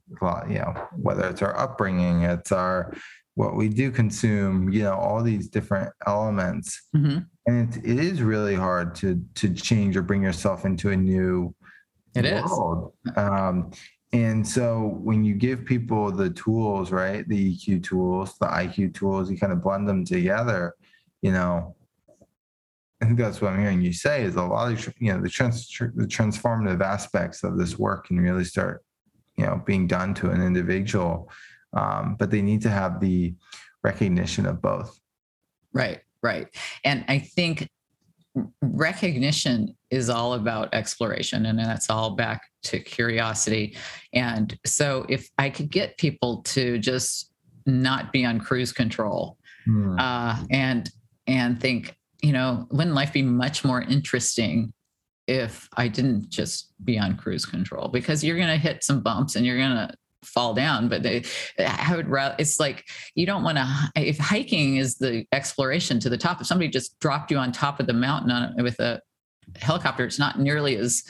you 0.49 0.55
know 0.55 0.87
whether 0.95 1.29
it's 1.29 1.43
our 1.43 1.55
upbringing 1.59 2.23
it's 2.23 2.51
our 2.51 2.91
what 3.35 3.55
we 3.55 3.69
do 3.69 3.91
consume 3.91 4.71
you 4.71 4.81
know 4.81 4.95
all 4.95 5.21
these 5.21 5.49
different 5.49 5.93
elements 6.07 6.87
mm-hmm. 6.95 7.19
and 7.45 7.75
it, 7.75 7.85
it 7.85 7.99
is 7.99 8.23
really 8.23 8.55
hard 8.55 8.95
to 8.95 9.23
to 9.35 9.53
change 9.53 9.95
or 9.95 10.01
bring 10.01 10.23
yourself 10.23 10.65
into 10.65 10.89
a 10.89 10.97
new 10.97 11.53
it 12.15 12.43
world. 12.43 12.93
is. 13.05 13.17
Um, 13.17 13.71
and 14.11 14.47
so 14.47 14.97
when 15.03 15.23
you 15.23 15.35
give 15.35 15.65
people 15.65 16.11
the 16.11 16.31
tools, 16.31 16.91
right, 16.91 17.27
the 17.27 17.55
EQ 17.55 17.83
tools, 17.83 18.37
the 18.39 18.47
IQ 18.47 18.95
tools, 18.95 19.29
you 19.29 19.37
kind 19.37 19.53
of 19.53 19.61
blend 19.61 19.87
them 19.87 20.03
together, 20.03 20.73
you 21.21 21.31
know, 21.31 21.75
I 23.01 23.05
think 23.05 23.17
that's 23.17 23.39
what 23.39 23.53
I'm 23.53 23.61
hearing 23.61 23.81
you 23.81 23.93
say 23.93 24.23
is 24.23 24.35
a 24.35 24.43
lot 24.43 24.71
of, 24.71 24.93
you 24.99 25.13
know, 25.13 25.21
the, 25.21 25.29
trans, 25.29 25.67
the 25.95 26.05
transformative 26.05 26.81
aspects 26.81 27.43
of 27.43 27.57
this 27.57 27.77
work 27.77 28.07
can 28.07 28.19
really 28.19 28.43
start, 28.43 28.83
you 29.37 29.45
know, 29.45 29.61
being 29.65 29.87
done 29.87 30.13
to 30.15 30.31
an 30.31 30.41
individual. 30.41 31.31
Um, 31.73 32.15
but 32.17 32.31
they 32.31 32.41
need 32.41 32.61
to 32.63 32.69
have 32.69 32.99
the 32.99 33.35
recognition 33.83 34.45
of 34.45 34.61
both. 34.61 34.99
Right, 35.71 36.01
right. 36.23 36.47
And 36.83 37.05
I 37.07 37.19
think 37.19 37.69
recognition 38.61 39.75
is 39.91 40.09
all 40.09 40.33
about 40.33 40.73
exploration 40.73 41.45
and 41.47 41.57
that's 41.57 41.89
all 41.89 42.11
back 42.11 42.41
to 42.63 42.79
curiosity 42.79 43.75
and 44.13 44.57
so 44.65 45.05
if 45.09 45.29
i 45.37 45.49
could 45.49 45.69
get 45.69 45.97
people 45.97 46.41
to 46.43 46.77
just 46.77 47.31
not 47.65 48.11
be 48.11 48.25
on 48.25 48.39
cruise 48.39 48.71
control 48.71 49.37
mm. 49.67 49.99
uh, 49.99 50.43
and 50.51 50.89
and 51.27 51.59
think 51.59 51.95
you 52.21 52.33
know 52.33 52.67
wouldn't 52.71 52.95
life 52.95 53.13
be 53.13 53.21
much 53.21 53.63
more 53.63 53.81
interesting 53.83 54.73
if 55.27 55.67
i 55.77 55.87
didn't 55.87 56.29
just 56.29 56.73
be 56.83 56.97
on 56.97 57.15
cruise 57.15 57.45
control 57.45 57.87
because 57.87 58.23
you're 58.23 58.37
going 58.37 58.47
to 58.47 58.57
hit 58.57 58.83
some 58.83 59.01
bumps 59.01 59.35
and 59.35 59.45
you're 59.45 59.57
going 59.57 59.75
to 59.75 59.93
fall 60.23 60.53
down 60.53 60.89
but 60.89 61.03
they, 61.03 61.23
i 61.59 61.95
would 61.95 62.07
rather 62.07 62.35
it's 62.37 62.59
like 62.59 62.85
you 63.15 63.25
don't 63.25 63.43
want 63.43 63.57
to 63.57 63.91
if 63.95 64.17
hiking 64.17 64.77
is 64.77 64.97
the 64.97 65.25
exploration 65.31 65.99
to 65.99 66.09
the 66.09 66.17
top 66.17 66.41
if 66.41 66.47
somebody 66.47 66.69
just 66.69 66.99
dropped 66.99 67.31
you 67.31 67.37
on 67.37 67.51
top 67.51 67.79
of 67.79 67.87
the 67.87 67.93
mountain 67.93 68.31
on, 68.31 68.53
with 68.63 68.79
a 68.79 69.01
helicopter 69.57 70.03
it's 70.05 70.19
not 70.19 70.39
nearly 70.39 70.75
as 70.75 71.03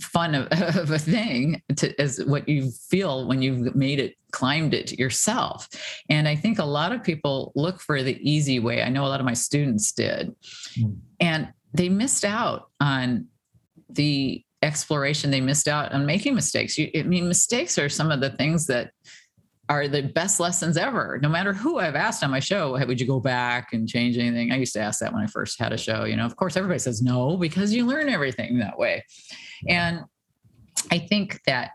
fun 0.00 0.34
of, 0.34 0.46
of 0.76 0.90
a 0.90 0.98
thing 0.98 1.60
to, 1.76 1.98
as 2.00 2.22
what 2.24 2.48
you 2.48 2.70
feel 2.88 3.26
when 3.26 3.42
you've 3.42 3.74
made 3.74 3.98
it 3.98 4.14
climbed 4.30 4.74
it 4.74 4.98
yourself. 4.98 5.68
And 6.08 6.28
i 6.28 6.36
think 6.36 6.58
a 6.58 6.64
lot 6.64 6.92
of 6.92 7.02
people 7.02 7.52
look 7.54 7.80
for 7.80 8.02
the 8.02 8.18
easy 8.28 8.58
way. 8.60 8.82
I 8.82 8.88
know 8.88 9.04
a 9.04 9.08
lot 9.08 9.20
of 9.20 9.26
my 9.26 9.34
students 9.34 9.92
did. 9.92 10.34
Mm. 10.78 10.98
and 11.20 11.48
they 11.74 11.88
missed 11.88 12.24
out 12.24 12.70
on 12.80 13.26
the 13.90 14.42
exploration 14.62 15.30
they 15.30 15.40
missed 15.40 15.68
out 15.68 15.92
on 15.92 16.06
making 16.06 16.34
mistakes. 16.34 16.76
You, 16.76 16.90
i 16.96 17.02
mean 17.02 17.28
mistakes 17.28 17.78
are 17.78 17.88
some 17.88 18.10
of 18.10 18.20
the 18.20 18.30
things 18.30 18.66
that 18.66 18.92
are 19.68 19.86
the 19.86 20.02
best 20.02 20.40
lessons 20.40 20.78
ever. 20.78 21.18
No 21.22 21.28
matter 21.28 21.52
who 21.52 21.78
i've 21.78 21.94
asked 21.94 22.24
on 22.24 22.30
my 22.30 22.40
show 22.40 22.74
hey, 22.74 22.84
would 22.84 23.00
you 23.00 23.06
go 23.06 23.20
back 23.20 23.72
and 23.72 23.88
change 23.88 24.18
anything? 24.18 24.50
I 24.50 24.56
used 24.56 24.72
to 24.74 24.80
ask 24.80 25.00
that 25.00 25.12
when 25.12 25.22
i 25.22 25.26
first 25.26 25.60
had 25.60 25.72
a 25.72 25.78
show 25.78 26.04
you 26.04 26.16
know. 26.16 26.26
Of 26.26 26.36
course 26.36 26.56
everybody 26.56 26.80
says 26.80 27.02
no 27.02 27.36
because 27.36 27.72
you 27.72 27.86
learn 27.86 28.08
everything 28.08 28.58
that 28.58 28.78
way. 28.78 29.04
And 29.68 30.00
i 30.90 30.98
think 30.98 31.40
that 31.46 31.72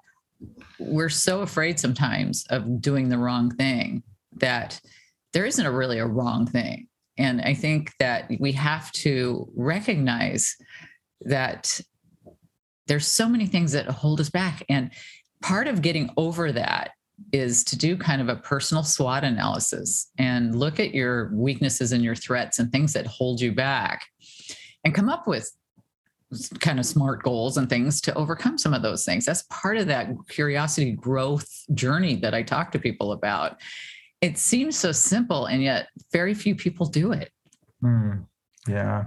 we're 0.80 1.10
so 1.10 1.42
afraid 1.42 1.80
sometimes 1.80 2.46
of 2.50 2.82
doing 2.82 3.08
the 3.08 3.18
wrong 3.18 3.50
thing 3.52 4.04
that 4.38 4.80
there 5.32 5.46
isn't 5.46 5.66
a 5.66 5.72
really 5.72 6.00
a 6.00 6.06
wrong 6.06 6.46
thing. 6.46 6.88
And 7.18 7.42
i 7.42 7.54
think 7.54 7.94
that 8.00 8.30
we 8.40 8.52
have 8.54 8.92
to 9.04 9.50
recognize 9.56 10.58
that 11.22 11.80
there's 12.88 13.08
so 13.08 13.30
many 13.30 13.48
things 13.48 13.72
that 13.72 13.88
hold 13.88 14.20
us 14.20 14.30
back. 14.30 14.64
And 14.70 14.92
part 15.42 15.68
of 15.68 15.82
getting 15.82 16.10
over 16.18 16.52
that 16.52 16.92
is 17.32 17.64
to 17.64 17.78
do 17.78 17.96
kind 17.96 18.22
of 18.22 18.30
a 18.30 18.36
personal 18.36 18.84
SWOT 18.84 19.24
analysis 19.24 20.12
and 20.18 20.56
look 20.56 20.80
at 20.80 20.94
your 20.94 21.32
weaknesses 21.34 21.92
and 21.92 22.04
your 22.04 22.16
threats 22.16 22.60
and 22.60 22.72
things 22.72 22.94
that 22.94 23.08
hold 23.08 23.40
you 23.40 23.52
back 23.52 24.06
and 24.84 24.94
come 24.94 25.10
up 25.10 25.28
with 25.28 25.50
kind 26.60 26.80
of 26.80 26.86
smart 26.86 27.22
goals 27.24 27.58
and 27.58 27.70
things 27.70 28.02
to 28.02 28.14
overcome 28.16 28.58
some 28.58 28.74
of 28.74 28.82
those 28.82 29.06
things. 29.06 29.26
That's 29.26 29.44
part 29.44 29.78
of 29.78 29.88
that 29.88 30.10
curiosity 30.30 30.92
growth 30.92 31.48
journey 31.74 32.16
that 32.18 32.34
I 32.34 32.44
talk 32.44 32.72
to 32.72 32.80
people 32.80 33.12
about. 33.12 33.62
It 34.22 34.38
seems 34.38 34.78
so 34.78 34.92
simple, 34.92 35.46
and 35.48 35.62
yet 35.62 35.90
very 36.12 36.34
few 36.34 36.56
people 36.56 36.86
do 36.86 37.12
it. 37.12 37.30
Mm, 37.84 38.26
yeah. 38.68 39.06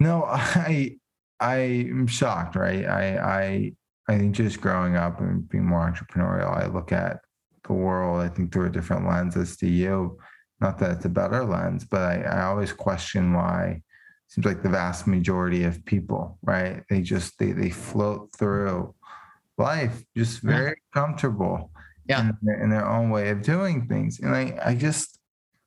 No, 0.00 0.24
I 0.28 0.96
I 1.40 1.56
am 1.56 2.06
shocked, 2.06 2.56
right? 2.56 2.84
I 2.86 3.16
I 3.16 3.72
I 4.08 4.18
think 4.18 4.34
just 4.34 4.60
growing 4.60 4.96
up 4.96 5.20
and 5.20 5.48
being 5.48 5.66
more 5.66 5.90
entrepreneurial, 5.90 6.50
I 6.50 6.66
look 6.66 6.92
at 6.92 7.20
the 7.66 7.74
world, 7.74 8.20
I 8.20 8.28
think 8.28 8.52
through 8.52 8.66
a 8.66 8.70
different 8.70 9.06
lens 9.06 9.36
as 9.36 9.56
to 9.58 9.68
you. 9.68 10.18
Not 10.60 10.78
that 10.78 10.92
it's 10.92 11.04
a 11.04 11.10
better 11.10 11.44
lens, 11.44 11.84
but 11.84 12.02
I, 12.02 12.22
I 12.22 12.42
always 12.44 12.72
question 12.72 13.32
why 13.32 13.82
seems 14.28 14.44
like 14.44 14.62
the 14.62 14.68
vast 14.68 15.06
majority 15.06 15.64
of 15.64 15.84
people, 15.84 16.38
right? 16.42 16.82
They 16.90 17.00
just 17.02 17.38
they 17.38 17.52
they 17.52 17.70
float 17.70 18.30
through 18.36 18.94
life 19.56 20.02
just 20.16 20.40
very 20.40 20.68
yeah. 20.68 21.00
comfortable 21.00 21.70
yeah. 22.06 22.20
in, 22.20 22.38
their, 22.42 22.62
in, 22.62 22.70
their, 22.70 22.86
own 22.86 23.10
way 23.10 23.30
of 23.30 23.42
doing 23.42 23.88
things. 23.88 24.20
And 24.20 24.34
I 24.34 24.58
I 24.64 24.74
just 24.74 25.18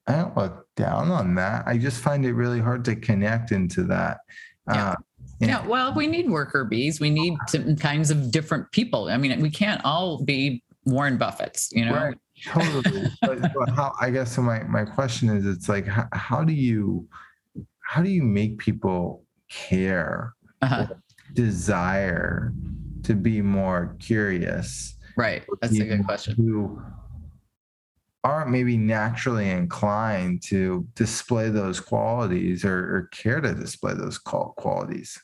I 0.08 0.16
don't 0.16 0.38
look 0.38 0.68
down 0.76 1.12
on 1.12 1.36
that. 1.36 1.64
I 1.68 1.78
just 1.78 2.02
find 2.02 2.26
it 2.26 2.34
really 2.34 2.60
hard 2.60 2.86
to 2.86 2.96
connect 2.96 3.52
into 3.52 3.84
that. 3.86 4.20
Yeah. 4.68 4.92
Uh, 4.92 4.96
yeah, 5.42 5.66
well, 5.66 5.94
we 5.94 6.08
need 6.08 6.30
worker 6.30 6.64
bees. 6.64 7.00
We 7.00 7.10
need 7.10 7.36
some 7.48 7.76
kinds 7.76 8.12
of 8.12 8.32
different 8.32 8.72
people. 8.72 9.10
I 9.10 9.18
mean, 9.18 9.42
we 9.42 9.50
can't 9.50 9.82
all 9.84 10.24
be 10.24 10.64
Warren 10.86 11.18
Buffett's, 11.18 11.72
you 11.72 11.86
know. 11.86 11.94
Right. 11.94 12.18
Totally. 12.46 13.08
but, 13.22 13.42
but 13.42 13.70
how? 13.70 13.94
I 14.00 14.10
guess 14.10 14.36
so. 14.36 14.42
My 14.42 14.64
my 14.64 14.84
question 14.84 15.30
is, 15.30 15.46
it's 15.46 15.70
like, 15.70 15.88
how, 15.88 16.08
how 16.14 16.44
do 16.44 16.54
you, 16.54 17.08
how 17.82 18.02
do 18.02 18.10
you 18.10 18.24
make 18.24 18.58
people 18.58 19.24
care, 19.50 20.34
uh-huh. 20.62 20.88
desire 21.34 22.54
to 23.04 23.14
be 23.14 23.42
more 23.42 23.96
curious? 24.00 24.96
Right. 25.18 25.44
That's 25.62 25.80
a 25.80 25.86
good 25.86 26.06
question. 26.06 26.36
Who 26.36 26.82
aren't 28.24 28.52
maybe 28.52 28.78
naturally 28.78 29.50
inclined 29.50 30.44
to 30.44 30.88
display 30.96 31.50
those 31.50 31.80
qualities 31.80 32.64
or, 32.64 32.78
or 32.78 33.10
care 33.12 33.42
to 33.42 33.54
display 33.54 33.94
those 33.94 34.18
qualities? 34.18 35.20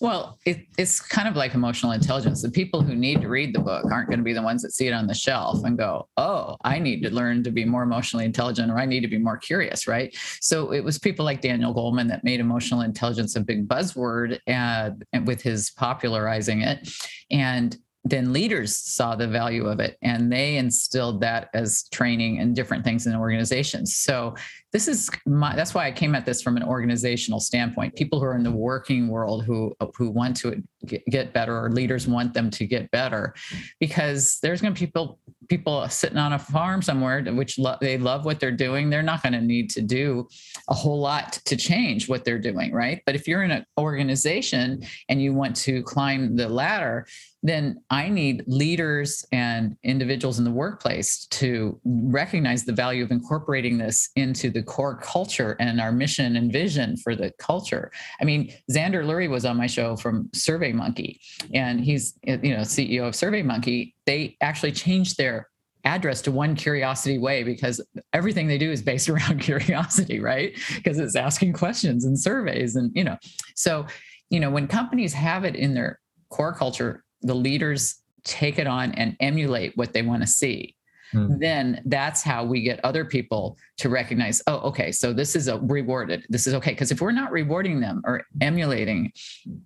Well, 0.00 0.40
it, 0.44 0.66
it's 0.78 1.00
kind 1.00 1.28
of 1.28 1.36
like 1.36 1.54
emotional 1.54 1.92
intelligence. 1.92 2.42
The 2.42 2.50
people 2.50 2.82
who 2.82 2.96
need 2.96 3.20
to 3.20 3.28
read 3.28 3.54
the 3.54 3.60
book 3.60 3.84
aren't 3.84 4.08
going 4.08 4.18
to 4.18 4.24
be 4.24 4.32
the 4.32 4.42
ones 4.42 4.60
that 4.62 4.72
see 4.72 4.88
it 4.88 4.92
on 4.92 5.06
the 5.06 5.14
shelf 5.14 5.62
and 5.62 5.78
go, 5.78 6.08
oh, 6.16 6.56
I 6.64 6.80
need 6.80 7.02
to 7.02 7.10
learn 7.10 7.44
to 7.44 7.52
be 7.52 7.64
more 7.64 7.84
emotionally 7.84 8.24
intelligent 8.24 8.72
or 8.72 8.78
I 8.78 8.84
need 8.84 9.02
to 9.02 9.08
be 9.08 9.18
more 9.18 9.36
curious, 9.36 9.86
right? 9.86 10.12
So 10.40 10.72
it 10.72 10.82
was 10.82 10.98
people 10.98 11.24
like 11.24 11.40
Daniel 11.40 11.72
Goleman 11.72 12.08
that 12.08 12.24
made 12.24 12.40
emotional 12.40 12.80
intelligence 12.80 13.36
a 13.36 13.40
big 13.40 13.68
buzzword 13.68 14.40
and, 14.48 15.04
and 15.12 15.24
with 15.24 15.40
his 15.40 15.70
popularizing 15.70 16.62
it. 16.62 16.92
And 17.30 17.76
then 18.04 18.32
leaders 18.32 18.76
saw 18.76 19.14
the 19.14 19.28
value 19.28 19.66
of 19.66 19.78
it 19.78 19.96
and 20.02 20.32
they 20.32 20.56
instilled 20.56 21.20
that 21.20 21.48
as 21.54 21.84
training 21.92 22.40
and 22.40 22.56
different 22.56 22.84
things 22.84 23.06
in 23.06 23.14
organizations. 23.14 23.96
So 23.96 24.34
this 24.72 24.88
is 24.88 25.10
my 25.26 25.54
that's 25.54 25.74
why 25.74 25.86
i 25.86 25.92
came 25.92 26.14
at 26.14 26.24
this 26.24 26.42
from 26.42 26.56
an 26.56 26.62
organizational 26.62 27.38
standpoint. 27.38 27.94
People 27.94 28.18
who 28.18 28.26
are 28.26 28.34
in 28.34 28.42
the 28.42 28.50
working 28.50 29.08
world 29.08 29.44
who 29.44 29.72
who 29.96 30.10
want 30.10 30.36
to 30.38 30.62
get 30.88 31.32
better 31.32 31.56
or 31.56 31.70
leaders 31.70 32.08
want 32.08 32.34
them 32.34 32.50
to 32.50 32.66
get 32.66 32.90
better 32.90 33.34
because 33.78 34.38
there's 34.42 34.60
going 34.60 34.74
to 34.74 34.80
be 34.80 34.86
people 34.86 35.20
people 35.48 35.88
sitting 35.88 36.18
on 36.18 36.32
a 36.32 36.38
farm 36.38 36.82
somewhere 36.82 37.22
which 37.22 37.58
lo- 37.58 37.76
they 37.80 37.98
love 37.98 38.24
what 38.24 38.40
they're 38.40 38.50
doing. 38.50 38.90
They're 38.90 39.02
not 39.02 39.22
going 39.22 39.34
to 39.34 39.40
need 39.40 39.70
to 39.70 39.82
do 39.82 40.26
a 40.68 40.74
whole 40.74 40.98
lot 40.98 41.32
to 41.44 41.56
change 41.56 42.08
what 42.08 42.24
they're 42.24 42.38
doing 42.38 42.72
right? 42.72 43.00
But 43.06 43.14
if 43.14 43.28
you're 43.28 43.42
in 43.42 43.50
an 43.50 43.66
organization 43.78 44.82
and 45.08 45.22
you 45.22 45.34
want 45.34 45.54
to 45.56 45.82
climb 45.82 46.34
the 46.34 46.48
ladder 46.48 47.06
then 47.42 47.82
I 47.90 48.08
need 48.08 48.44
leaders 48.46 49.24
and 49.32 49.76
individuals 49.82 50.38
in 50.38 50.44
the 50.44 50.50
workplace 50.50 51.26
to 51.26 51.80
recognize 51.84 52.64
the 52.64 52.72
value 52.72 53.02
of 53.02 53.10
incorporating 53.10 53.78
this 53.78 54.10
into 54.14 54.48
the 54.50 54.62
core 54.62 54.96
culture 54.96 55.56
and 55.58 55.80
our 55.80 55.90
mission 55.90 56.36
and 56.36 56.52
vision 56.52 56.96
for 56.96 57.16
the 57.16 57.32
culture. 57.38 57.90
I 58.20 58.24
mean, 58.24 58.52
Zander 58.70 59.04
Lurie 59.04 59.28
was 59.28 59.44
on 59.44 59.56
my 59.56 59.66
show 59.66 59.96
from 59.96 60.30
Survey 60.32 60.72
Monkey, 60.72 61.20
and 61.52 61.80
he's 61.80 62.14
you 62.24 62.36
know 62.36 62.60
CEO 62.60 63.08
of 63.08 63.16
Survey 63.16 63.42
Monkey. 63.42 63.94
They 64.06 64.36
actually 64.40 64.72
changed 64.72 65.16
their 65.16 65.48
address 65.84 66.22
to 66.22 66.30
one 66.30 66.54
curiosity 66.54 67.18
way 67.18 67.42
because 67.42 67.84
everything 68.12 68.46
they 68.46 68.58
do 68.58 68.70
is 68.70 68.82
based 68.82 69.08
around 69.08 69.40
curiosity 69.40 70.20
right 70.20 70.56
because 70.76 71.00
it's 71.00 71.16
asking 71.16 71.52
questions 71.52 72.04
and 72.04 72.16
surveys 72.16 72.76
and 72.76 72.92
you 72.94 73.02
know 73.02 73.16
so 73.56 73.84
you 74.30 74.38
know 74.38 74.48
when 74.48 74.68
companies 74.68 75.12
have 75.12 75.44
it 75.44 75.56
in 75.56 75.74
their 75.74 75.98
core 76.30 76.54
culture 76.54 77.02
the 77.22 77.34
leaders 77.34 78.02
take 78.24 78.58
it 78.58 78.66
on 78.66 78.92
and 78.92 79.16
emulate 79.20 79.76
what 79.76 79.92
they 79.92 80.02
want 80.02 80.22
to 80.22 80.28
see 80.28 80.76
hmm. 81.10 81.38
then 81.38 81.82
that's 81.86 82.22
how 82.22 82.44
we 82.44 82.62
get 82.62 82.78
other 82.84 83.04
people 83.04 83.56
to 83.76 83.88
recognize 83.88 84.42
oh 84.46 84.58
okay 84.58 84.92
so 84.92 85.12
this 85.12 85.34
is 85.34 85.48
a 85.48 85.58
rewarded 85.60 86.24
this 86.28 86.46
is 86.46 86.54
okay 86.54 86.70
because 86.70 86.92
if 86.92 87.00
we're 87.00 87.10
not 87.10 87.32
rewarding 87.32 87.80
them 87.80 88.00
or 88.04 88.22
emulating 88.40 89.12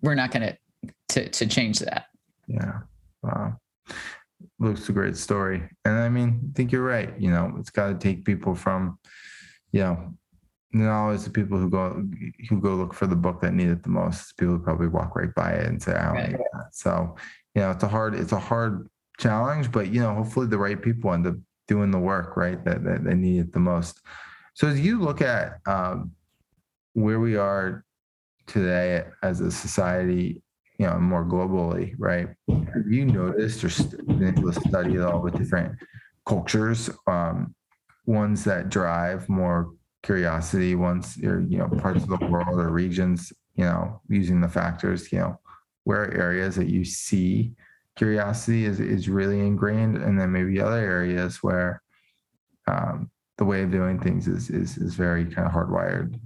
we're 0.02 0.14
not 0.14 0.30
going 0.30 0.46
to 0.46 0.56
to 1.08 1.46
change 1.46 1.78
that. 1.80 2.06
Yeah 2.46 2.80
wow. 3.22 3.58
Luke's 4.58 4.88
a 4.88 4.92
great 4.92 5.16
story. 5.16 5.62
And 5.84 5.98
i 5.98 6.08
mean 6.08 6.40
i 6.50 6.56
think 6.56 6.72
you're 6.72 6.84
right 6.84 7.12
you 7.18 7.30
know 7.30 7.54
it's 7.58 7.70
got 7.70 7.88
to 7.88 7.94
take 7.94 8.24
people 8.24 8.54
from 8.54 8.98
you 9.72 9.80
know 9.80 10.14
not 10.72 11.04
always 11.04 11.24
the 11.24 11.30
people 11.30 11.58
who 11.58 11.70
go 11.70 12.04
who 12.48 12.60
go 12.60 12.74
look 12.74 12.92
for 12.92 13.06
the 13.06 13.16
book 13.16 13.40
that 13.40 13.54
need 13.54 13.68
it 13.68 13.82
the 13.82 13.88
most. 13.88 14.36
People 14.36 14.58
probably 14.58 14.88
walk 14.88 15.16
right 15.16 15.34
by 15.34 15.52
it 15.52 15.66
and 15.66 15.82
say 15.82 15.94
i 15.94 16.04
don't 16.04 16.14
right. 16.14 16.30
need 16.32 16.38
that. 16.52 16.74
So 16.74 17.16
you 17.56 17.62
know, 17.62 17.70
it's 17.70 17.82
a 17.82 17.88
hard, 17.88 18.14
it's 18.14 18.32
a 18.32 18.38
hard 18.38 18.86
challenge, 19.18 19.72
but 19.72 19.88
you 19.88 20.00
know, 20.00 20.14
hopefully 20.14 20.46
the 20.46 20.58
right 20.58 20.80
people 20.80 21.12
end 21.12 21.26
up 21.26 21.36
doing 21.66 21.90
the 21.90 21.98
work, 21.98 22.36
right? 22.36 22.62
That 22.66 22.84
that, 22.84 23.02
that 23.04 23.16
need 23.16 23.40
it 23.40 23.52
the 23.52 23.58
most. 23.58 24.02
So 24.52 24.68
as 24.68 24.78
you 24.78 25.00
look 25.00 25.22
at 25.22 25.58
um, 25.66 26.12
where 26.92 27.18
we 27.18 27.36
are 27.36 27.84
today 28.46 29.04
as 29.22 29.40
a 29.40 29.50
society, 29.50 30.42
you 30.78 30.86
know, 30.86 30.98
more 30.98 31.24
globally, 31.24 31.94
right? 31.98 32.28
Have 32.48 32.88
you 32.90 33.06
noticed 33.06 33.64
or 33.64 34.04
been 34.04 34.36
able 34.36 34.52
to 34.52 34.60
study 34.68 34.96
at 34.96 35.00
all 35.00 35.22
with 35.22 35.38
different 35.38 35.78
cultures, 36.26 36.90
um, 37.06 37.54
ones 38.04 38.44
that 38.44 38.68
drive 38.68 39.30
more 39.30 39.72
curiosity, 40.02 40.74
ones 40.74 41.18
or 41.24 41.40
you 41.48 41.56
know 41.56 41.68
parts 41.68 42.02
of 42.02 42.10
the 42.10 42.26
world 42.26 42.60
or 42.60 42.68
regions, 42.68 43.32
you 43.54 43.64
know, 43.64 44.02
using 44.10 44.42
the 44.42 44.48
factors, 44.48 45.10
you 45.10 45.20
know, 45.20 45.40
where 45.86 46.12
areas 46.18 46.56
that 46.56 46.66
you 46.66 46.84
see 46.84 47.52
curiosity 47.94 48.64
is, 48.64 48.80
is 48.80 49.08
really 49.08 49.38
ingrained 49.38 49.96
and 49.96 50.18
then 50.18 50.32
maybe 50.32 50.60
other 50.60 50.80
areas 50.80 51.44
where 51.44 51.80
um, 52.66 53.08
the 53.38 53.44
way 53.44 53.62
of 53.62 53.70
doing 53.70 54.00
things 54.00 54.26
is, 54.26 54.50
is, 54.50 54.78
is 54.78 54.96
very 54.96 55.24
kind 55.24 55.46
of 55.46 55.52
hardwired. 55.52 56.18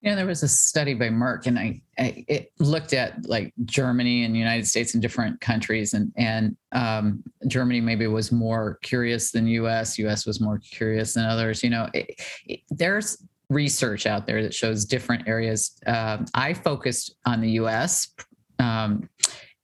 You 0.00 0.10
know, 0.10 0.16
there 0.16 0.26
was 0.26 0.42
a 0.42 0.48
study 0.48 0.94
by 0.94 1.10
Merck, 1.10 1.46
and 1.46 1.58
I, 1.58 1.82
I 1.98 2.24
it 2.28 2.52
looked 2.58 2.92
at 2.92 3.28
like 3.28 3.52
Germany 3.64 4.24
and 4.24 4.36
United 4.36 4.66
States 4.66 4.94
and 4.94 5.02
different 5.02 5.40
countries, 5.40 5.94
and 5.94 6.12
and 6.16 6.56
um, 6.70 7.24
Germany 7.48 7.80
maybe 7.80 8.06
was 8.06 8.30
more 8.30 8.78
curious 8.82 9.32
than 9.32 9.48
U.S. 9.48 9.98
U.S. 9.98 10.24
was 10.24 10.40
more 10.40 10.58
curious 10.60 11.14
than 11.14 11.24
others. 11.24 11.64
You 11.64 11.70
know, 11.70 11.88
it, 11.92 12.20
it, 12.46 12.60
there's 12.70 13.20
research 13.50 14.06
out 14.06 14.28
there 14.28 14.42
that 14.44 14.54
shows 14.54 14.84
different 14.84 15.26
areas. 15.26 15.72
Uh, 15.88 16.18
I 16.34 16.54
focused 16.54 17.16
on 17.24 17.40
the 17.40 17.50
U.S. 17.52 18.08
Um, 18.58 19.08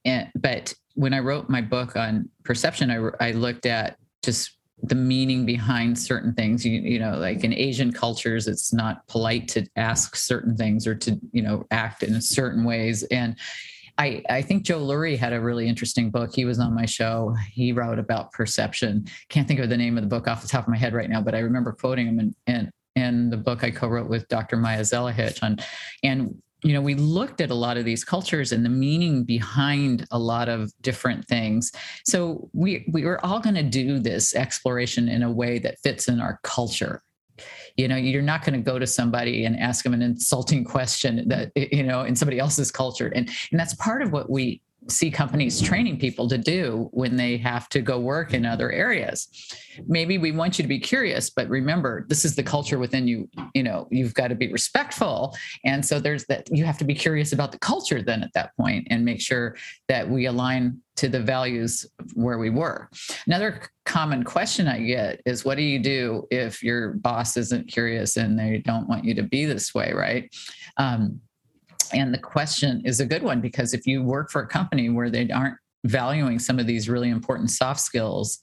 and, 0.05 0.29
but 0.35 0.73
when 0.95 1.13
I 1.13 1.19
wrote 1.19 1.49
my 1.49 1.61
book 1.61 1.95
on 1.95 2.29
perception, 2.43 2.91
I, 2.91 3.27
I 3.27 3.31
looked 3.31 3.65
at 3.65 3.97
just 4.23 4.57
the 4.83 4.95
meaning 4.95 5.45
behind 5.45 5.97
certain 5.97 6.33
things. 6.33 6.65
You, 6.65 6.79
you 6.79 6.99
know, 6.99 7.17
like 7.17 7.43
in 7.43 7.53
Asian 7.53 7.91
cultures, 7.91 8.47
it's 8.47 8.73
not 8.73 9.07
polite 9.07 9.47
to 9.49 9.65
ask 9.75 10.15
certain 10.15 10.57
things 10.57 10.85
or 10.85 10.95
to, 10.95 11.19
you 11.31 11.41
know, 11.41 11.65
act 11.71 12.03
in 12.03 12.21
certain 12.21 12.63
ways. 12.63 13.03
And 13.03 13.35
I, 13.97 14.23
I 14.29 14.41
think 14.41 14.63
Joe 14.63 14.81
Lurie 14.81 15.17
had 15.17 15.33
a 15.33 15.39
really 15.39 15.67
interesting 15.67 16.09
book. 16.09 16.33
He 16.33 16.45
was 16.45 16.59
on 16.59 16.73
my 16.73 16.85
show. 16.85 17.35
He 17.51 17.71
wrote 17.71 17.99
about 17.99 18.31
perception. 18.31 19.05
Can't 19.29 19.47
think 19.47 19.59
of 19.59 19.69
the 19.69 19.77
name 19.77 19.97
of 19.97 20.03
the 20.03 20.09
book 20.09 20.27
off 20.27 20.41
the 20.41 20.47
top 20.47 20.65
of 20.65 20.69
my 20.69 20.77
head 20.77 20.93
right 20.93 21.09
now, 21.09 21.21
but 21.21 21.35
I 21.35 21.39
remember 21.39 21.71
quoting 21.71 22.07
him 22.07 22.19
and 22.19 22.35
and 22.47 22.71
in 22.95 23.29
the 23.29 23.37
book 23.37 23.63
I 23.63 23.71
co-wrote 23.71 24.09
with 24.09 24.27
Dr. 24.27 24.57
Maja 24.57 24.81
Zelihic 24.81 25.41
on, 25.41 25.57
and 26.03 26.35
you 26.63 26.73
know, 26.73 26.81
we 26.81 26.95
looked 26.95 27.41
at 27.41 27.51
a 27.51 27.55
lot 27.55 27.77
of 27.77 27.85
these 27.85 28.03
cultures 28.03 28.51
and 28.51 28.65
the 28.65 28.69
meaning 28.69 29.23
behind 29.23 30.07
a 30.11 30.17
lot 30.17 30.49
of 30.49 30.71
different 30.81 31.27
things. 31.27 31.71
So 32.05 32.49
we 32.53 32.85
we 32.91 33.03
were 33.03 33.23
all 33.25 33.39
going 33.39 33.55
to 33.55 33.63
do 33.63 33.99
this 33.99 34.33
exploration 34.33 35.09
in 35.09 35.23
a 35.23 35.31
way 35.31 35.59
that 35.59 35.79
fits 35.79 36.07
in 36.07 36.19
our 36.19 36.39
culture. 36.43 37.01
you 37.75 37.87
know 37.87 37.95
you're 37.95 38.21
not 38.21 38.45
going 38.45 38.53
to 38.53 38.71
go 38.71 38.77
to 38.79 38.85
somebody 38.85 39.45
and 39.45 39.59
ask 39.59 39.83
them 39.83 39.93
an 39.93 40.01
insulting 40.01 40.63
question 40.75 41.27
that 41.27 41.51
you 41.55 41.83
know 41.83 42.03
in 42.03 42.15
somebody 42.15 42.39
else's 42.39 42.71
culture 42.71 43.07
and 43.15 43.29
and 43.51 43.59
that's 43.59 43.73
part 43.75 44.01
of 44.03 44.11
what 44.11 44.29
we 44.29 44.61
see 44.89 45.09
companies 45.09 45.61
training 45.61 45.97
people 45.97 46.27
to 46.27 46.37
do 46.37 46.89
when 46.91 47.15
they 47.15 47.37
have 47.37 47.69
to 47.69 47.81
go 47.81 47.99
work 47.99 48.33
in 48.33 48.45
other 48.45 48.71
areas. 48.71 49.27
Maybe 49.87 50.17
we 50.17 50.31
want 50.31 50.57
you 50.57 50.63
to 50.63 50.67
be 50.67 50.79
curious, 50.79 51.29
but 51.29 51.49
remember, 51.49 52.05
this 52.09 52.25
is 52.25 52.35
the 52.35 52.43
culture 52.43 52.77
within 52.77 53.07
you. 53.07 53.29
You 53.53 53.63
know, 53.63 53.87
you've 53.91 54.13
got 54.13 54.27
to 54.27 54.35
be 54.35 54.51
respectful. 54.51 55.35
And 55.65 55.85
so 55.85 55.99
there's 55.99 56.25
that 56.25 56.47
you 56.51 56.65
have 56.65 56.77
to 56.79 56.85
be 56.85 56.93
curious 56.93 57.33
about 57.33 57.51
the 57.51 57.59
culture 57.59 58.01
then 58.01 58.23
at 58.23 58.33
that 58.33 58.55
point 58.57 58.87
and 58.89 59.05
make 59.05 59.21
sure 59.21 59.55
that 59.87 60.07
we 60.07 60.25
align 60.25 60.79
to 60.95 61.09
the 61.09 61.19
values 61.19 61.85
where 62.13 62.37
we 62.37 62.49
were. 62.49 62.89
Another 63.25 63.61
common 63.85 64.23
question 64.23 64.67
I 64.67 64.79
get 64.81 65.21
is 65.25 65.43
what 65.43 65.57
do 65.57 65.63
you 65.63 65.79
do 65.79 66.27
if 66.29 66.61
your 66.61 66.93
boss 66.93 67.35
isn't 67.35 67.67
curious 67.67 68.17
and 68.17 68.37
they 68.37 68.59
don't 68.59 68.87
want 68.87 69.03
you 69.03 69.15
to 69.15 69.23
be 69.23 69.45
this 69.45 69.73
way, 69.73 69.91
right? 69.93 70.33
Um, 70.77 71.19
and 71.93 72.13
the 72.13 72.19
question 72.19 72.81
is 72.85 72.99
a 72.99 73.05
good 73.05 73.23
one 73.23 73.41
because 73.41 73.73
if 73.73 73.85
you 73.85 74.03
work 74.03 74.31
for 74.31 74.41
a 74.41 74.47
company 74.47 74.89
where 74.89 75.09
they 75.09 75.29
aren't 75.29 75.57
valuing 75.85 76.39
some 76.39 76.59
of 76.59 76.67
these 76.67 76.89
really 76.89 77.09
important 77.09 77.51
soft 77.51 77.79
skills, 77.79 78.39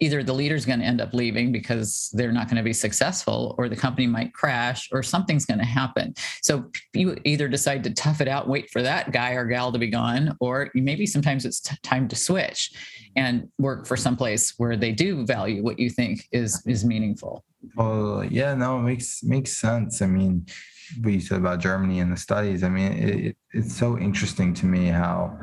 either 0.00 0.22
the 0.22 0.32
leader's 0.32 0.66
going 0.66 0.78
to 0.78 0.84
end 0.84 1.00
up 1.00 1.14
leaving 1.14 1.50
because 1.50 2.10
they're 2.12 2.32
not 2.32 2.48
going 2.48 2.58
to 2.58 2.62
be 2.62 2.72
successful 2.72 3.54
or 3.58 3.68
the 3.68 3.76
company 3.76 4.06
might 4.06 4.32
crash 4.34 4.88
or 4.92 5.02
something's 5.02 5.46
going 5.46 5.58
to 5.58 5.64
happen. 5.64 6.14
So 6.42 6.70
you 6.92 7.16
either 7.24 7.48
decide 7.48 7.82
to 7.84 7.90
tough 7.90 8.20
it 8.20 8.28
out 8.28 8.48
wait 8.48 8.70
for 8.70 8.82
that 8.82 9.12
guy 9.12 9.32
or 9.32 9.46
gal 9.46 9.72
to 9.72 9.78
be 9.78 9.88
gone 9.88 10.36
or 10.40 10.70
maybe 10.74 11.06
sometimes 11.06 11.44
it's 11.44 11.60
t- 11.60 11.76
time 11.82 12.08
to 12.08 12.16
switch 12.16 12.72
and 13.16 13.48
work 13.58 13.86
for 13.86 13.96
someplace 13.96 14.54
where 14.58 14.76
they 14.76 14.92
do 14.92 15.24
value 15.24 15.62
what 15.62 15.78
you 15.78 15.88
think 15.88 16.28
is 16.30 16.62
is 16.66 16.84
meaningful. 16.84 17.44
Well 17.74 18.24
yeah 18.24 18.54
no 18.54 18.78
it 18.78 18.82
makes 18.82 19.22
makes 19.22 19.56
sense. 19.56 20.02
I 20.02 20.06
mean 20.06 20.46
what 21.02 21.12
you 21.12 21.20
said 21.20 21.38
about 21.38 21.60
Germany 21.60 22.00
and 22.00 22.12
the 22.12 22.16
studies. 22.16 22.62
I 22.62 22.68
mean, 22.68 22.92
it, 22.92 23.36
it's 23.52 23.76
so 23.76 23.98
interesting 23.98 24.54
to 24.54 24.66
me 24.66 24.86
how 24.86 25.38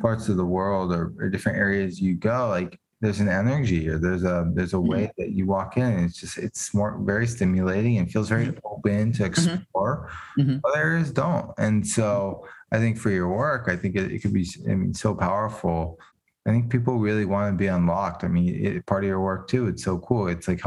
parts 0.00 0.28
of 0.28 0.36
the 0.36 0.44
world 0.44 0.92
or, 0.92 1.12
or, 1.18 1.28
different 1.28 1.58
areas 1.58 2.00
you 2.00 2.14
go, 2.14 2.48
like 2.48 2.78
there's 3.00 3.20
an 3.20 3.28
energy 3.28 3.88
or 3.88 3.98
there's 3.98 4.24
a 4.24 4.50
there's 4.54 4.74
a 4.74 4.76
mm-hmm. 4.76 4.90
way 4.90 5.12
that 5.18 5.30
you 5.30 5.46
walk 5.46 5.76
in. 5.76 5.84
And 5.84 6.04
it's 6.04 6.20
just 6.20 6.38
it's 6.38 6.74
more 6.74 6.98
very 7.02 7.26
stimulating 7.26 7.98
and 7.98 8.10
feels 8.10 8.28
very 8.28 8.46
mm-hmm. 8.46 8.58
open 8.64 9.12
to 9.12 9.24
mm-hmm. 9.24 9.54
explore. 9.54 10.10
Mm-hmm. 10.38 10.58
Others 10.64 11.12
don't, 11.12 11.52
and 11.58 11.86
so 11.86 12.46
I 12.72 12.78
think 12.78 12.98
for 12.98 13.10
your 13.10 13.28
work, 13.28 13.68
I 13.68 13.76
think 13.76 13.96
it, 13.96 14.12
it 14.12 14.20
could 14.20 14.32
be 14.32 14.46
I 14.68 14.74
mean 14.74 14.94
so 14.94 15.14
powerful. 15.14 15.98
I 16.46 16.50
think 16.50 16.70
people 16.70 16.98
really 16.98 17.26
want 17.26 17.52
to 17.52 17.56
be 17.56 17.66
unlocked. 17.66 18.24
I 18.24 18.28
mean, 18.28 18.64
it, 18.64 18.86
part 18.86 19.04
of 19.04 19.08
your 19.08 19.20
work 19.20 19.48
too. 19.48 19.66
It's 19.66 19.84
so 19.84 19.98
cool. 19.98 20.28
It's 20.28 20.48
like 20.48 20.62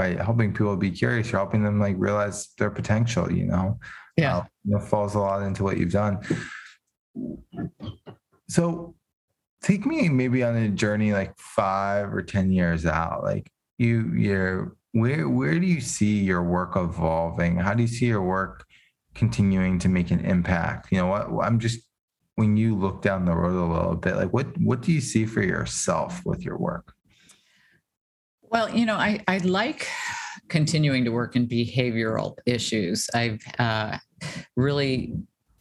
by 0.00 0.14
helping 0.14 0.50
people 0.50 0.74
be 0.76 0.90
curious, 0.90 1.30
you're 1.30 1.38
helping 1.38 1.62
them 1.62 1.78
like 1.78 1.94
realize 1.98 2.48
their 2.56 2.70
potential, 2.70 3.30
you 3.30 3.44
know? 3.44 3.78
Yeah. 4.16 4.38
Uh, 4.38 4.44
you 4.64 4.78
falls 4.78 5.14
a 5.14 5.18
lot 5.18 5.42
into 5.42 5.62
what 5.62 5.76
you've 5.76 5.92
done. 5.92 6.20
So 8.48 8.94
take 9.62 9.84
me 9.84 10.08
maybe 10.08 10.42
on 10.42 10.56
a 10.56 10.70
journey 10.70 11.12
like 11.12 11.36
five 11.36 12.14
or 12.14 12.22
10 12.22 12.50
years 12.50 12.86
out. 12.86 13.22
Like 13.24 13.50
you, 13.76 14.10
you're, 14.14 14.74
where, 14.92 15.28
where 15.28 15.60
do 15.60 15.66
you 15.66 15.82
see 15.82 16.20
your 16.20 16.42
work 16.42 16.76
evolving? 16.76 17.56
How 17.56 17.74
do 17.74 17.82
you 17.82 17.88
see 17.88 18.06
your 18.06 18.22
work 18.22 18.64
continuing 19.14 19.78
to 19.80 19.90
make 19.90 20.10
an 20.10 20.20
impact? 20.20 20.90
You 20.90 20.96
know 20.96 21.08
what? 21.08 21.44
I'm 21.44 21.58
just, 21.58 21.80
when 22.36 22.56
you 22.56 22.74
look 22.74 23.02
down 23.02 23.26
the 23.26 23.36
road 23.36 23.52
a 23.52 23.70
little 23.70 23.96
bit, 23.96 24.16
like 24.16 24.32
what, 24.32 24.46
what 24.62 24.80
do 24.80 24.92
you 24.92 25.00
see 25.02 25.26
for 25.26 25.42
yourself 25.42 26.22
with 26.24 26.42
your 26.42 26.56
work? 26.56 26.94
Well, 28.50 28.68
you 28.68 28.84
know, 28.84 28.96
I, 28.96 29.20
I 29.28 29.38
like 29.38 29.88
continuing 30.48 31.04
to 31.04 31.12
work 31.12 31.36
in 31.36 31.46
behavioral 31.46 32.36
issues. 32.46 33.08
I've 33.14 33.40
uh, 33.60 33.96
really 34.56 35.14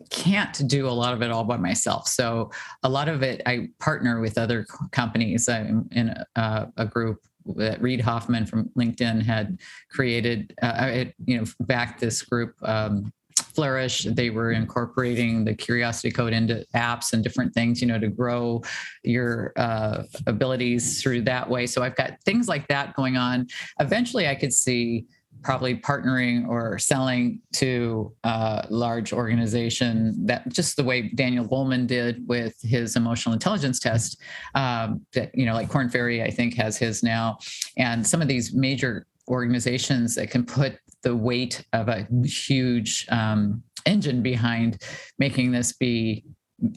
can't 0.09 0.67
do 0.67 0.87
a 0.87 0.89
lot 0.89 1.13
of 1.13 1.21
it 1.21 1.29
all 1.29 1.43
by 1.43 1.57
myself. 1.57 2.07
So 2.07 2.49
a 2.81 2.89
lot 2.89 3.07
of 3.07 3.21
it, 3.21 3.43
I 3.45 3.69
partner 3.79 4.19
with 4.19 4.39
other 4.39 4.65
companies. 4.91 5.47
I'm 5.47 5.87
in 5.91 6.15
a, 6.35 6.67
a 6.77 6.85
group 6.85 7.19
that 7.57 7.79
Reid 7.79 8.01
Hoffman 8.01 8.47
from 8.47 8.69
LinkedIn 8.69 9.21
had 9.21 9.59
created. 9.91 10.55
Uh, 10.61 10.89
it, 10.91 11.13
you 11.25 11.37
know, 11.37 11.45
backed 11.59 11.99
this 11.99 12.23
group. 12.23 12.55
Um, 12.63 13.13
flourish. 13.41 14.03
They 14.03 14.29
were 14.29 14.51
incorporating 14.51 15.45
the 15.45 15.55
curiosity 15.55 16.11
code 16.11 16.33
into 16.33 16.65
apps 16.75 17.13
and 17.13 17.23
different 17.23 17.53
things 17.53 17.81
you 17.81 17.87
know 17.87 17.99
to 17.99 18.07
grow 18.07 18.61
your 19.03 19.53
uh, 19.55 20.03
abilities 20.27 21.01
through 21.01 21.21
that 21.23 21.49
way. 21.49 21.65
So 21.67 21.83
i've 21.83 21.95
got 21.95 22.21
things 22.25 22.47
like 22.47 22.67
that 22.67 22.95
going 22.95 23.17
on. 23.17 23.47
Eventually 23.79 24.27
i 24.27 24.35
could 24.35 24.53
see 24.53 25.05
probably 25.41 25.75
partnering 25.75 26.47
or 26.47 26.77
selling 26.77 27.39
to 27.53 28.13
a 28.23 28.67
large 28.69 29.13
organization 29.13 30.25
that 30.25 30.47
just 30.49 30.75
the 30.75 30.83
way 30.83 31.03
Daniel 31.15 31.45
Goleman 31.45 31.87
did 31.87 32.27
with 32.27 32.55
his 32.61 32.95
emotional 32.95 33.33
intelligence 33.33 33.79
test 33.79 34.21
um, 34.55 35.05
that 35.13 35.31
you 35.33 35.45
know 35.45 35.53
like 35.53 35.69
Korn 35.69 35.89
Ferry 35.89 36.21
I 36.23 36.29
think 36.29 36.55
has 36.55 36.77
his 36.77 37.03
now. 37.03 37.37
And 37.77 38.05
some 38.05 38.21
of 38.21 38.27
these 38.27 38.53
major 38.53 39.05
organizations 39.29 40.15
that 40.15 40.29
can 40.29 40.45
put 40.45 40.77
the 41.03 41.15
weight 41.15 41.65
of 41.73 41.87
a 41.87 42.07
huge 42.23 43.05
um, 43.09 43.63
engine 43.85 44.21
behind 44.21 44.83
making 45.17 45.51
this 45.51 45.73
be 45.73 46.23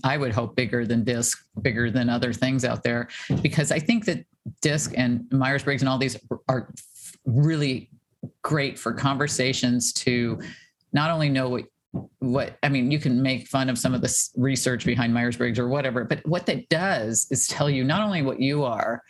I 0.05 0.17
would 0.17 0.33
hope 0.33 0.55
bigger 0.57 0.87
than 0.87 1.05
DISC, 1.05 1.37
bigger 1.61 1.91
than 1.91 2.09
other 2.09 2.33
things 2.33 2.65
out 2.65 2.83
there, 2.83 3.09
because 3.43 3.73
I 3.73 3.79
think 3.79 4.05
that 4.05 4.25
DISC 4.61 4.93
and 4.97 5.25
Myers 5.33 5.65
Briggs 5.65 5.83
and 5.83 5.89
all 5.89 5.99
these 5.99 6.17
are 6.49 6.73
really 7.25 7.91
great 8.43 8.79
for 8.79 8.93
conversations 8.93 9.93
to 9.93 10.41
not 10.93 11.11
only 11.11 11.29
know 11.29 11.49
what 11.49 11.65
what 12.21 12.57
I 12.63 12.71
mean, 12.71 12.91
you 12.91 12.99
can 12.99 13.21
make 13.21 13.49
fun 13.49 13.69
of 13.69 13.77
some 13.77 13.93
of 13.93 14.01
the 14.01 14.31
research 14.37 14.87
behind 14.87 15.13
Myers 15.13 15.37
Briggs 15.37 15.59
or 15.59 15.69
whatever, 15.69 16.05
but 16.05 16.27
what 16.27 16.47
that 16.47 16.69
does 16.71 17.27
is 17.31 17.47
tell 17.47 17.69
you 17.69 17.85
not 17.85 18.03
only 18.03 18.23
what 18.23 18.41
you 18.41 18.65
are, 18.65 19.03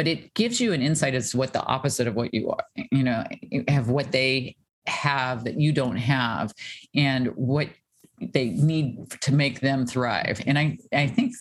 but 0.00 0.08
it 0.08 0.32
gives 0.32 0.62
you 0.62 0.72
an 0.72 0.80
insight 0.80 1.14
as 1.14 1.30
to 1.30 1.36
what 1.36 1.52
the 1.52 1.62
opposite 1.62 2.08
of 2.08 2.14
what 2.14 2.32
you 2.32 2.48
are, 2.48 2.64
you 2.90 3.02
know, 3.02 3.22
have 3.68 3.90
what 3.90 4.10
they 4.12 4.56
have 4.86 5.44
that 5.44 5.60
you 5.60 5.72
don't 5.72 5.98
have 5.98 6.54
and 6.94 7.26
what 7.36 7.68
they 8.18 8.48
need 8.48 9.10
to 9.20 9.34
make 9.34 9.60
them 9.60 9.86
thrive. 9.86 10.40
And 10.46 10.58
I, 10.58 10.78
I 10.90 11.06
think 11.06 11.34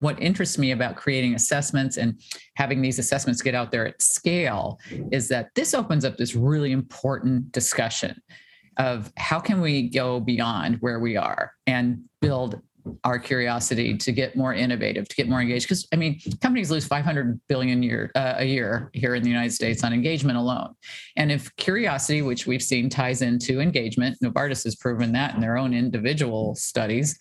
what 0.00 0.20
interests 0.20 0.58
me 0.58 0.72
about 0.72 0.96
creating 0.96 1.34
assessments 1.34 1.96
and 1.96 2.20
having 2.54 2.82
these 2.82 2.98
assessments 2.98 3.40
get 3.40 3.54
out 3.54 3.72
there 3.72 3.86
at 3.86 4.02
scale 4.02 4.78
is 5.10 5.28
that 5.28 5.48
this 5.54 5.72
opens 5.72 6.04
up 6.04 6.18
this 6.18 6.34
really 6.34 6.72
important 6.72 7.50
discussion 7.50 8.20
of 8.76 9.10
how 9.16 9.40
can 9.40 9.62
we 9.62 9.88
go 9.88 10.20
beyond 10.20 10.76
where 10.82 11.00
we 11.00 11.16
are 11.16 11.52
and 11.66 12.02
build 12.20 12.60
our 13.04 13.18
curiosity 13.18 13.96
to 13.96 14.12
get 14.12 14.36
more 14.36 14.54
innovative, 14.54 15.08
to 15.08 15.16
get 15.16 15.28
more 15.28 15.40
engaged. 15.40 15.66
Because 15.66 15.86
I 15.92 15.96
mean, 15.96 16.20
companies 16.40 16.70
lose 16.70 16.86
500 16.86 17.40
billion 17.48 17.82
year 17.82 18.10
uh, 18.14 18.34
a 18.38 18.44
year 18.44 18.90
here 18.92 19.14
in 19.14 19.22
the 19.22 19.28
United 19.28 19.52
States 19.52 19.84
on 19.84 19.92
engagement 19.92 20.38
alone. 20.38 20.74
And 21.16 21.30
if 21.32 21.54
curiosity, 21.56 22.22
which 22.22 22.46
we've 22.46 22.62
seen 22.62 22.88
ties 22.88 23.22
into 23.22 23.60
engagement, 23.60 24.18
Novartis 24.22 24.64
has 24.64 24.76
proven 24.76 25.12
that 25.12 25.34
in 25.34 25.40
their 25.40 25.56
own 25.56 25.74
individual 25.74 26.54
studies. 26.54 27.18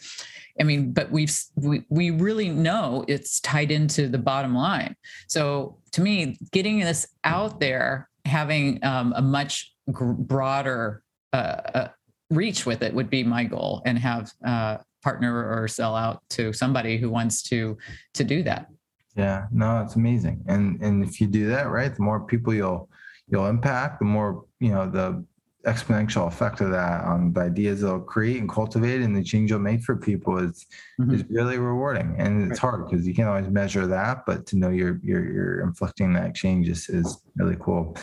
I 0.60 0.64
mean, 0.64 0.92
but 0.92 1.10
we've 1.12 1.38
we, 1.56 1.84
we 1.90 2.12
really 2.12 2.50
know 2.50 3.06
it's 3.08 3.40
tied 3.40 3.72
into 3.72 4.08
the 4.08 4.18
bottom 4.18 4.54
line. 4.54 4.96
So 5.28 5.78
to 5.94 6.02
me, 6.02 6.38
getting 6.52 6.80
this 6.80 7.08
out 7.24 7.60
there, 7.60 8.10
having 8.26 8.84
um, 8.84 9.14
a 9.16 9.22
much 9.22 9.74
broader 9.88 11.02
uh, 11.34 11.36
uh, 11.36 11.88
reach 12.30 12.66
with 12.66 12.84
it 12.84 12.94
would 12.94 13.10
be 13.10 13.24
my 13.24 13.44
goal, 13.44 13.82
and 13.86 13.98
have 13.98 14.32
uh, 14.46 14.78
partner 15.02 15.48
or 15.50 15.68
sell 15.68 15.96
out 15.96 16.22
to 16.32 16.54
somebody 16.54 16.98
who 16.98 17.10
wants 17.10 17.42
to 17.44 17.78
to 18.14 18.24
do 18.24 18.44
that. 18.44 18.68
Yeah 19.16 19.46
no 19.52 19.82
it's 19.82 19.96
amazing. 19.96 20.44
And 20.48 20.82
and 20.82 21.04
if 21.04 21.20
you 21.20 21.28
do 21.28 21.48
that 21.50 21.70
right 21.70 21.94
the 21.94 22.02
more 22.02 22.22
people 22.22 22.54
you'll 22.54 22.90
you'll 23.28 23.48
impact 23.48 24.00
the 24.00 24.06
more 24.06 24.46
you 24.60 24.72
know 24.72 24.90
the 24.90 25.24
exponential 25.66 26.26
effect 26.28 26.62
of 26.62 26.72
that 26.72 27.04
on 27.04 27.34
the 27.34 27.42
ideas 27.42 27.82
they'll 27.82 28.00
create 28.00 28.40
and 28.40 28.50
cultivate 28.50 29.02
and 29.02 29.14
the 29.16 29.24
change 29.24 29.50
you'll 29.50 29.60
make 29.60 29.82
for 29.82 29.96
people 29.96 30.38
is 30.38 30.66
mm-hmm. 31.00 31.14
is 31.14 31.24
really 31.30 31.58
rewarding. 31.58 32.16
And 32.18 32.50
it's 32.50 32.60
hard 32.60 32.90
because 32.90 33.06
you 33.06 33.14
can't 33.14 33.28
always 33.28 33.50
measure 33.50 33.86
that 33.88 34.26
but 34.26 34.46
to 34.48 34.58
know 34.58 34.70
you're 34.70 35.00
you're, 35.04 35.32
you're 35.32 35.62
inflicting 35.62 36.14
that 36.14 36.34
change 36.34 36.70
is, 36.70 36.88
is 36.90 37.22
really 37.36 37.58
cool. 37.60 37.98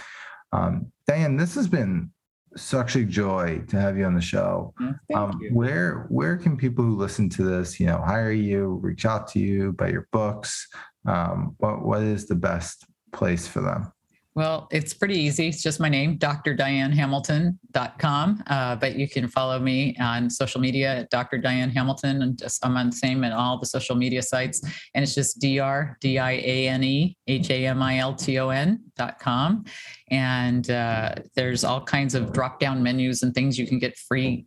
Um, 0.53 0.93
Diane, 1.07 1.37
this 1.37 1.55
has 1.55 1.67
been 1.67 2.11
such 2.57 2.97
a 2.97 3.05
joy 3.05 3.63
to 3.69 3.81
have 3.81 3.97
you 3.97 4.05
on 4.05 4.15
the 4.15 4.21
show. 4.21 4.75
Um, 5.15 5.41
where 5.53 6.07
where 6.09 6.37
can 6.37 6.57
people 6.57 6.85
who 6.85 6.97
listen 6.97 7.29
to 7.31 7.43
this, 7.43 7.79
you 7.79 7.87
know, 7.87 7.99
hire 7.99 8.33
you, 8.33 8.79
reach 8.83 9.07
out 9.07 9.29
to 9.29 9.39
you, 9.39 9.73
buy 9.73 9.89
your 9.89 10.09
books? 10.13 10.69
Um, 11.07 11.55
what 11.59 11.85
what 11.85 12.03
is 12.03 12.27
the 12.27 12.35
best 12.35 12.85
place 13.13 13.47
for 13.47 13.61
them? 13.61 13.93
Well, 14.37 14.69
it's 14.71 14.93
pretty 14.93 15.19
easy. 15.19 15.49
It's 15.49 15.63
just 15.63 15.81
my 15.81 15.89
name, 15.89 16.19
drdianehamilton.com. 16.19 18.45
Uh, 18.47 18.77
but 18.77 18.97
you 18.97 19.09
can 19.09 19.29
follow 19.29 19.59
me 19.59 19.97
on 19.99 20.29
social 20.29 20.61
media 20.61 20.99
at 20.99 21.09
Dr. 21.09 21.39
Diane 21.39 21.71
Hamilton. 21.71 22.21
And 22.21 22.39
just, 22.39 22.63
I'm 22.63 22.77
on 22.77 22.91
the 22.91 22.97
same 22.97 23.25
at 23.25 23.33
all 23.33 23.59
the 23.59 23.65
social 23.65 23.97
media 23.97 24.21
sites. 24.21 24.61
And 24.95 25.03
it's 25.03 25.15
just 25.15 25.41
dr, 25.41 25.97
D 26.03 26.19
I 26.19 26.33
A 26.33 26.69
N 26.69 26.85
E 26.85 27.17
H 27.27 27.49
A 27.49 27.67
M 27.67 27.83
I 27.83 27.97
L 27.97 28.15
T 28.15 28.39
O 28.39 28.51
N.com. 28.51 29.65
And 30.11 30.71
uh, 30.71 31.15
there's 31.35 31.65
all 31.65 31.81
kinds 31.81 32.15
of 32.15 32.35
drop 32.35 32.61
down 32.61 32.83
menus 32.83 33.23
and 33.23 33.35
things 33.35 33.59
you 33.59 33.67
can 33.67 33.79
get 33.79 33.97
free 33.97 34.45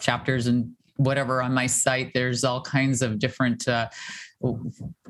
chapters 0.00 0.46
and 0.46 0.72
whatever 0.96 1.42
on 1.42 1.52
my 1.52 1.66
site. 1.66 2.12
There's 2.14 2.44
all 2.44 2.60
kinds 2.60 3.02
of 3.02 3.18
different 3.18 3.66
uh, 3.68 3.88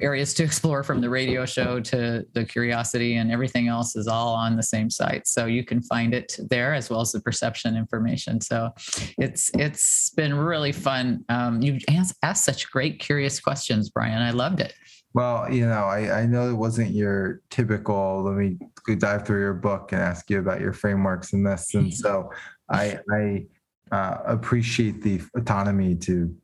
areas 0.01 0.34
to 0.34 0.45
explore 0.45 0.82
from 0.82 1.01
the 1.01 1.11
radio 1.11 1.45
show 1.45 1.80
to 1.80 2.24
the 2.32 2.45
curiosity 2.45 3.16
and 3.16 3.30
everything 3.30 3.68
else 3.68 3.97
is 3.97 4.07
all 4.07 4.34
on 4.34 4.57
the 4.57 4.62
same 4.62 4.89
site 4.89 5.26
so 5.26 5.47
you 5.47 5.64
can 5.64 5.82
find 5.82 6.14
it 6.14 6.39
there 6.49 6.72
as 6.74 6.89
well 6.89 7.01
as 7.01 7.11
the 7.11 7.20
perception 7.20 7.76
information 7.76 8.41
so 8.41 8.70
it's 9.18 9.51
it's 9.55 10.11
been 10.11 10.32
really 10.32 10.70
fun 10.70 11.24
um, 11.28 11.61
you 11.61 11.78
asked, 11.91 12.14
asked 12.22 12.45
such 12.45 12.70
great 12.70 13.01
curious 13.01 13.41
questions 13.41 13.91
brian 13.91 14.22
i 14.22 14.30
loved 14.30 14.61
it 14.61 14.74
well, 15.14 15.51
you 15.51 15.64
know, 15.64 15.84
I, 15.84 16.20
I 16.20 16.26
know 16.26 16.51
it 16.51 16.55
wasn't 16.55 16.91
your 16.91 17.41
typical, 17.49 18.22
let 18.22 18.34
me 18.34 18.59
dive 18.99 19.26
through 19.26 19.41
your 19.41 19.55
book 19.55 19.93
and 19.93 20.03
ask 20.03 20.28
you 20.28 20.39
about 20.39 20.61
your 20.61 20.74
frameworks 20.74 21.32
in 21.32 21.43
this. 21.43 21.74
And 21.74 21.93
so 21.95 22.30
I, 22.68 22.99
I 23.11 23.47
uh, 23.93 24.18
appreciate 24.24 25.03
the 25.03 25.20
autonomy 25.37 25.95
to 25.95 26.34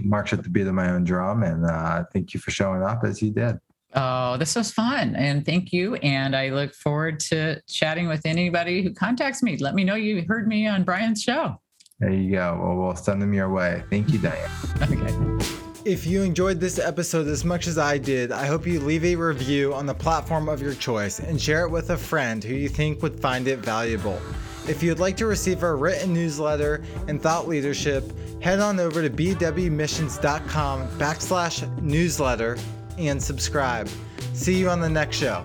march 0.00 0.32
at 0.32 0.42
the 0.42 0.48
beat 0.48 0.66
of 0.66 0.74
my 0.74 0.90
own 0.90 1.04
drum. 1.04 1.42
And 1.42 1.64
uh, 1.64 2.04
thank 2.12 2.34
you 2.34 2.40
for 2.40 2.50
showing 2.50 2.82
up 2.82 3.04
as 3.04 3.22
you 3.22 3.30
did. 3.30 3.58
Oh, 3.94 4.36
this 4.38 4.56
was 4.56 4.70
fun. 4.70 5.14
And 5.16 5.44
thank 5.44 5.72
you. 5.72 5.96
And 5.96 6.34
I 6.34 6.48
look 6.48 6.74
forward 6.74 7.20
to 7.20 7.60
chatting 7.68 8.08
with 8.08 8.24
anybody 8.24 8.82
who 8.82 8.92
contacts 8.92 9.42
me. 9.42 9.56
Let 9.58 9.74
me 9.74 9.84
know 9.84 9.94
you 9.94 10.24
heard 10.26 10.48
me 10.48 10.66
on 10.66 10.82
Brian's 10.82 11.22
show. 11.22 11.60
There 12.00 12.10
you 12.10 12.32
go. 12.32 12.58
Well, 12.60 12.76
we'll 12.76 12.96
send 12.96 13.20
them 13.20 13.32
your 13.32 13.50
way. 13.50 13.84
Thank 13.90 14.10
you, 14.12 14.18
Diane. 14.18 14.50
okay. 14.82 15.62
If 15.84 16.06
you 16.06 16.22
enjoyed 16.22 16.58
this 16.58 16.78
episode 16.78 17.26
as 17.26 17.44
much 17.44 17.66
as 17.66 17.76
I 17.76 17.98
did, 17.98 18.32
I 18.32 18.46
hope 18.46 18.66
you 18.66 18.80
leave 18.80 19.04
a 19.04 19.16
review 19.16 19.74
on 19.74 19.84
the 19.84 19.94
platform 19.94 20.48
of 20.48 20.62
your 20.62 20.74
choice 20.74 21.18
and 21.18 21.40
share 21.40 21.64
it 21.64 21.70
with 21.70 21.90
a 21.90 21.98
friend 21.98 22.42
who 22.42 22.54
you 22.54 22.68
think 22.68 23.02
would 23.02 23.20
find 23.20 23.46
it 23.46 23.58
valuable. 23.58 24.20
If 24.68 24.82
you'd 24.82 25.00
like 25.00 25.16
to 25.16 25.26
receive 25.26 25.62
our 25.62 25.76
written 25.76 26.14
newsletter 26.14 26.82
and 27.08 27.20
thought 27.20 27.48
leadership, 27.48 28.04
head 28.40 28.60
on 28.60 28.78
over 28.78 29.02
to 29.02 29.10
bwmissions.com 29.10 30.88
backslash 30.98 31.82
newsletter 31.82 32.56
and 32.98 33.22
subscribe. 33.22 33.88
See 34.34 34.58
you 34.58 34.70
on 34.70 34.80
the 34.80 34.88
next 34.88 35.16
show. 35.16 35.44